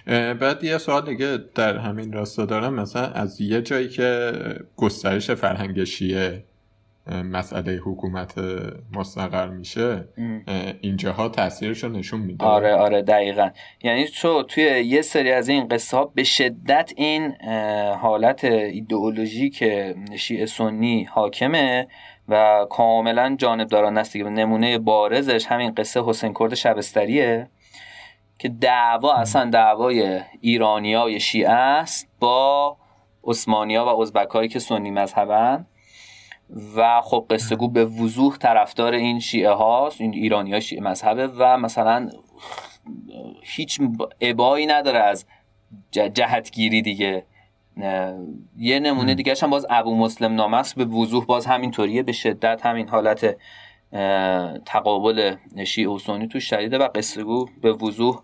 [0.07, 2.73] بعد یه سوال دیگه در همین راستا دارم.
[2.73, 4.31] مثلا از یه جایی که
[4.77, 6.43] گسترش فرهنگ شیعه
[7.11, 8.33] مسئله حکومت
[8.95, 10.07] مستقر میشه
[10.81, 12.45] اینجاها تاثیرش رو نشون میده.
[12.45, 13.49] آره آره دقیقا.
[13.83, 17.33] یعنی تو توی یه سری از این قصه ها به شدت این
[18.01, 21.87] حالت ایدئولوژی که شیعه سنی حاکمه
[22.29, 24.29] و کاملا جانبداران است دیگه.
[24.29, 27.49] نمونه بارزش همین قصه حسین کرد شبستریه
[28.39, 32.77] که دعوا اصلا دعوای ایرانیای شیعه است با
[33.23, 35.65] عثمانیا و ازبکایی که سنی مذهبن.
[36.75, 41.27] و خب قصه گو به وضوح طرفدار این شیعه هاست این ایرانی ها شیعه مذهبه
[41.27, 42.09] و مثلا
[43.41, 43.81] هیچ
[44.21, 45.25] ابایی نداره از
[45.91, 47.25] جهتگیری دیگه.
[48.57, 52.65] یه نمونه دیگه هم باز ابو مسلم نامه است به وضوح باز همینطوریه به شدت
[52.65, 53.37] همین حالت
[54.65, 58.21] تقابل شیعه و سنی توش شدیده و قصه گو به وضوح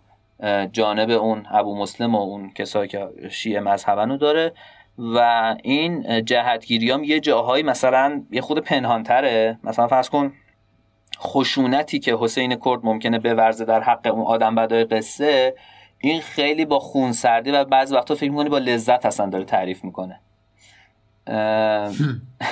[0.71, 4.53] جانب اون ابو مسلم و اون کسایی که شیعه مذهبنو داره.
[4.97, 9.59] و این جهتگیری هم یه جاهایی مثلا یه خود پنهانتره.
[9.63, 10.33] مثلا فرض کن
[11.19, 15.55] خشونتی که حسین کرد ممکنه بورزه در حق اون آدم بدای قصه
[15.99, 20.19] این خیلی با خونسردی و بعضی وقتا فکر می‌کنی با لذت اصلا داره تعریف می‌کنه.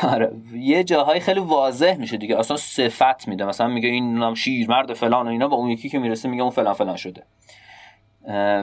[0.03, 0.31] آره.
[0.53, 2.39] یه جاهای خیلی واضح میشه دیگه.
[2.39, 3.45] اصلا صفت میده.
[3.45, 6.41] مثلا میگه این نام شیر مرد فلان و اینا با اون یکی که می‌رسه میگه
[6.41, 7.23] اون فلان فلان شده.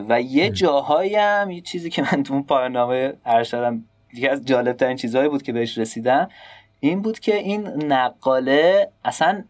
[0.08, 3.84] و یه جاهایی هم یه چیزی که من تو اون پایان نامه ارشدم
[4.14, 6.28] یکی از جالب ترین چیزهایی بود که بهش رسیدم
[6.80, 9.44] این بود که این نقاله اصلا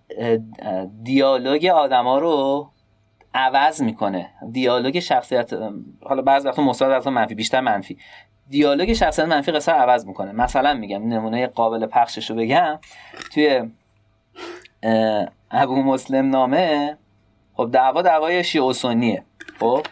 [1.03, 2.71] دیالوگ آدما رو
[3.35, 4.31] عوض می‌کنه.
[4.53, 5.51] دیالوگ شخصیت
[6.03, 7.99] حالا بعضی وقتا مثبت منفی بیشتر منفی.
[8.49, 10.33] دیالوگ شخصیت منفی قصه عوض می‌کنه.
[10.33, 12.79] مثلا میگم نمونه قابل پخشش رو بگم.
[13.35, 13.63] توی
[15.51, 16.97] ابو مسلم نامه
[17.55, 19.23] خب دعوا دعوای شیعه سنیه.
[19.61, 19.87] خب؟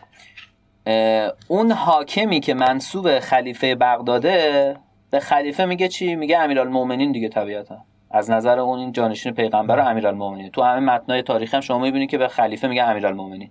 [1.48, 4.76] اون حاکمی که منصوب خلیفه بغداده
[5.10, 7.78] به خلیفه میگه چی؟ میگه امیرالمومنین دیگه طبیعتا.
[8.10, 10.50] از نظر اون این جانشین پیغمبر امیرالمومنین.
[10.50, 13.50] تو همه متنای تاریخی هم شما می‌بینید که به خلیفه میگه امیرالمومنین.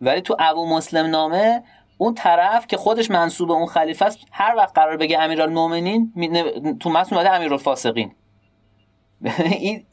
[0.00, 1.62] ولی تو ابو مسلم نامه
[1.98, 6.12] اون طرف که خودش منصوب اون خلیفه است هر وقت قرار بگه امیرالمومنین
[6.80, 8.12] تو متن اومده امیرالفاسقین.
[9.60, 9.84] این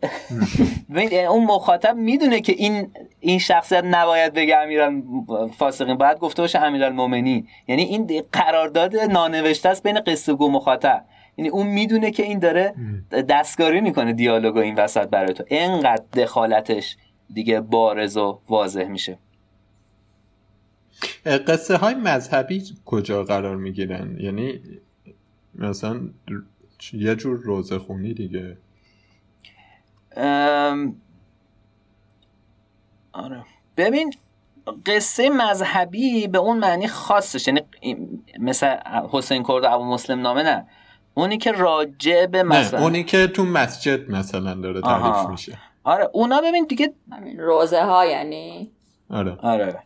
[1.29, 5.03] اون مخاطب می‌دونه که این این شخصیت نباید بگه امیرال
[5.57, 5.95] فاسقین.
[5.95, 7.47] باید گفته باشه امیرالمومنین.
[7.67, 11.05] یعنی این قرارداد نانوشته است بین قصه گو مخاطب.
[11.37, 12.73] یعنی اون می‌دونه که این داره
[13.29, 15.43] دستکاری می‌کنه دیالوگ این وسط برای تو.
[15.47, 16.97] اینقدر دخالتش
[17.33, 19.17] دیگه بارز و واضح میشه.
[21.25, 24.59] قصه های مذهبی کجا قرار می‌گیرن؟ یعنی
[25.55, 25.99] مثلا
[26.93, 28.57] یه جور روزه خونی دیگه.
[33.13, 33.45] آره.
[33.77, 34.13] ببین
[34.85, 37.47] قصه مذهبی به اون معنی خاصش.
[37.47, 37.61] یعنی
[38.39, 38.75] مثل
[39.11, 40.67] حسین کرد و ابو مسلم نامه نه.
[41.13, 45.57] اونی که راجع به مثلا اونی که تو مسجد مثلا داره تعریف میشه.
[45.83, 46.93] آره اونا ببین دیگه
[47.37, 48.71] روزه ها یعنی.
[49.09, 49.37] آره.
[49.41, 49.83] آره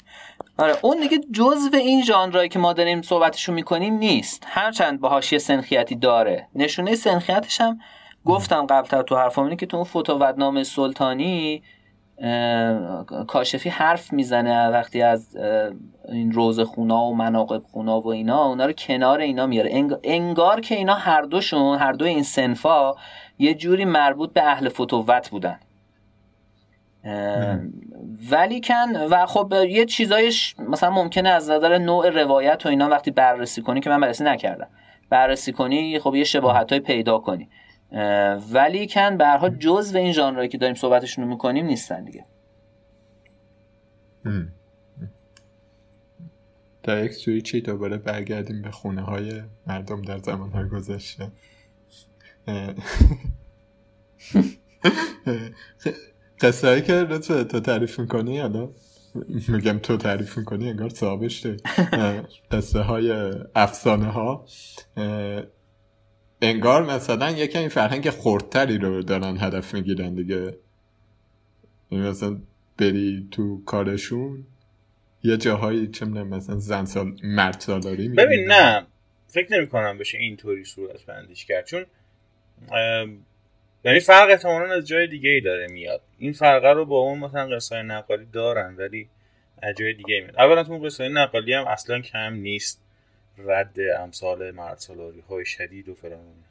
[0.58, 0.76] آره.
[0.82, 4.44] اون دیگه جزو این ژانرایی که ما داریم صحبتشو می‌کنیم نیست.
[4.48, 6.48] هرچند با حاشیه سنخیتی داره.
[6.56, 7.80] نشونه سنخیتش هم
[8.26, 11.64] گفتم قبلتر تو حرفم که تو اون فتوودنامه سلطانی
[13.28, 15.38] کاشفی حرف می‌زنه وقتی از
[16.10, 19.86] این روز خونا و مناقب خونا و اینا اونا رو کنار اینا میاره.
[20.04, 22.94] انگار که اینا هر دوشون هر دو این سنفا
[23.40, 25.60] یه جوری مربوط به اهل فتوت بودن.
[28.32, 33.12] ولی کن و خب یه چیزایش مثلا ممکنه از نظر نوع روایت و اینا وقتی
[33.12, 34.68] بررسی کنی که من بررسی نکردم.
[35.10, 37.50] بررسی کنی خب یه شباهت های پیدا کنی.
[38.53, 42.26] ولی کن به هر جز و این ژانرایی که داریم صحبتشون رو می‌کنیم نیستن دیگه.
[46.84, 51.32] در یک سویچی دوباره برگردیم به خونه های مردم در زمان های گذشته؟
[56.41, 57.06] قصه هایی که
[57.44, 58.70] تو تعریف می‌کنی؟ حالا
[59.48, 61.48] میگم تو تعریف می‌کنی انگار صاحبش
[62.52, 64.45] قصه های افسانه ها
[66.44, 70.57] انگار مثلا یکی این فرهنگ خورتری رو دارن هدف می‌گیرن دیگه.
[71.91, 72.38] یعنی مثلا
[72.78, 74.45] بری تو کارشون
[75.24, 78.86] یه جاهایی چه مثلا زن سال مرد سالاری ببین نه.
[79.28, 81.65] فکر نمی کنم بشه اینطوری صورت بندیش کرد.
[81.65, 81.86] چون
[83.86, 86.02] یعنی فرق احتمالا از جای دیگه ای داره میاد.
[86.18, 89.10] این فرقه رو با اون مثلا قصه نقالی دارن ولی
[89.61, 90.36] از جای دیگه میاد.
[90.38, 92.82] اولا تو قصه نقالی هم اصلا کم نیست.
[93.38, 94.84] رد امثال مرد
[95.30, 96.43] های شدید و فلان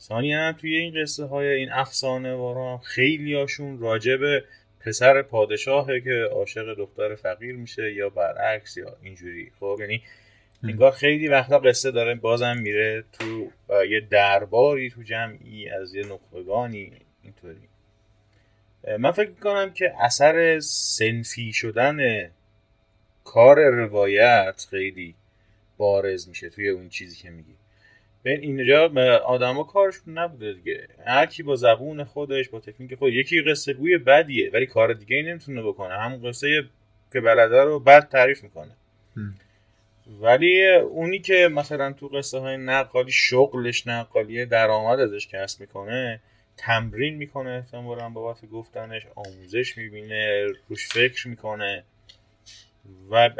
[0.00, 4.20] ثانیا هم توی این قصه های این افسانه وارا هم خیلی هاشون راجب
[4.80, 9.52] پسر پادشاهه که عاشق دختر فقیر میشه یا برعکس یا اینجوری.
[9.60, 10.02] خب یعنی
[10.64, 13.50] انگار خیلی وقتا قصه داره بازم میره تو
[13.90, 16.92] یه درباری تو جمعی از یه نخبگانی
[17.22, 17.68] اینطوری.
[18.98, 22.30] من فکر می‌کنم که اثر سنفی شدن
[23.24, 25.14] کار روایت خیلی
[25.80, 27.54] بارز میشه توی اون چیزی که میگی.
[28.24, 28.92] ببین اینجا
[29.24, 30.88] آدما کارشون نبوده دیگه.
[31.06, 35.16] هر کی با زبون خودش با تکنیک خود یکی قصه گوی بدیه ولی کار دیگه
[35.16, 35.94] ای نمی‌تونه بکنه.
[35.94, 36.64] همون قصه
[37.12, 38.70] که بلده رو بد تعریف می‌کنه.
[40.20, 46.20] ولی اونی که مثلا تو قصه های نقالی شغلش نقالی درآمد ازش کسب می‌کنه
[46.56, 51.84] تمرین می‌کنه احتمالا بابت گفتنش آموزش می‌بینه روش فکر می‌کنه.
[53.10, 53.30] و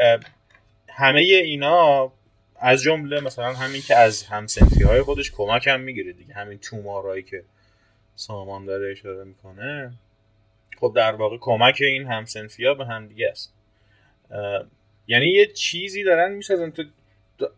[0.89, 2.13] همه اینا
[2.61, 6.35] از جمله مثلا همین که از همسنفی های خودش کمک هم می‌گیره دیگه.
[6.35, 7.45] همین تومارایی که
[8.15, 9.93] سامان داره اشاره می‌کنه.
[10.81, 13.55] خب در واقع کمک این همسنفی ها به هم دیگه است.
[15.07, 16.71] یعنی یه چیزی دارن می‌سازن.
[16.71, 16.85] تو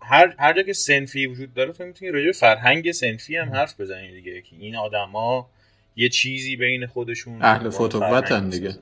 [0.02, 4.12] هر هر جا که سنفی وجود داره تو می‌تونی راجع فرهنگ سنفی هم حرف بزنی
[4.12, 5.50] دیگه که این آدما
[5.96, 8.74] یه چیزی بین خودشون اهل فتووتن دیگه.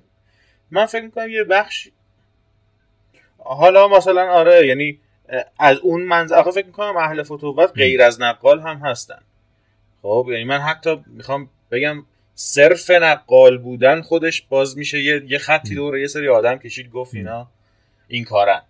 [0.70, 1.88] من فکر می‌کنم یه بخش
[3.38, 5.00] حالا مثلا آره یعنی
[5.58, 9.18] از اون منظر فکر می‌کنم اهل فتووت غیر از نقال هم هستن.
[10.02, 12.04] خب یعنی من حتی می‌خوام بگم
[12.34, 17.14] صرف نقال بودن خودش باز میشه یه, یه خطی دور یه سری آدم کشید گفت
[17.14, 17.48] اینا
[18.08, 18.62] این کارن.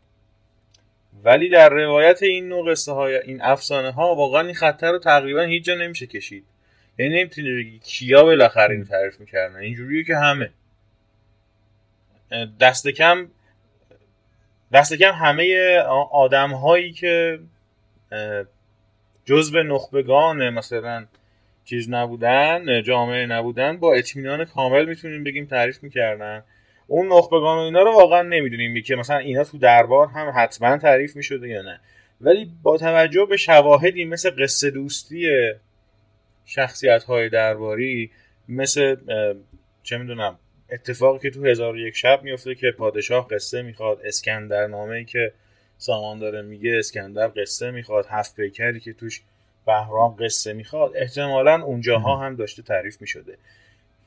[1.25, 5.43] ولی در روایت این نوع قصه های این افسانه ها واقعا این خطر رو تقریبا
[5.43, 6.45] هیچ جا نمیشه کشید.
[6.99, 9.57] یعنی نمی‌تونی بگی کیا بالاخره این تعریف می‌کردن.
[9.57, 10.51] اینجوریه که همه.
[12.61, 13.29] دست کم
[14.73, 15.77] دست کم همه
[16.13, 17.39] آدم هایی که
[19.25, 21.07] جزو نخبگان مثلا
[21.65, 26.45] چیز نبودن جامعه نبودن با اطمینان کامل می‌تونیم بگیم تعریف می‌کردن.
[26.87, 31.17] اون نخبگان و اینا رو واقعا نمی‌دونیم که مثلا اینا تو دربار هم حتما تعریف
[31.17, 31.81] می‌شده یا نه.
[32.21, 35.29] ولی با توجه به شواهدی مثل قصه دوستی
[36.45, 38.11] شخصیت های درباری
[38.49, 38.97] مثل
[39.83, 40.39] چه می‌دونم
[40.73, 45.05] اتفاقی که تو هزار و یک شب میفته که پادشاه قصه می‌خواد اسکندر نامه ای
[45.05, 45.33] که
[45.79, 49.23] سامان داره میگه اسکندر قصه می‌خواد هفت پیکری که توش
[49.67, 53.39] بهرام قصه می‌خواد احتمالا اونجاها هم داشته تعریف می‌شده.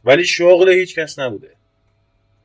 [0.06, 1.50] ولی شغل هیچ کس نبوده.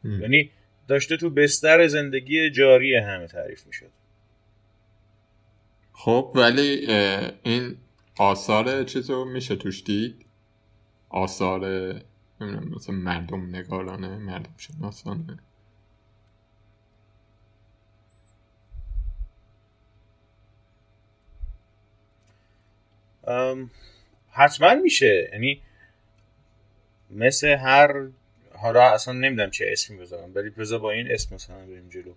[0.04, 0.50] یعنی
[0.88, 3.90] داشته تو بستر زندگی جاری همه تعریف می‌شد.
[5.92, 6.86] خب ولی
[7.42, 7.76] این
[8.18, 10.26] آثار چیزو میشه توش دید؟
[11.10, 11.94] آثار
[12.40, 15.38] مثلا مردم نگارانه مردم شناسانه.
[24.30, 25.28] حتما میشه.
[25.32, 25.60] یعنی
[27.10, 28.06] مثل هر
[28.54, 32.14] حالا اصلا نمی‌دونم چه اسمی بذارم ولی بذار با این اسم مثلا بریم جلو.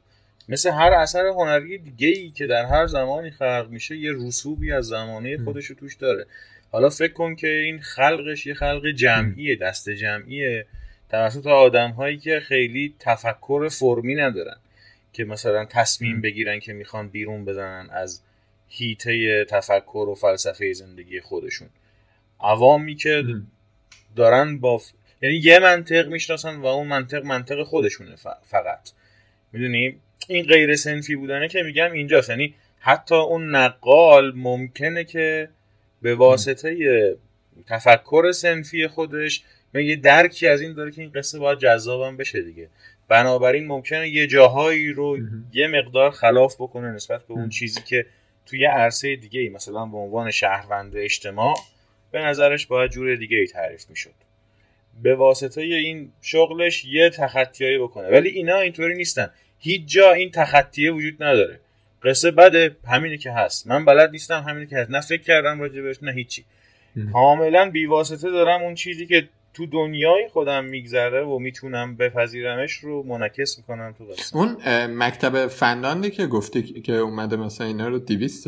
[0.49, 4.85] مثل هر اثر هنری دیگه ای که در هر زمانی خلق میشه یه رسوبی از
[4.85, 6.25] زمانه خودش رو توش داره.
[6.71, 10.65] حالا فکر کن که این خلقش یه خلق جمعیه دست جمعیه.
[11.09, 14.57] توسط آدم هایی که خیلی تفکر فرمی ندارن
[15.13, 18.21] که مثلا تصمیم بگیرن که می‌خوان بیرون بزنن از
[18.69, 21.69] هیته تفکر و فلسفه زندگی خودشون.
[22.39, 23.23] عوامی که
[24.15, 24.81] دارن با
[25.21, 28.89] یعنی یه منطق می‌شناسن و اون منطق منطق خودشونه فقط.
[29.53, 32.29] می‌دونی؟ این غیر سنفی بودنه که میگم اینجاست.
[32.29, 35.49] یعنی حتی اون نقال ممکنه که
[36.01, 37.17] به واسطه
[37.67, 42.69] تفکر سنفی خودش یه درکی از این داره که این قصه باید جذابم بشه دیگه.
[43.07, 45.17] بنابراین ممکنه یه جاهایی رو
[45.53, 48.05] یه مقدار خلاف بکنه نسبت به اون چیزی که
[48.45, 51.55] توی عرصه دیگه ای مثلا به عنوان شهروند اجتماع
[52.11, 54.13] به نظرش باید جور دیگه ای تعریف می‌شد.
[55.03, 58.09] به واسطه این شغلش یه تخطیایی بکنه.
[58.09, 59.29] ولی اینا اینطوری نیستن.
[59.59, 61.59] هیچ جا این تخطیه وجود نداره.
[62.03, 63.67] قصه بده همینه که هست.
[63.67, 64.91] من بلد نیستم همینه که هست.
[64.91, 66.45] نه فکر کردم راجبش نه هیچی.
[67.13, 73.57] کاملا بیواسطه دارم اون چیزی که تو دنیای خودم میگذره و می‌تونم بپذیرمش رو منعکس
[73.57, 74.37] می‌کنم تو قصه.
[74.37, 78.47] اون مکتب فنلاندی که گفتی که اومده مثلا اینا رو دیویست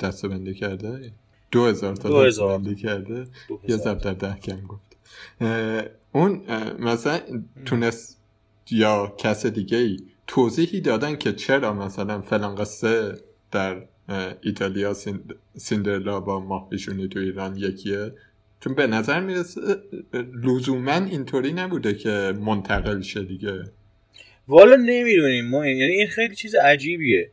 [0.00, 1.10] دستبندی کرده؟
[1.50, 3.26] دو هزار تا دستبندی کرده؟
[3.68, 4.96] یه زب در ده کم گفت.
[6.12, 6.42] اون
[6.78, 7.20] مثلا
[7.64, 8.20] تونست
[8.70, 9.96] یا کس دیگه ای
[10.26, 13.14] توضیحی دادن که چرا مثلا فلان قصه
[13.52, 13.82] در
[14.42, 14.94] ایتالیا
[15.56, 16.68] سیندرلا با ماه
[17.10, 18.12] تو ایران یکیه؟
[18.60, 19.60] چون به نظر می‌رسه
[20.44, 23.64] لزوما اینطوری نبوده که منتقل شه دیگه.
[24.48, 25.48] والا نمی‌دونیم.
[25.48, 27.30] ما یعنی این خیلی چیز عجیبیه.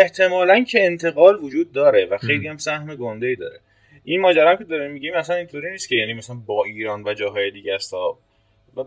[0.00, 3.60] احتمالا که انتقال وجود داره و خیلی هم سهم گنده ای داره.
[4.04, 7.50] این ماجرا که داره میگیم مثلا اینطوری نیست که یعنی مثلا با ایران و جاهای
[7.50, 7.94] دیگه است.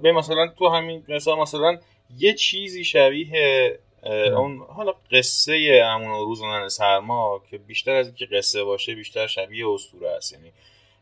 [0.02, 1.78] به مثلا تو همین مثلا مثلا
[2.18, 3.80] یه چیزی شبیه
[4.38, 10.10] اون حالا قصه همون روز سرما که بیشتر از اینکه قصه باشه بیشتر شبیه اسطوره
[10.10, 10.34] است.
[10.34, 10.52] یعنی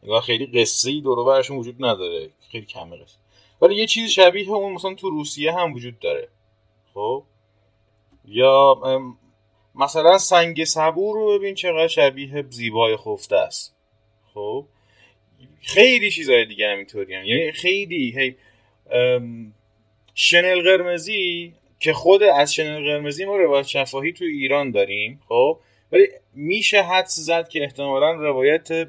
[0.03, 2.29] نگاه خیلی قصه ای دور برشون وجود نداره.
[2.51, 3.17] خیلی کمه قصه.
[3.61, 6.27] ولی یه چیز شبیه اون مثلا تو روسیه هم وجود داره.
[6.93, 7.23] خب؟
[8.27, 8.81] یا
[9.75, 13.75] مثلا سنگ صبور رو ببین چقدر شبیه زیبای خفته است.
[14.33, 14.65] خب؟
[15.61, 17.25] خیلی چیزهای دیگه همینطوری هم.
[17.25, 18.35] یعنی خیلی هی
[20.15, 25.59] شنل قرمزی که خود از شنل قرمزی ما روایت شفاهی تو ایران داریم خب؟
[25.91, 28.87] ولی میشه حدس زد که احتمالا روایت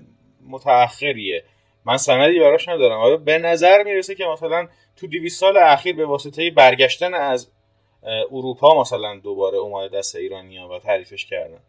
[0.48, 1.44] متأخریه.
[1.84, 3.00] من سندی براش ندارم.
[3.00, 7.50] آیا به نظر می‌رسه که مثلا تو 200 سال اخیر به واسطه برگشتن از
[8.32, 11.60] اروپا مثلا دوباره اومده دست ایرانیا و تعریفش کردن.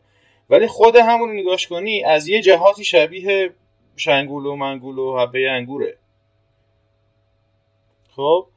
[0.50, 3.50] ولی خود همون نگاش کنی از یه جهاتی شبیه
[3.96, 5.98] شنگول و منگول و حبه انگوره.
[8.16, 8.48] خب؟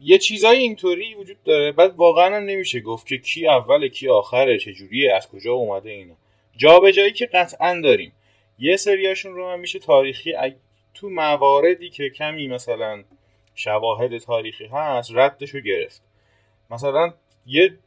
[0.00, 1.72] یه چیزای اینطوری وجود داره.
[1.72, 6.14] بعد واقعا نمیشه گفت که کی اول کی آخره چجوریه از کجا اومده اینا
[6.56, 8.12] جا به جایی که قطعا داریم.
[8.58, 10.34] یه سریاشون رو هم میشه تاریخی
[10.94, 13.04] تو مواردی که کمی مثلا
[13.54, 16.02] شواهد تاریخی هست ردش رو گرفت.
[16.70, 17.14] مثلا
[17.46, 17.78] یه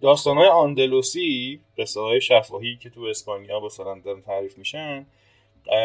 [0.00, 5.06] داستان های آندلوسی قصه های شفاهی که تو اسپانیا مثلا دارن تعریف میشن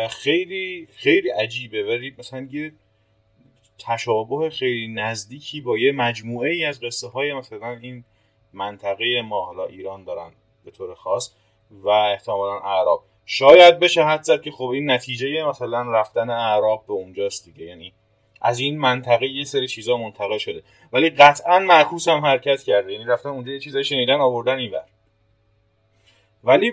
[0.10, 1.84] خیلی خیلی عجیبه.
[1.84, 2.72] ولی مثلا یه
[3.80, 8.04] تشابه خیلی نزدیکی با یه مجموعه ای از قصه های مثلا این
[8.54, 10.32] منطقه ما حالا ایران دارن
[10.66, 11.34] به طور خاص
[11.72, 16.94] و احتمالا اعراب شاید بشه حد زد که خب این نتیجه مثلا رفتن اعراب به
[16.94, 17.66] اونجاست دیگه.
[17.66, 17.94] یعنی
[18.42, 20.64] از این منطقه یه سری چیزا منتقل شده.
[20.94, 22.94] ولی قطعا معکوس هم حرکت کرده.
[22.94, 24.84] یعنی رفتن اونجا یه چیزای شنیدن آوردن اینور
[26.44, 26.72] ولی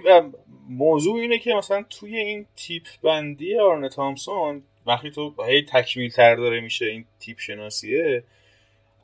[0.69, 6.35] موضوع اینه که مثلا توی این تیپ بندی آرن تامسون وقتی تو هی تکمیل تر
[6.35, 8.25] داره میشه این تیپ شناسیه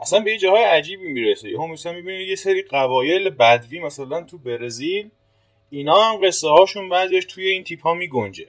[0.01, 1.49] اصلا به یه جاهای عجیبی می‌رسه.
[1.49, 5.11] یهو مثلا می‌بینید یه سری قبایل بدوی مثلا تو برزیل
[5.71, 8.47] اینا هم قصه هاشون بعضیش توی این تیپ ها میگنجه.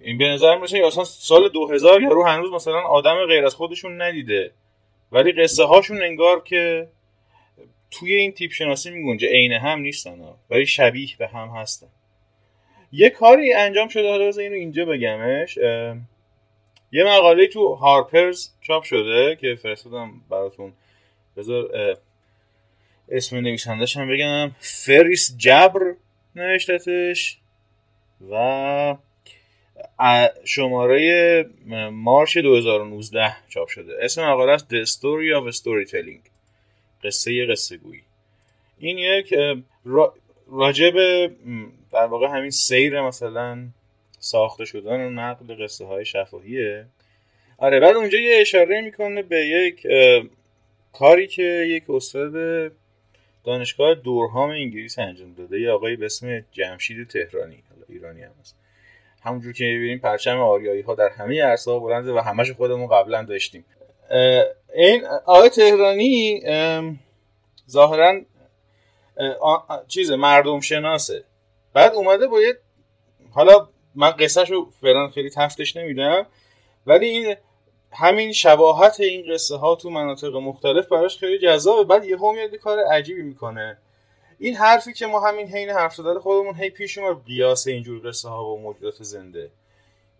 [0.00, 4.52] این به نظر می‌رسه اصلا سال 2000 یارو هنوز مثلا آدم غیر از خودشون ندیده.
[5.12, 6.88] ولی قصه هاشون انگار که
[7.90, 9.28] توی این تیپ شناسی میگنجه.
[9.28, 11.88] عین هم نیستن ولی شبیه به هم هستن.
[12.92, 15.56] یه کاری انجام شده حالا بذار اینو اینجا بگمش.
[16.92, 20.72] یه مقاله تو هارپرز چاپ شده که فرستادم براتون.
[21.36, 21.96] بذار
[23.08, 24.50] اسم نویسندش هم بگم.
[24.60, 25.94] فریس جبر
[26.36, 27.38] نوشتتش
[28.30, 28.96] و
[30.44, 31.46] شماره
[31.92, 33.92] مارش 2019 چاپ شده.
[34.00, 36.28] اسم مقاله است The Story of Storytelling.
[37.04, 38.02] قصه قصه گویی
[38.78, 39.34] این یک
[40.52, 41.26] راجب
[41.92, 43.58] در واقع همین سیر مثلا
[44.18, 46.86] ساخته شدن و نقل قصه های شفاهیه.
[47.58, 49.86] آره بعد اونجا یه اشاره می‌کنه به یک
[50.92, 52.32] کاری که یک استاد
[53.44, 58.56] دانشگاه دورهام انگلیس انجام داده یه آقایی به اسم جمشید تهرانی حالا ایرانی هم هست.
[59.22, 63.22] همونجور که می‌بینیم پرچم آریایی ها در همه عرصه ها بلنده و همش خودمون قبلا
[63.22, 63.64] داشتیم.
[64.74, 66.42] این آقای تهرانی
[67.70, 68.20] ظاهرا
[69.88, 71.24] چیز مردم شناسه
[71.72, 72.40] بعد اومده با
[73.30, 76.26] حالا من قصهش رو فعلا خیلی تفتش نمیدم
[76.86, 77.36] ولی این
[77.92, 81.84] همین شباهت این قصه ها تو مناطق مختلف براش خیلی جذابه.
[81.84, 83.78] بعد یه میاد کار عجیبی می‌کنه.
[84.38, 88.28] این حرفی که ما همین حین حرف زدن خودمون هی پیش ما قیاس اینجور قصه
[88.28, 89.50] ها با موجودات زنده.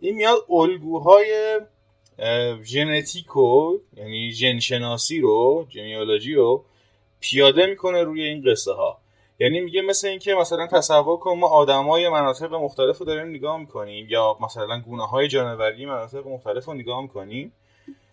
[0.01, 1.61] این میاد الگوهای
[2.65, 6.65] ژنتیکو یعنی ژنشناسی رو ژنیولوژی رو
[7.23, 8.99] پیاده می‌کنه روی این قصه ها
[9.39, 14.07] یعنی میگه مثل اینکه مثلا تصور کن ما آدمای مناطق مختلف رو داریم نگاه می‌کنیم
[14.09, 17.53] یا مثلا گونه های جانوری مناطق مختلف رو نگاه می‌کنیم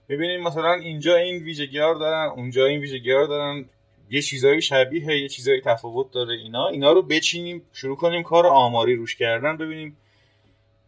[0.07, 3.65] می‌بینیم مثلا اینجا این ویژگی دارن اونجا این ویژگی دارن
[4.09, 6.67] یه چیزایی شبیه یه چیزایی تفاوت داره اینا.
[6.67, 9.97] اینا رو بچینیم شروع کنیم کار آماری روش کردن ببینیم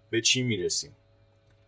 [0.09, 0.95] به چی می‌رسیم.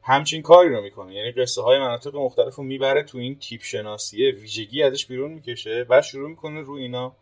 [0.04, 1.14] همچین کاری رو می‌کنه.
[1.14, 5.86] یعنی قصه های مناطق مختلف رو می‌بره تو این تیپ شناسیه ویژگی ازش بیرون می‌کشه
[5.90, 7.16] و شروع می‌کنه رو اینا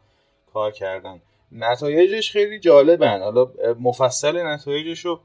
[0.53, 1.21] کار کردن.
[1.51, 3.19] نتایجش خیلی جالبن.
[3.19, 5.19] حالا مفصل نتایجش رو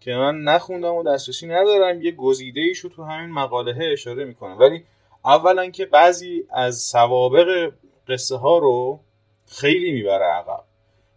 [0.00, 4.58] که من نخوندم و دسترسی ندارم یه گزیده ایشو تو همین مقاله اشاره می‌کنم.
[4.58, 4.84] ولی
[5.24, 7.72] اولا که بعضی از سوابق
[8.08, 9.00] قصه ها رو
[9.46, 10.64] خیلی می‌بره عقب.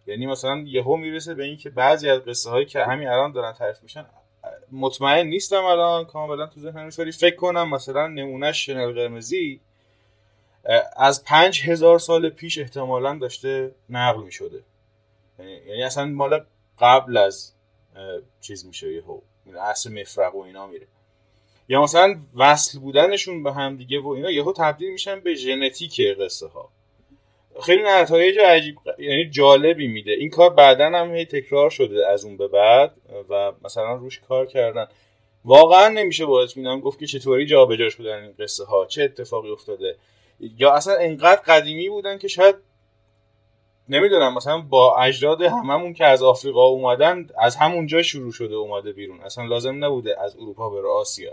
[0.06, 3.82] یعنی مثلا یهو می‌رسه به اینکه بعضی از قصه هایی که همین الان دارن تعریف
[3.82, 4.06] میشن
[4.76, 9.60] مطمئن نیستم الان کاملا تو ذهنم نیست فکر کنم مثلا نمونهش شنل قرمزی
[10.96, 14.62] از پنج هزار سال پیش احتمالا داشته نقل می شده
[15.38, 16.44] یعنی اصلا مال
[16.78, 17.52] قبل از
[18.40, 19.20] چیز میشه یهو
[19.60, 20.86] اصل مفرق و اینا میره.
[21.68, 26.46] یا مثلا وصل بودنشون به هم دیگه و اینا یهو تبدیل میشن به ژنتیک قصه
[26.46, 26.70] ها
[27.62, 30.12] خیلی نتایج عجیب یعنی جالبی میده.
[30.12, 32.94] این کار بعدا هم هی تکرار شده از اون به بعد
[33.28, 34.86] و مثلا روش کار کردن.
[35.44, 38.86] واقعا نمیشه با اطمینان گفت که چطوری جابجا شدن این قصه ها.
[38.86, 39.96] چه اتفاقی افتاده؟
[40.40, 42.54] یا اصلا انقدر قدیمی بودن که شاید
[43.88, 49.20] نمی‌دونم مثلا با اجداد هممون که از آفریقا اومدن از همونجا شروع شده اومده بیرون.
[49.20, 51.32] اصلا لازم نبوده از اروپا بره آسیا.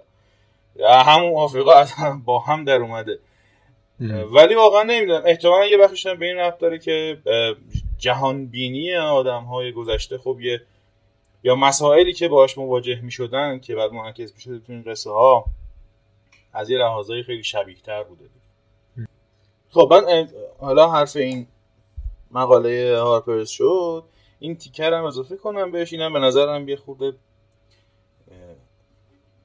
[0.75, 3.19] یا همون آفریقا هم با هم در اومده.
[4.33, 5.21] ولی واقعا نمی‌دونم.
[5.25, 7.17] احتمالا یه بخشش به این رفت داره که
[7.97, 10.61] جهان بینی آدم های گذشته خب یه
[11.43, 15.09] یا مسائلی که باهاش مواجه می شدن که بعد منعکس می شده تو این قصه
[15.11, 15.45] ها
[16.53, 18.25] از یه لحاظای خیلی شبیه تر بوده
[19.69, 20.27] خب من
[20.59, 21.47] حالا حرف این
[22.31, 24.03] مقاله هارپرز شد
[24.39, 27.13] این تیکر هم اضافه کنم بهش اینم به نظرم یه خورده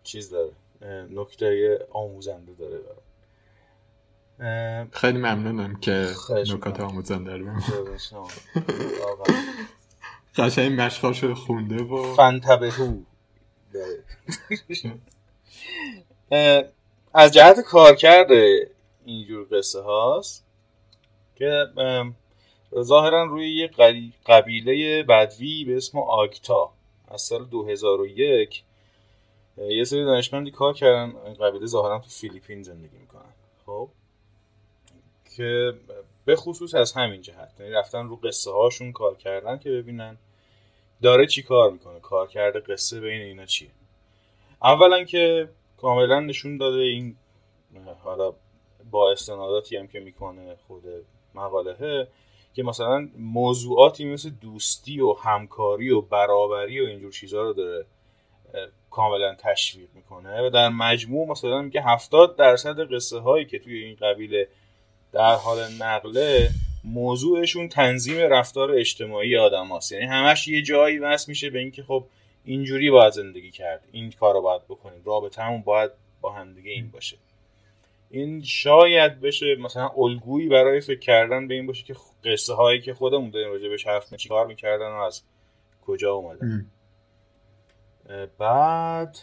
[0.02, 0.52] چیز داره
[1.10, 2.78] نکته آموزنده داره
[4.93, 7.47] خیلی ممنونم که نکات آموزنده رو
[10.36, 12.97] قشنگ مشقاش رو خونده و فنتبهو
[17.15, 18.70] از جهت کار کرده
[19.05, 20.44] اینجور قصه هاست
[21.36, 21.66] که
[22.82, 23.70] ظاهرا روی یه
[24.27, 26.73] قبیله بدوی به اسم آکتا.
[27.09, 28.62] از سال 2001
[29.59, 31.12] یه سری دانشمندی کار کردن.
[31.40, 33.32] قبیله ظاهرا تو فیلیپین زندگی می‌کنن.
[33.66, 33.89] خب؟
[35.39, 35.74] که
[36.24, 37.60] به خصوص از همین جهت.
[37.60, 40.19] یعنی رفتن رو قصه هاشون کار کردن که ببینن
[41.02, 43.70] داره چی کار می‌کنه کار کرده قصه بین اینا چیه.
[44.62, 47.16] اولا که کاملا نشون داده این
[48.05, 48.32] حالا
[48.90, 50.82] با استناداتی هم که می‌کنه خود
[51.35, 52.09] مقاله
[52.55, 57.86] که مثلا موضوعاتی مثل دوستی و همکاری و برابری و اینجور چیزها رو داره
[58.90, 60.47] کاملا تشویق می‌کنه.
[60.47, 64.48] و در مجموع مثلا میگه هفتاد درصد قصه هایی که توی این قبیله
[65.12, 66.51] در حال نقله
[66.85, 69.93] موضوعشون تنظیم رفتار اجتماعی آدم هاست.
[69.93, 72.05] یعنی همش یه جایی وصل میشه به اینکه خب
[72.44, 73.80] اینجوری باید زندگی کرد.
[73.93, 75.02] این کار رو باید بکنیم.
[75.05, 75.90] رابطه همون باید
[76.20, 77.16] با همدیگه این باشه.
[78.10, 82.94] این شاید بشه مثلا الگویی برای فکر کردن به این باشه که قصه هایی که
[82.94, 85.22] خودمون داریم راجع بهش حرف کار می‌کردن و از
[85.86, 86.66] کجا اومدن.
[88.39, 89.18] بعد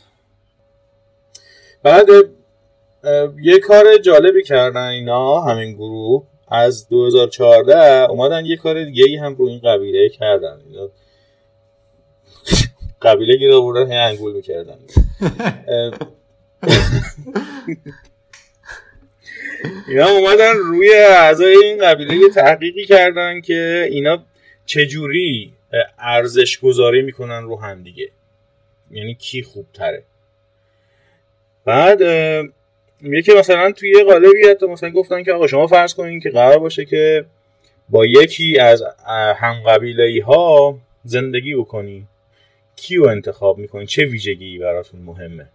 [1.84, 2.06] بعد
[3.41, 6.27] یه کار جالبی کردن اینا همین گروه.
[6.48, 10.61] از 2014 اومدن یه کار دیگه ای هم رو این قبیله کردن.
[10.69, 10.90] اینا
[13.02, 14.77] قبیله گیر آوردن هی انگول می‌کردن.
[19.88, 24.23] اینا اومدن روی اعضای این قبیله یه تحقیقی کردن که اینا
[24.65, 25.53] چجوری
[25.99, 28.10] ارزش گذاری می‌کنن رو هم دیگه.
[28.91, 30.03] یعنی کی خوب تره
[31.65, 32.02] بعد
[33.14, 36.60] یکی مثلا توی یه قالبی حتی مثلا گفتن که آقا شما فرض کنین که قرار
[36.60, 37.26] باشه که
[37.90, 38.84] با یکی از
[39.38, 42.07] هم قبیله ها زندگی بکنین
[42.76, 45.45] کیو انتخاب می‌کنین چه ویژگی براتون مهمه؟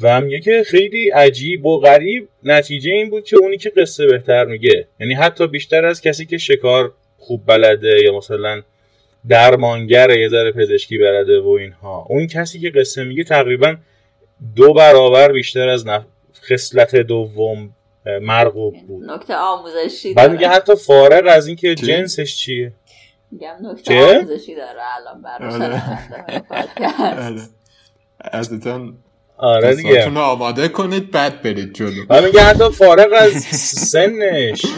[0.00, 4.44] و میگه که خیلی عجیب و غریب نتیجه این بود که اونی که قصه بهتر
[4.44, 4.86] میگه.
[5.00, 8.62] یعنی حتی بیشتر از کسی که شکار خوب بلده یا مثلا
[9.28, 12.06] درمانگر یه ذره پزشکی بلده و اینها.
[12.08, 13.76] اون کسی که قصه میگه تقریبا
[14.56, 16.02] دو برابر بیشتر از نف...
[16.50, 17.70] خصلت دوم
[18.22, 19.10] مرغوب بود.
[19.10, 22.72] نکته آموزشی بعد میگه حتی فارغ از اینکه جنسش چیه؟
[23.30, 25.80] میگم نکته آموزشی داره الان برای
[28.20, 28.98] ازتون
[29.36, 29.74] آره.
[29.74, 30.10] دیگه.
[30.10, 32.06] آماده کنید بعد برید جلو.
[32.06, 33.32] بعد میگه حتی فارغ از
[33.92, 34.66] سنش.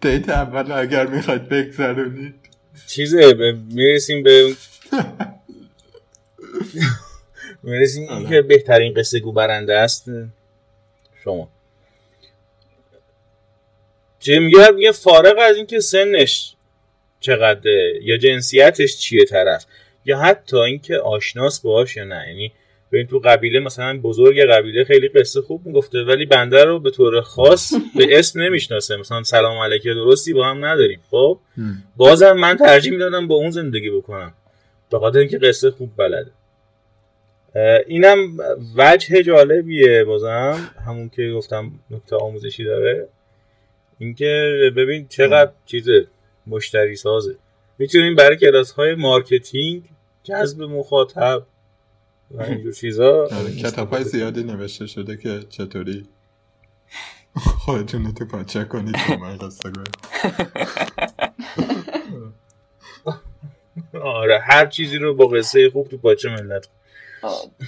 [0.00, 2.47] دیت اول اگر می‌خواید بگذرونید.
[2.88, 3.34] چیزه
[3.68, 4.54] می‌رسیم به
[7.62, 8.28] می‌رسیم آره.
[8.28, 10.10] که بهترین قصه گو برنده است.
[11.24, 11.48] شما.
[14.20, 16.54] چه میگه؟ میگه فارغ از اینکه سنش
[17.20, 19.66] چقدره یا جنسیتش چیه طرف
[20.04, 22.24] یا حتی اینکه آشناس باهاش یا نه.
[22.28, 22.52] یعنی
[22.92, 27.20] ببین تو قبیله مثلا بزرگ قبیله خیلی قصه خوب می‌گفته ولی بنده رو به طور
[27.20, 28.96] خاص به اسم نمی‌شناسه.
[28.96, 31.00] مثلا سلام علیکه درستی با هم نداریم.
[31.10, 31.38] خب؟
[31.96, 34.34] بازم من ترجیح می‌دادم با اون زندگی بکنم.
[34.90, 36.30] به خاطر اینکه قصه خوب بلده.
[37.86, 38.36] اینم
[38.76, 40.70] وجه جالبیه بازم.
[40.86, 43.08] همون که گفتم نکته آموزشی داره.
[43.98, 46.06] اینکه ببین چقدر چیزه
[46.46, 47.36] مشتری سازه.
[47.78, 49.82] می‌تونیم برای کلاس های marketing
[50.22, 51.42] جذب مخاطب
[52.30, 53.28] و اینجور چیزا.
[53.62, 56.08] کتاب های زیادی نوشته شده که چطوری
[57.64, 59.38] خودتون رو تو پاچه کنید من
[64.02, 66.68] آره هر چیزی رو با قصه خوب تو پاچه ملت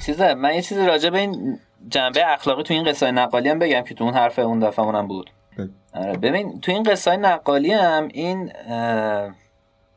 [0.07, 1.59] چیزه من یه چیزی راجع به این
[1.89, 5.09] جنبه اخلاقی تو این قصه نقالی هم بگم که تو اون حرف اون دفعه هم
[5.09, 5.31] بود.
[5.93, 8.53] آره ببین تو این قصه نقالی هم این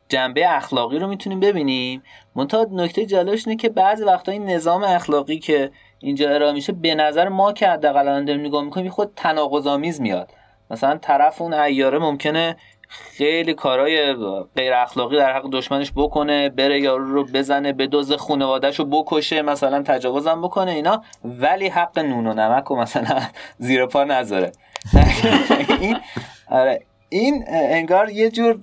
[0.08, 2.02] جنبه اخلاقی رو می‌تونیم ببینیم.
[2.34, 6.94] منتها نکته جالبش اینه که بعضی وقتا این نظام اخلاقی که اینجا ارائه میشه به
[6.94, 10.30] نظر ما که حداقل داریم نگاه می‌کنیم خود تناقض‌آمیز میاد.
[10.70, 12.56] مثلا طرف اون عیاره ممکنه
[12.88, 14.14] خیلی کارهای
[14.56, 19.42] غیر اخلاقی در حق دشمنش بکنه بره یارو رو بزنه به دوز خانوادهش رو بکشه
[19.42, 21.02] مثلا تجاوزم بکنه اینا.
[21.24, 23.20] ولی حق نون و نمک و مثلا
[23.58, 24.52] زیر پا نذاره.
[25.80, 25.96] این
[26.50, 26.80] آره
[27.14, 28.58] این انگار یه جور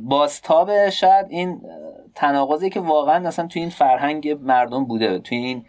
[0.00, 1.60] بازتاب شاید این
[2.14, 5.64] تناقضی که واقعا مثلا توی این فرهنگ مردم بوده توی این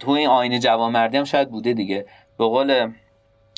[0.00, 2.06] تو این آین جوانمردی هم شاید بوده دیگه.
[2.38, 2.92] به قول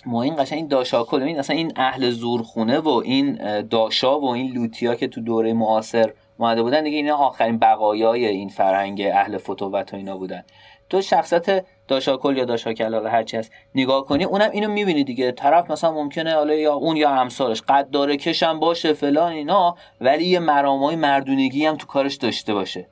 [0.07, 4.53] ما این قشنگ این داشاکل این اصلا این اهل زورخونه و این داشا و این
[4.53, 9.95] لوتیا که تو دوره معاصر اومده بودن دیگه اینا آخرین بقایای این فرهنگ اهل فتوت
[9.95, 10.45] و اینا بودن.
[10.91, 13.53] تو شخصت داشاکل یا داشاکل حالا هرچی هست.
[13.75, 15.33] نگاه کنی اونم اینو می‌بینی دیگه.
[15.33, 17.62] طرف مثلا ممکنه حالا یا اون یا امثالش.
[17.62, 22.89] قد داره کشم باشه فلان اینا ولی یه مرامای مردونگی هم تو کارش داشته باشه.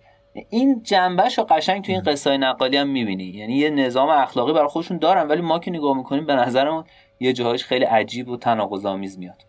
[0.50, 3.24] این جنبش رو قشنگ تو این قصه نقالی هم می‌بینی.
[3.24, 6.84] یعنی یه نظام اخلاقی برای خودشون دارن ولی ما که نگاه می‌کنیم به نظرمون
[7.20, 9.47] یه جاهایش خیلی عجیب و تناقض‌آمیز میاد.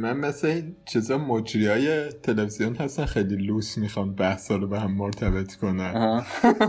[0.00, 4.92] من مثل این چیزا مجری های تلویزیون هستن خیلی لوس می‌خوام بحثا رو به هم
[4.92, 6.22] مرتبط کنن.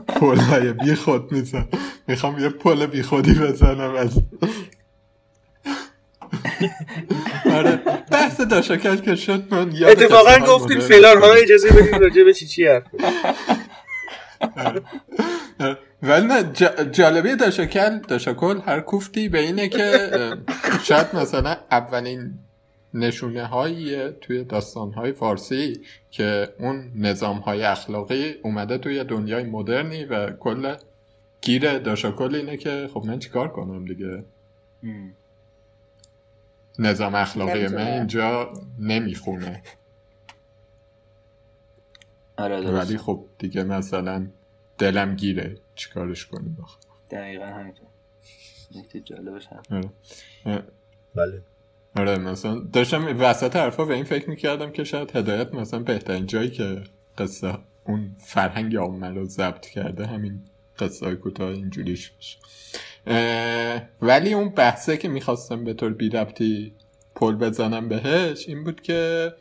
[0.07, 1.67] پل های بی خود میزن.
[2.07, 4.19] می‌خوام یه پل بی خودی بزنم از
[7.45, 7.79] آره.
[8.11, 12.67] بحث داشاکش که شد من اتفاقا گفتیم فلان ها اجازه بدیم راجع به چی چی
[12.67, 12.83] حرف
[16.03, 16.43] ولی نه
[16.91, 20.09] جالبی داشاکل داشاکل هر کوفتی به اینه که
[20.83, 22.33] شاید مثلا اولین
[22.97, 30.05] نشونه هایی توی داستان های فارسی که اون نظام های اخلاقی اومده توی دنیای مدرنی
[30.05, 30.75] و کل
[31.41, 34.23] گیر داشاکل اینه که خب من چیکار کنم دیگه؟
[36.79, 39.63] نظام اخلاقی من اینجا نمی‌خونه.
[42.37, 44.27] آره ولی خب دیگه مثلا
[44.77, 46.77] دلم گیره چیکارش کنیم بخ
[47.11, 47.87] دقیقا همینطور.
[48.75, 49.89] نکته جالبش آره.
[51.15, 51.41] بله.
[51.97, 56.49] آره مثلا داشتم وسط حرفا به این فکر می‌کردم که شاید هدایت مثلا بهترین جایی
[56.49, 56.83] که
[57.17, 60.41] قصه اون فرهنگ عامه رو ضبط کرده همین
[60.79, 62.37] قصه های کوتاه اینجوریش باشه.
[64.01, 66.73] ولی اون بحثه که می‌خواستم به طور بی ربطی
[67.15, 69.33] پل بزنم بهش این بود که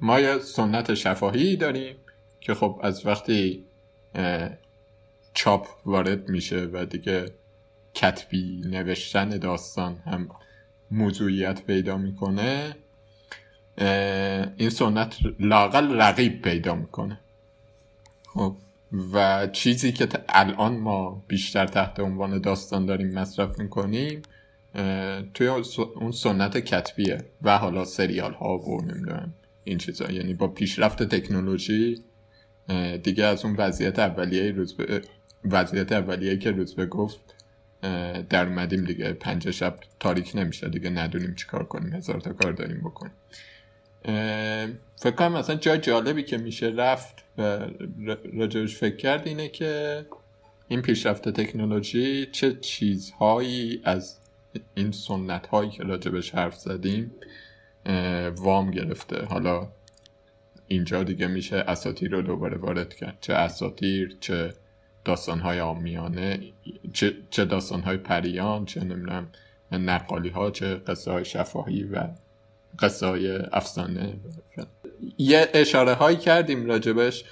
[0.00, 1.96] ما یه سنت شفاهی داریم
[2.40, 3.64] که خب از وقتی
[5.34, 7.26] چاپ وارد میشه و دیگه
[7.94, 10.28] کتبی نوشتن داستان هم
[10.90, 12.76] موضوعیت پیدا می‌کنه
[14.56, 17.20] این سنت لاقل رقیب پیدا می‌کنه.
[18.26, 18.56] خب
[19.12, 24.22] و چیزی که الان ما بیشتر تحت عنوان داستان داریم مصرف می‌کنیم
[25.34, 29.34] توی اون سنت کتبیه و حالا سریال ها و نمی‌دونم
[29.64, 30.10] این چیزا.
[30.10, 32.02] یعنی با پیشرفت تکنولوژی
[33.02, 35.02] دیگه از اون وضعیت اولیه روز به
[35.44, 37.33] وضعیت اولیه که روز به گفت
[38.30, 39.12] در اومدیم دیگه.
[39.12, 40.90] پنج شب تاریک نمیشه دیگه.
[40.90, 41.92] ندونیم چیکار کنیم.
[41.92, 43.12] هزار تا کار داریم بکنیم
[44.96, 47.66] فکر کنم مثلا جای جالبی که میشه رفت و
[48.34, 50.06] راجبش فکر کرد اینه که
[50.68, 54.18] این پیشرفت تکنولوژی چه چیزهایی از
[54.74, 57.10] این سنت هایی که راجبش حرف زدیم
[58.36, 59.24] وام گرفته.
[59.24, 59.68] حالا
[60.68, 63.18] اینجا دیگه میشه اساتیر رو دوباره وارد کرد.
[63.20, 64.54] چه اساتیر چه
[65.04, 66.40] داستانهای آمیانه
[66.92, 69.28] چه, چه داستانهای پریان چه نمی‌دونم
[69.72, 72.08] نقالی ها چه قصه های شفاهی و
[72.78, 74.14] قصه های افسانه.
[75.18, 77.24] یه اشاره هایی کردیم راجبش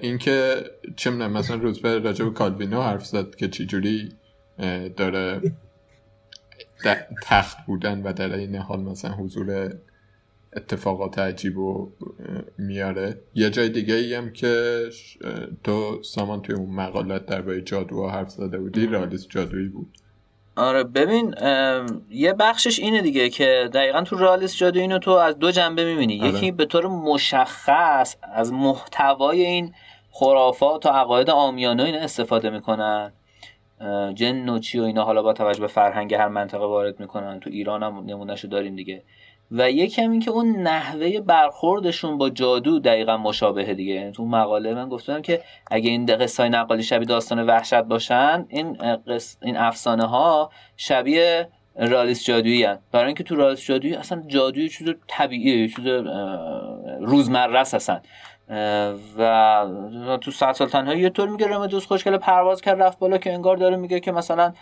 [0.00, 0.64] اینکه
[0.96, 4.12] چه می‌دونم مثلا روز به راجب کالوینو حرف زد که چجوری
[4.96, 5.40] داره
[7.22, 9.74] تخت بودن و در این حال مثلا حضور
[10.56, 11.90] اتفاقات عجیب و
[12.58, 13.18] میاره.
[13.34, 14.84] یه جای دیگه ای هم که
[15.64, 19.86] تو سامان توی اون مقالت در جادو حرف زده بودی رالیس جادویی بود.
[20.56, 21.34] آره ببین
[22.10, 26.20] یه بخشش اینه دیگه که دقیقا تو رالیس جادو اینو تو از دو جنبه می‌بینی.
[26.20, 26.28] آره.
[26.28, 29.72] یکی به طور مشخص از محتوای این
[30.10, 33.12] خرافات و عقاید آمیانه اینا استفاده می‌کنن.
[34.14, 37.40] جن و چی و اینا حالا با توجه به فرهنگ هر منطقه وارد می‌کنن.
[37.40, 39.02] تو ایران هم نمونهشو داریم دیگه.
[39.50, 43.94] و یکی هم این که اون نحوه برخوردشون با جادو دقیقا مشابهه دیگه.
[43.94, 48.46] یعنی تو مقاله من گفتم که اگه این قصه های نقالی شبیه داستان وحشت باشن
[48.48, 48.78] این
[49.42, 52.78] این افسانه ها شبیه رالیس جادویی هن.
[52.92, 55.86] برای اینکه تو رالیس جادویی اصلا جادویی چیز طبیعیه چیز
[57.00, 58.02] روزمره هستن.
[59.18, 63.32] و تو صد سال تنهایی یه طور میگه رمدوس خوشگل پرواز کرد رفت بالا که
[63.32, 64.52] انگار داره میگه که مثلا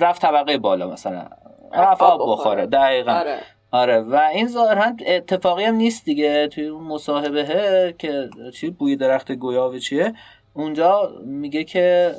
[0.00, 1.26] رفت طبقه بالا مثلا.
[1.72, 2.66] رفت آب بخوره.
[2.66, 3.12] دقیقا.
[3.12, 3.38] آره.
[3.70, 6.48] آره و این ظاهرا اتفاقی هم نیست دیگه.
[6.48, 10.14] توی اون مصاحبه که چی بوی درخت گویاوه چیه؟
[10.54, 12.14] اونجا میگه که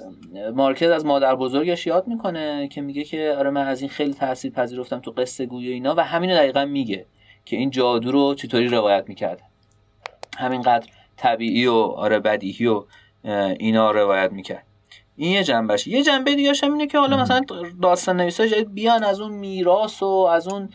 [0.55, 4.51] مارکت از مادر بزرگش یاد می‌کنه که میگه که آره من از این خیلی تاثیر
[4.51, 7.05] پذیرفتم تو قصه گویی اینا و همینو دقیقا میگه
[7.45, 9.43] که این جادو رو چطوری روایت می‌کرده
[10.37, 10.87] همینقدر
[11.17, 12.83] طبیعی و آره بدیهی و
[13.59, 14.65] اینا روایت می‌کرد.
[15.17, 17.41] این یه جنبش یه جنبه دیگه هم اینه که حالا مثلا
[17.81, 20.69] داستان نویسا جدید بیان از اون میراث و از اون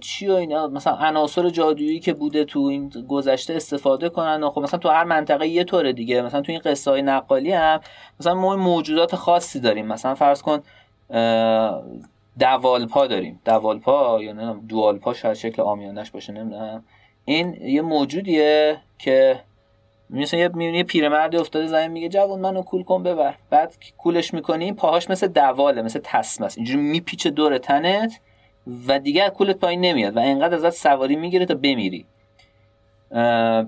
[0.00, 4.78] چی و اینا؟ مثلا عناصر جادویی که بوده تو این گذشته استفاده کنن خب مثلا
[4.78, 6.22] تو هر منطقه یه طوره دیگه.
[6.22, 7.80] مثلا تو این قصه های نقالی هم
[8.20, 9.86] مثلا ما موجودات خاصی داریم.
[9.86, 10.62] مثلا فرض کن
[12.38, 13.40] دوالپا داریم.
[13.44, 16.84] دوالپا یا نه دوالپا شاید شکل آمیانش باشه نمی‌دونم.
[17.24, 19.40] این یه موجودیه که
[20.10, 23.34] مثلا یه می‌بینی پیرمردی افتاده زمین میگه جوون منو کول کن ببر.
[23.50, 26.58] بعد کولش می‌کنی پاهاش مثل دواله مثل تسمه است.
[26.58, 28.20] اینجوری میپیچه دور تنت.
[28.88, 32.06] و دیگه کولت پایین نمیاد و اینقدر ازت سواری می‌گیره تا بمیری.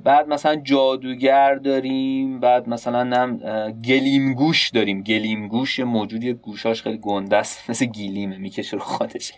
[0.04, 3.38] بعد مثلا جادوگر داریم بعد مثلا نم
[3.72, 5.02] گلیمگوش داریم.
[5.02, 9.32] گلیمگوش موجودی گوشاش خیلی گنده است مثل گیلیمه می‌کشه رو خودش.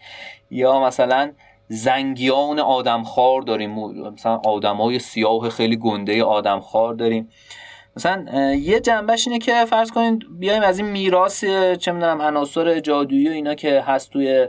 [0.51, 1.31] یا مثلا
[1.69, 3.71] زنگیان آدمخوار داریم.
[4.13, 7.29] مثلا آدمای سیاه خیلی گنده آدمخوار داریم.
[7.97, 11.45] مثلا یه جنبش اینه که فرض کنید بیایم از این میراث
[11.79, 14.49] چه می‌دونم عناصر جادویی و اینا که هست توی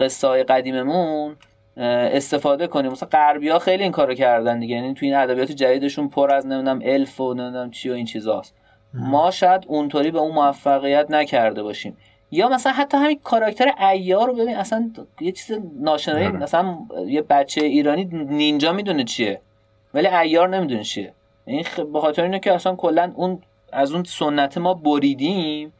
[0.00, 1.36] قصه های قدیممون
[1.76, 2.92] استفاده کنیم.
[2.92, 4.74] مثلا غربی ها خیلی این کارو کردن دیگه.
[4.76, 8.54] یعنی توی این ادبیات جدیدشون پر از نمی‌دونم الف و نمی‌دونم چی و این چیزاست.
[8.94, 11.96] ما شاید اونطوری به اون موفقیت نکرده باشیم.
[12.30, 14.90] یا مثلا حتی همین کاراکتر ایار رو ببین اصلا
[15.20, 16.36] یه چیز ناشنایی آره.
[16.36, 19.40] مثلا یه بچه ایرانی نینجا می‌دونه چیه
[19.94, 21.12] ولی ایار نمی‌دونه چیه.
[21.46, 23.42] این به خاطر اینه که اصلا کلا اون
[23.72, 25.72] از اون سنت ما بریدیم.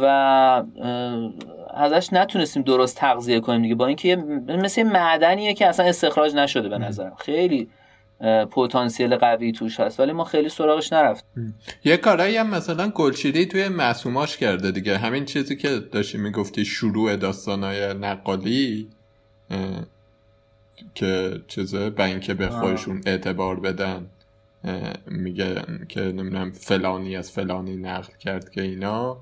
[0.00, 0.06] و
[1.74, 4.16] ازش نتونستیم درست تغذیه کنیم دیگه با اینکه
[4.48, 7.14] مثل معدنیه که اصلا استخراج نشده به نظرم.
[7.18, 7.68] خیلی
[8.50, 11.24] پتانسیل قوی توش هست ولی ما خیلی سراغش نرفت
[11.84, 14.98] یه کارایی هم مثلا گلچیدی توی معصوماش کرده دیگه.
[14.98, 18.88] همین چیزی که داشتی می‌گفتی شروع داستانای نقالی
[20.94, 24.06] که چیزه به اینکه به خودشون اعتبار بدن.
[25.06, 29.16] میگن که نمی‌دونم فلانی از فلانی نقل کرد که اینا.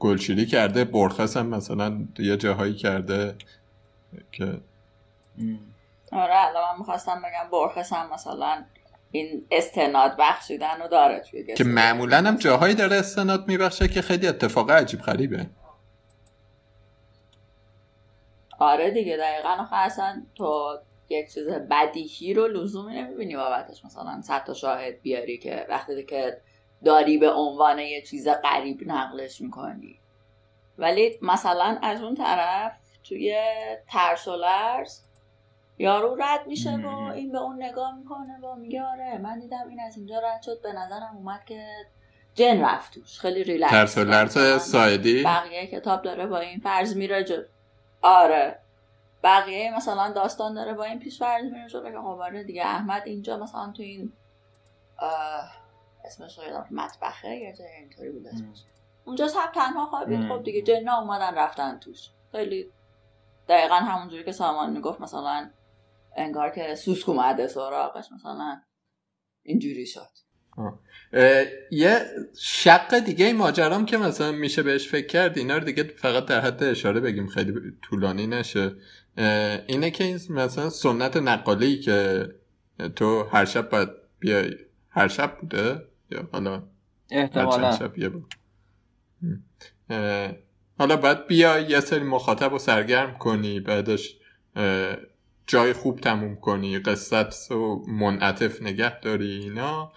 [0.00, 3.34] گلچیدی کرده برخص هم مثلا یه جاهایی کرده
[4.32, 4.44] که
[6.12, 8.64] آره الان من می‌خواستم بگم برخص هم مثلا
[9.10, 14.28] این استناد بخشیدن رو داره توی که معمولا هم جاهایی داره استناد میبخشه که خیلی
[14.28, 15.46] اتفاق عجیب غریبه.
[18.58, 20.78] آره دیگه دقیقا اصلا تو
[21.08, 23.84] یک چیز بدیهی رو لزومی نمی‌بینی بابتش.
[23.84, 26.40] مثلا صد تا شاهد بیاری که وقتی که
[26.84, 29.98] داری به عنوان یه چیز غریب نقلش می‌کنی.
[30.78, 32.72] ولی مثلا از اون طرف
[33.04, 33.36] توی
[33.88, 35.00] ترس و لرز
[35.78, 39.80] یارو رد میشه و این به اون نگاه می‌کنه و میگه آره من دیدم این
[39.80, 41.66] از اینجا رد شد به نظرم اومد که
[42.34, 43.18] جن رفت توش.
[43.18, 47.42] خیلی ریلکس ترس و لرز سایدی؟ بقیه کتاب داره با این فرض میره جو.
[48.02, 48.58] آره.
[49.22, 53.02] بقیه مثلا داستان داره با این پیش فرض میره جو که خب آره دیگه احمد
[53.06, 54.12] اینجا مثلا تو این
[56.04, 58.64] اسمش رو یادم مطبخه یا جای اینطوری بود اسمش.
[59.04, 62.08] اونجا سب تنها خوابید خب دیگه جنا اومدن رفتن توش.
[62.32, 62.70] خیلی
[63.48, 65.50] دقیقا همونجوری که سامان می‌گفت مثلا
[66.16, 68.60] انگار که سوسک اومده سراغش مثلا
[69.42, 70.10] اینجوری شد.
[71.70, 72.06] یه
[72.40, 76.40] شق دیگه این ماجرام که مثلا میشه بهش فکر کرد اینا رو دیگه فقط در
[76.40, 77.52] حد اشاره بگیم خیلی
[77.82, 78.72] طولانی نشه.
[79.66, 82.28] اینه که این مثلا سنت نقالی که
[82.96, 84.56] تو هر شب باید بیای
[84.90, 86.62] هر شب بوده؟ یا حالا
[87.10, 87.76] احتمالا.
[87.76, 88.34] شب یه بود.
[90.78, 94.16] حالا باید بیای یه سری مخاطب رو سرگرم کنی بعدش
[95.46, 99.92] جای خوب تموم کنی قصت و منعطف نگه داری اینا.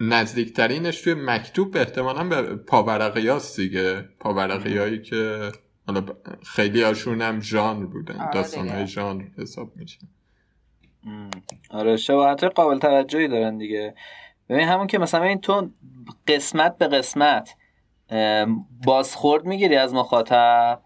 [0.00, 4.08] نزدیکترینش توی مکتوب احتمالا به پاورقی هاست دیگه.
[4.20, 5.52] پاورقی هایی که
[5.86, 6.06] حالا
[6.42, 9.98] خیلی هاشون هم ژانر بودن آره داستان های ژانر حساب میشه
[11.70, 13.94] آره شباهت قابل توجهی دارن دیگه.
[14.48, 15.68] ببین همون که مثلا این تو
[16.28, 17.56] قسمت به قسمت
[18.84, 20.80] بازخورد می‌گیری از مخاطب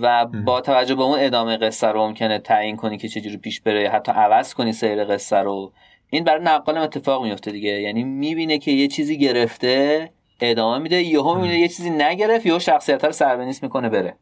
[0.00, 3.88] و با توجه به اون ادامه قصه رو ممکنه تعیین کنی که چجوری پیش بره
[3.88, 5.72] حتی عوض کنی سیر قصه رو.
[6.10, 7.70] این برای نقالم اتفاق میفته دیگه.
[7.70, 10.10] یعنی می‌بینه که یه چیزی گرفته
[10.40, 14.16] ادامه میده یهو می‌بینه یه چیزی نگرفت یهو شخصیت رو سربنیس می‌کنه بره.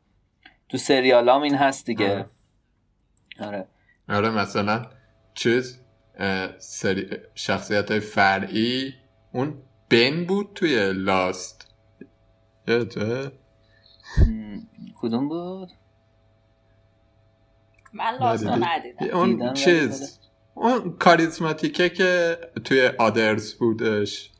[0.69, 2.27] تو سریال هم این هست دیگه.
[3.41, 3.67] آره.
[4.09, 4.87] آره, مثلا
[5.35, 5.81] چیز
[6.59, 7.11] سری...
[7.35, 8.95] شخصیت های فرعی
[9.33, 11.75] اون بن بود توی لاست.
[12.69, 13.33] یادته
[14.97, 15.69] کدوم بود؟
[17.93, 19.17] من لاست رو ندیدم.
[19.17, 20.21] اون چیز.
[20.55, 24.31] اون کاریزماتیکه که توی آدرز بودش.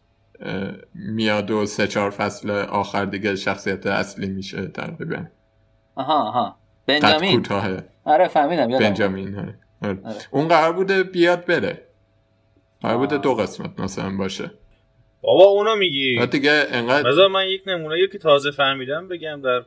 [0.95, 5.27] میاد و سه چهار فصل آخر دیگه شخصیت اصلی میشه تقریبا.
[5.95, 6.59] آها آها.
[6.87, 7.89] بنجامین کوتاهه.
[8.05, 9.55] آره فهمیدم یادم بنجامین آره.
[9.83, 9.99] آره.
[10.05, 10.17] آره.
[10.31, 11.83] اون قرار بوده بیاد بره
[12.83, 13.19] قرار بوده.
[13.19, 14.51] دو قسمت مثلا باشه
[15.21, 19.63] بابا اونو میگی دیگه انقدر بذار من یک نمونه که تازه فهمیدم بگم در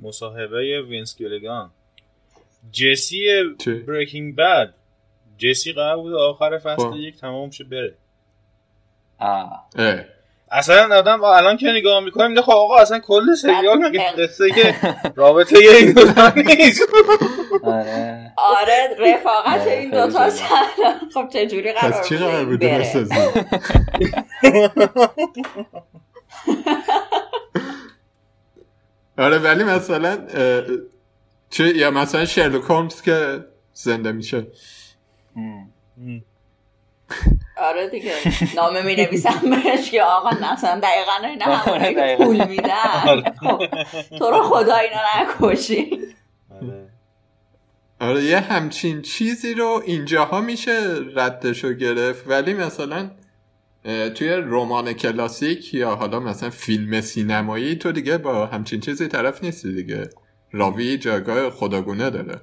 [0.00, 1.70] مصاحبه وینس گیلگان
[2.72, 3.26] جسی؟
[3.86, 4.74] بریکینگ بد
[5.38, 6.96] جسی قرار بود آخر فصل خب.
[6.96, 7.94] یک تمام شه بره
[9.18, 9.68] آه.
[9.76, 10.04] اه.
[10.50, 14.50] اصلا آدم الان که نگاه می‌کنیم نه خب آقا اصلا کل سریال مگه بعد- قصه
[14.50, 14.74] که
[15.16, 16.82] رابطه این دو تا نیست.
[17.62, 18.32] آره.
[18.36, 20.10] آره رفاقت آره، این جالب.
[20.28, 20.30] سلام
[21.14, 23.14] خب چجوری قرار پس چی بوده قرار بوده؟ بسازی
[29.18, 30.18] آره ولی مثلا
[31.50, 34.46] چه یا مثلا شرلوک هولمز که زنده میشه.
[37.56, 38.12] آره دیگه.
[38.56, 42.24] نامه می نویسم بهش که آقا مثلا دقیقا اینا همونه که دقیقاً.
[42.24, 43.32] پول میدن.
[43.40, 43.66] خب
[44.18, 45.98] تو رو خدا اینا نکشی.
[46.62, 46.88] آره.
[48.00, 50.80] آره یه همچین چیزی رو اینجاها میشه
[51.16, 52.24] ردشو گرفت.
[52.28, 53.10] ولی مثلا
[54.14, 59.74] توی رمان کلاسیک یا حالا مثلا فیلم سینمایی تو دیگه با همچین چیزی طرف نیستی
[59.74, 60.10] دیگه.
[60.52, 62.40] راوی جایگاه خداگونه داره.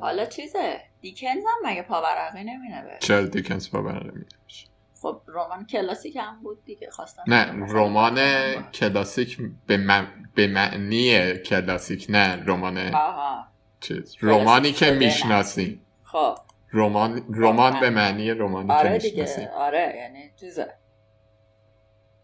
[0.00, 4.70] حالا چیزه؟ دیکنز هم مگه پاورقی نمی نوشت چرا دیکنز برنامه می‌نوشت؟
[5.02, 7.66] خب رمان کلاسیک هم بود دیگه خواستم نه.
[7.68, 8.18] رمان
[8.62, 12.92] کلاسیک به, من- به معنی کلاسیک نه رمان
[13.80, 14.16] چیز.
[14.22, 14.98] رمانی که شده نه.
[14.98, 16.34] می‌شناسیم خب
[16.72, 20.74] رمان رمان به معنی رمانی که آره می‌شناسیم دیگه آره یعنی چیزه.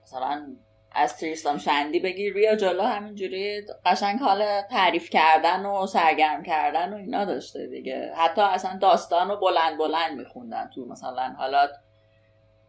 [0.02, 0.56] مثلا
[0.98, 6.96] از تریستان شندی بگی ریا جلو همینجوری قشنگ حال تعریف کردن و سرگرم کردن و
[6.96, 8.12] اینا داشته دیگه.
[8.16, 11.68] حتی اصلا داستان رو بلند بلند میخوندن تو مثلا حالا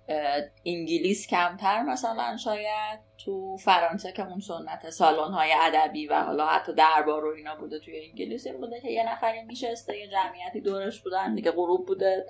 [0.09, 6.45] اه، انگلیس کمتر مثلا شاید تو فرانسه که اون سنت سالن های ادبی و حالا
[6.45, 10.61] حتی دربار و اینا بوده توی انگلیس این بوده که یه نفری میشسته یه جمعیتی
[10.61, 12.25] دورش بودن دیگه غروب بوده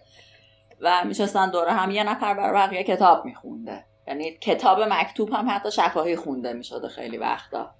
[0.82, 3.86] و میشستن دوره هم یه نفر بر بقیه کتاب میخونده.
[4.10, 7.76] یعنی کتاب مکتوب هم حتی شفاهی خونده می‌شده خیلی وقتا.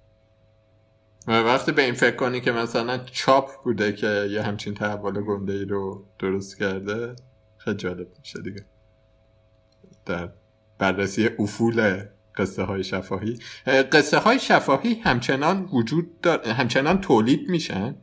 [1.26, 5.52] و وقتی به این فکر کنی که مثلا چاپ بوده که یه همچین تحول گنده
[5.52, 7.16] ای رو درست کرده
[7.56, 8.64] خیلی جالب میشه دیگه.
[10.06, 10.28] در
[10.78, 12.04] بررسی افول
[12.36, 13.38] قصه های شفاهی.
[13.66, 16.48] اه، قصه های شفاهی همچنان وجود دار...
[16.48, 17.96] همچنان تولید میشن؟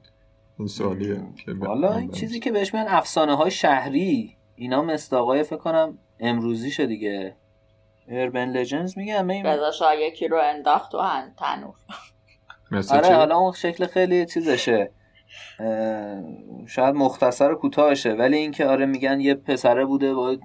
[0.57, 5.57] اون سوالیه که والا این چیزی که بهش میگن افسانه های شهری اینا مستاقای فکر
[5.57, 7.35] کنم امروزیشه دیگه
[8.07, 11.75] اربن لجنز میگم این رضا شاه یکی رو انداخت و هن تنور
[12.91, 14.91] آره؟ حالا اون شکل خیلی چیزشه
[16.67, 20.35] شاید مختصر و کوتاهشه ولی اینکه آره میگن یه پسره بوده با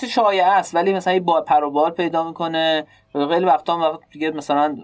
[0.00, 4.00] چه شایعه است ولی مثلا یه با پر و بال پیدا می‌کنه خیلی وقتا وقت
[4.12, 4.76] دیگه مثلا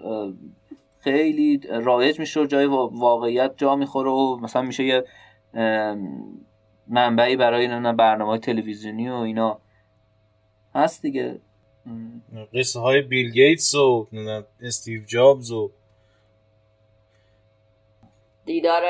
[0.99, 5.03] خیلی رایج میشه و جای وا- واقعیت جا می‌خوره و مثلا میشه یه
[6.87, 9.59] منبعی برای برنامه تلویزیونی و اینا
[10.75, 11.39] هست دیگه.
[12.53, 14.07] قصه های بیل گیتس و
[14.61, 15.71] استیو جابز و
[18.45, 18.81] دیدار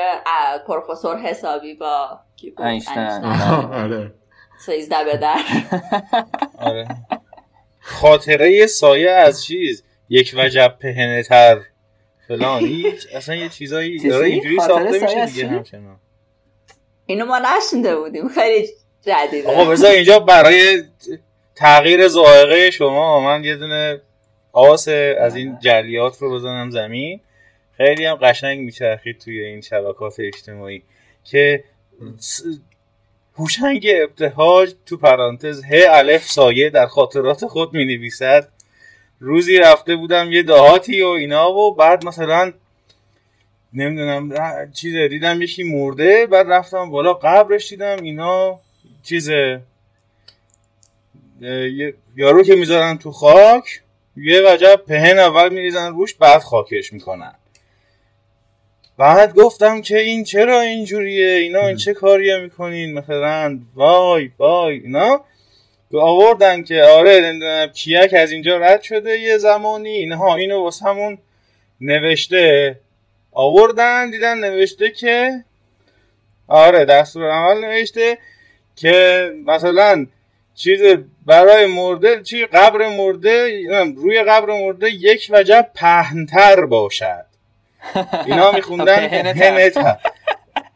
[0.66, 2.20] پروفسور حسابی با؟
[2.58, 2.98] اینشتین.
[3.82, 4.14] آره.
[4.66, 5.40] سیزده به در
[6.68, 6.88] آره.
[7.80, 11.60] خاطره یه سایه از چیز یک وجب پهنه تر.
[12.28, 12.60] فلان.
[12.76, 16.00] هیچ اصلا یه چیزایی؟ داره اینجوری ساخته میشه دیگه؟ همچنان.
[17.06, 18.28] اینو ما نشنده بودیم.
[18.28, 18.68] خیلی
[19.02, 19.48] جدیده.
[19.48, 20.82] آقا بذار اینجا برای
[21.54, 24.00] تغییر ذائقه شما من یه دونه
[24.52, 24.88] آس
[25.18, 27.20] از این جلیات رو بزنم زمین.
[27.76, 30.82] خیلی هم قشنگ میچرخید توی این شبکات اجتماعی
[31.24, 31.64] که
[33.38, 38.48] هوشنگ ابتهاج تو پرانتز ه الف سایه در خاطرات خود می نویسد
[39.20, 42.52] روزی رفته بودم یه دهاتی و اینا و بعد مثلا
[43.72, 44.32] نمی‌دونم
[44.72, 48.60] چیزه دیدم یکی مرده بعد رفتم بالا قبرش دیدم اینا
[49.02, 49.60] چیزه.
[52.16, 53.82] یارو که می‌ذارن تو خاک
[54.16, 57.34] یه وجب پهن اول میریزن روش بعد خاکش می‌کنن.
[58.98, 65.24] بعد گفتم که این چرا اینجوریه؟ اینا این چه کاریه می‌کنین؟ مثلا وای وای اینا
[65.94, 71.18] آوردن که آره نمی‌دونم کیک از اینجا رد شده یه زمانی اینها اینو واسه همون
[71.80, 72.78] نوشته.
[73.32, 75.44] آوردن دیدن نوشته که
[76.48, 78.18] آره دستور عمل نوشته
[78.76, 80.06] که مثلا
[80.54, 80.80] چیز
[81.26, 83.62] برای مرده چی؟ قبر مرده
[83.96, 87.24] روی قبر مرده یک وجب پهنتر باشد.
[88.26, 89.08] اینا میخوندن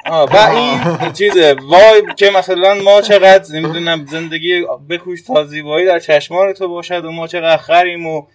[0.07, 1.57] آه و این چیزه.
[1.62, 7.11] وای که مثلا ما چقدر نمی‌دونم زندگی بکوش تا زیبایی در چشمان تو باشد و
[7.12, 8.27] ما چقدر خریم و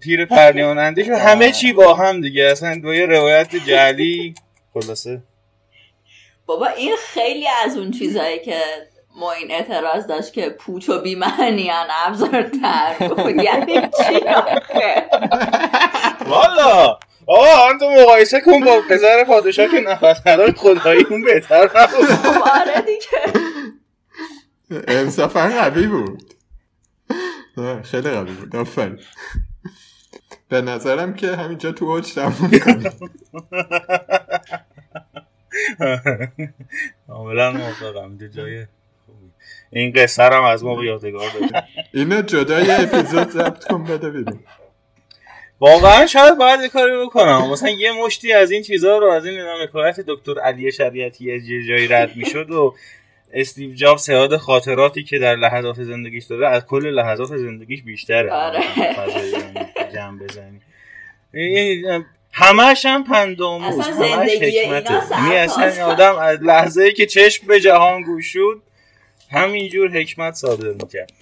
[0.00, 2.44] پیر پرنیان اندیش و همه چی با هم دیگه.
[2.44, 4.34] اصلا دو یه روایت جعلی.
[4.74, 5.22] خلاصه.
[6.46, 8.60] بابا این خیلی از اون چیزایی که
[9.16, 15.08] معین اعتراض داشت که پوچ و بیمعنیان ابزار تر بود یعنی چی آخه؟
[16.26, 16.98] والا.
[17.26, 22.06] آقا آن تو مقایسه کن با پسر پادشاه که نفس نداشت خدایی اون بهتر نبود.
[22.06, 23.42] خب آره دیگه.
[24.88, 26.34] انصافا قوی بود.
[27.84, 28.56] خیلی قوی بود.
[28.56, 29.00] آفرین.
[30.48, 32.90] به نظرم که همینجا تو اوج تموم کنیم.
[37.06, 38.66] کاملا موافقم اینجا جای.
[39.72, 41.30] این قصه رو هم از ما به یادگار
[41.94, 44.38] اینو جدای اپیزود ضبط کن بده بیرون
[45.60, 47.50] واقعا شاید باید یه کاری بکنم.
[47.50, 51.66] مثلا یه مشتی از این چیزها رو از این نام حکایت دکتر علی شریعتی یه
[51.68, 52.74] جایی رد می‌شد و
[53.32, 58.32] استیو جابز یاد خاطراتی که در لحظات زندگیش داره از کل لحظات زندگیش بیشتره.
[58.32, 58.60] آره.
[59.94, 60.60] جمع بزنی.
[62.32, 63.78] همش هم پنداموز.
[63.78, 65.36] اصلا همش زندگی اینا حکمته یعنی.
[65.36, 68.62] اصلا این آدم از لحظه ای که چشم به جهان گوشود
[69.30, 71.12] همینجور حکمت صادر می‌کرد.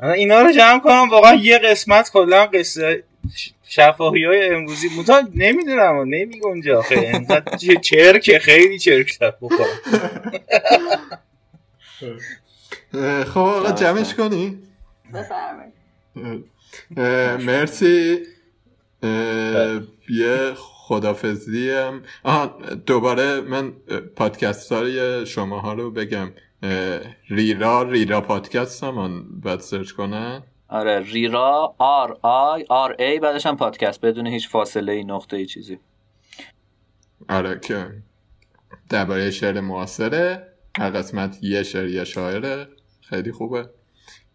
[0.00, 3.04] الان اینا رو جمع کنم واقعا یه قسمت کلا قصه
[3.68, 4.88] شفاهی های امروزی.
[4.98, 9.80] متا نمی‌دونم نمی گنجه آخه انقدر چرکه خیلی چرک شد بکنم
[13.24, 14.58] خب آقا جمعش کنی؟
[17.38, 18.18] مرسی.
[20.08, 22.02] یه خدافزی هم.
[22.86, 23.72] دوباره من
[24.16, 26.32] پادکست های شما ها رو بگم.
[27.28, 30.42] ریرا ریرا پادکست هم باید سرچ کنن.
[30.68, 35.46] آره ریرا R I R A بعدش هم پادکست بدون هیچ فاصله ای نقطه ای
[35.46, 35.78] چیزی.
[37.28, 37.90] آره که
[38.88, 40.48] درباره شعر معاصره
[40.78, 42.68] هر قسمت یه شعر یه شاعره.
[43.00, 43.68] خیلی خوبه.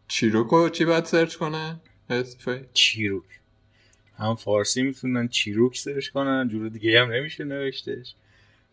[0.07, 1.79] چیروکو چی باید سرچ کنه؟
[2.73, 3.23] چیروک.
[4.17, 8.15] هم فارسی می‌تونن چیروک سرچ کنن جور دیگه هم نمیشه نوشتش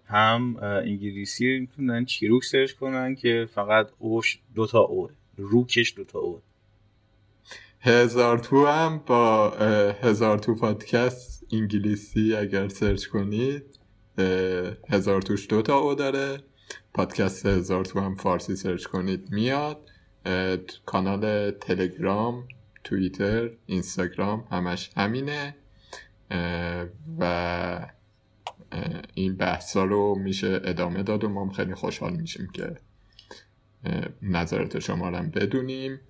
[0.07, 6.19] هم انگلیسی می‌تونن چیروک سرچ کنن که فقط او ش دوتا O ئه روکش دوتا
[6.19, 6.43] O ئه
[7.81, 9.51] هزار تو هم با
[10.03, 13.79] هزار تو پادکست انگلیسی اگر سرچ کنید
[14.89, 16.39] هزار توش دوتا O داره.
[16.95, 19.91] پادکست هزار تو هم فارسی سرچ کنید میاد.
[20.87, 22.49] کانال تلگرام
[22.85, 25.57] توییتر اینستاگرام همش همینه.
[27.19, 27.87] و
[29.15, 32.77] این بحثا رو میشه ادامه داد و ما هم خیلی خوشحال میشیم که
[33.85, 36.01] اه، نظرات شما رو هم بدونیم.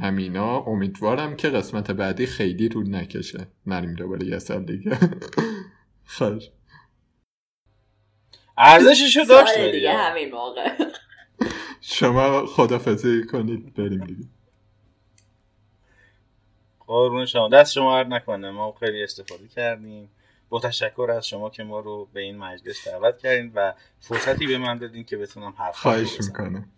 [0.00, 3.46] همینا امیدوارم که قسمت بعدی خیلی طول نکشه.
[3.66, 4.98] نریم دوباره یه سال دیگه.
[6.16, 6.50] خوش
[8.58, 9.58] ارزششو داشت.
[9.58, 10.68] دیگه همین موقع.
[11.80, 14.28] شما خدافزی کنید بریم دیگه.
[16.86, 17.48] قربون شما.
[17.48, 18.50] دست شما هر نکنه.
[18.50, 20.10] ما خیلی استفاده کردیم.
[20.48, 24.58] با تشکر از شما که ما رو به این مجلس دعوت کردین و فرصتی به
[24.58, 26.20] من دادین که بتونم حرف خواهش.
[26.20, 26.68] می‌کنم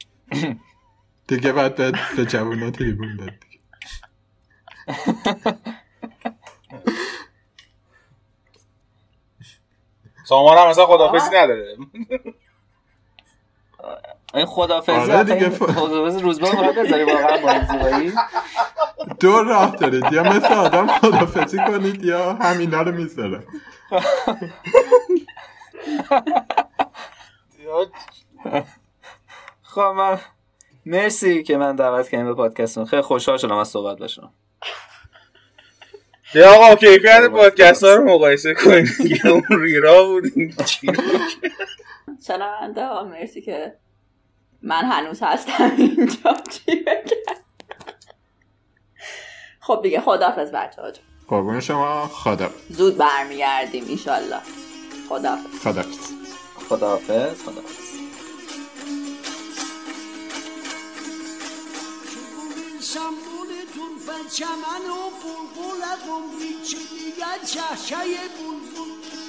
[1.27, 1.93] دیگه باید به,
[2.25, 3.59] جوونا تریبون داد دیگه.
[10.25, 11.77] سامان هم مثلا خدافزی نداره
[14.35, 15.51] این خدافزی آره دیگه.
[15.51, 18.13] ف- روزبه می‌خواد بذاری واقعا با این زیبایی.
[19.21, 20.13] دو راه دارید.
[20.13, 23.45] یا مثل آدم خدافزی کنید یا همینا رو می‌ذارم.
[29.63, 30.19] خب من
[30.87, 34.33] مرسی که من دعوت کردیم به پادکستتون خیلی خوشحال شدم از صحبت باشم.
[36.35, 38.87] ده آقا کیفیت پادکست ها رو مقایسه کنیم.
[39.25, 40.25] اون ریرا بود
[40.65, 40.87] چی
[42.27, 43.75] شنونده مرسی که
[44.63, 46.37] من هنوز هستم اینجا.
[46.51, 46.85] چی
[49.61, 50.91] خب دیگه خدافز بچه ها
[51.29, 52.09] قربون شما.
[52.09, 54.41] خدا زود برمیگردیم ایشالله
[55.09, 56.13] خدافز خدافز
[56.69, 57.89] خداحافظ خداحافظ
[62.83, 69.28] شمبولتون چمن و بلبل قمری چی میگن چهچه بلبل.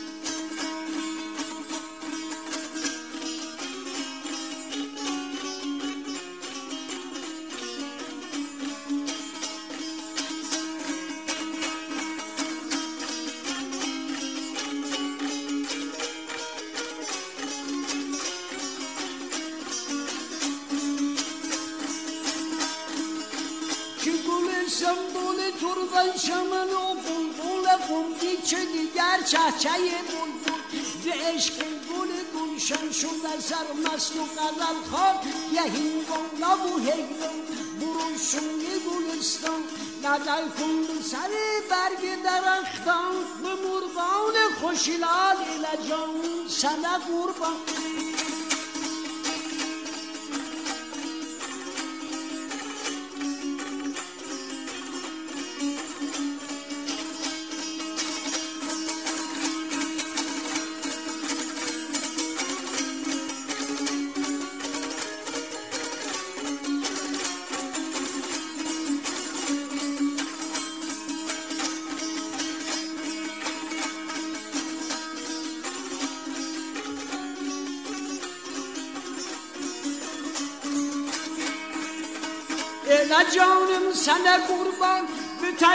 [26.26, 30.60] چمن و بلبل قمری چه دیگر چهچه بلبل.
[31.04, 32.88] ز عشق گل گلشن
[33.24, 37.38] در سر مست و غزل خواب یهین بالا و هیلم
[37.80, 39.64] برو سوی گلستان.
[40.04, 41.32] نظر کن به سر
[41.70, 43.14] برگ درختان.
[43.44, 46.48] به مرغان خوشلال لجان.
[46.50, 47.79] سنه قربان.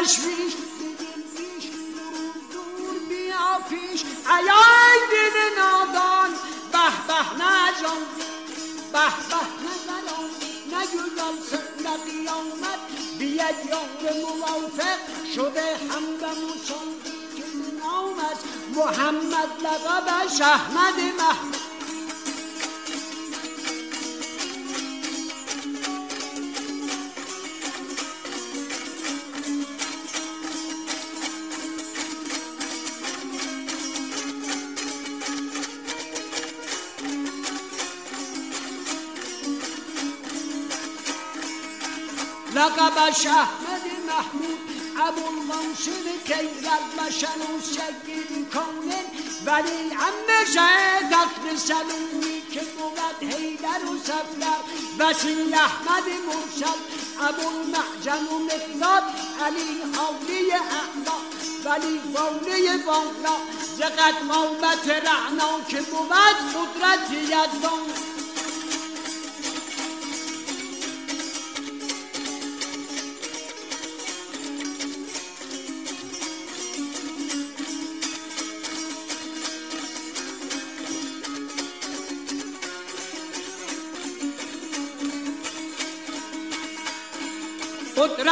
[0.04, 0.52] تشویش
[1.36, 1.64] پیش
[2.52, 4.04] دور بیا پیش.
[4.36, 6.30] ایای دل نادان
[6.72, 8.00] به به نه جان
[8.92, 10.30] به به نه زنان
[10.70, 12.80] نه گلال سر قیامت
[13.18, 14.98] بیاد یار موافق.
[15.34, 16.54] شده همدم و
[17.36, 17.44] که
[17.84, 18.14] نام
[18.76, 21.63] محمد لقبش احمد محمد
[43.04, 44.58] لقبش احمد محمود
[45.06, 47.78] ابو المنصور کیزر و شنوس
[48.52, 49.04] کامل
[49.46, 50.44] ولی عمه
[51.10, 54.58] تقر سلومی که بود حیدر و سفر.
[54.98, 56.78] وسیل احمد مرسل
[57.20, 59.02] ابو المعجم و مقداد
[59.44, 61.18] علی حالی اعلا.
[61.64, 63.36] ولی والی والا
[63.76, 66.10] زقد قومت رعنا که بود
[66.54, 68.03] قدرت یزدان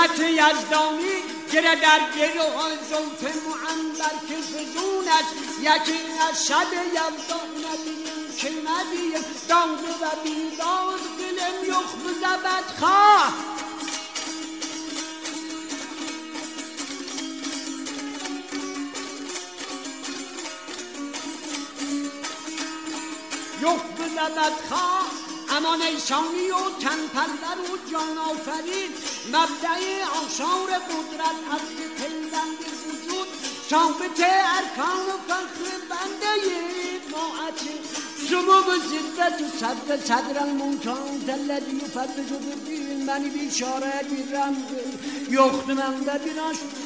[0.02, 1.14] قدرت یزدانی
[1.52, 5.98] گره در گروه زلف معنبر که فزون است یکی
[6.30, 13.32] از شب یزدان نبینیم که نبیم دانگه و بیداد دلم یخ بزبد خواه.
[23.62, 25.21] یخ بزدد خواه.
[25.56, 28.90] امان ایسانی و تن پرور و جان آفرین.
[29.28, 29.80] مبدع
[30.22, 31.66] آثار قدرت از
[31.98, 33.28] پیوند وجود.
[33.70, 34.20] ثابت
[34.58, 36.32] ارکان و فخر بنده
[37.12, 37.60] طاعت
[38.28, 44.70] سمو و زدت و صدر صدر الممتان الذي يفتش بالدين من بشارة الرمز
[45.30, 46.81] يختم عند بنشر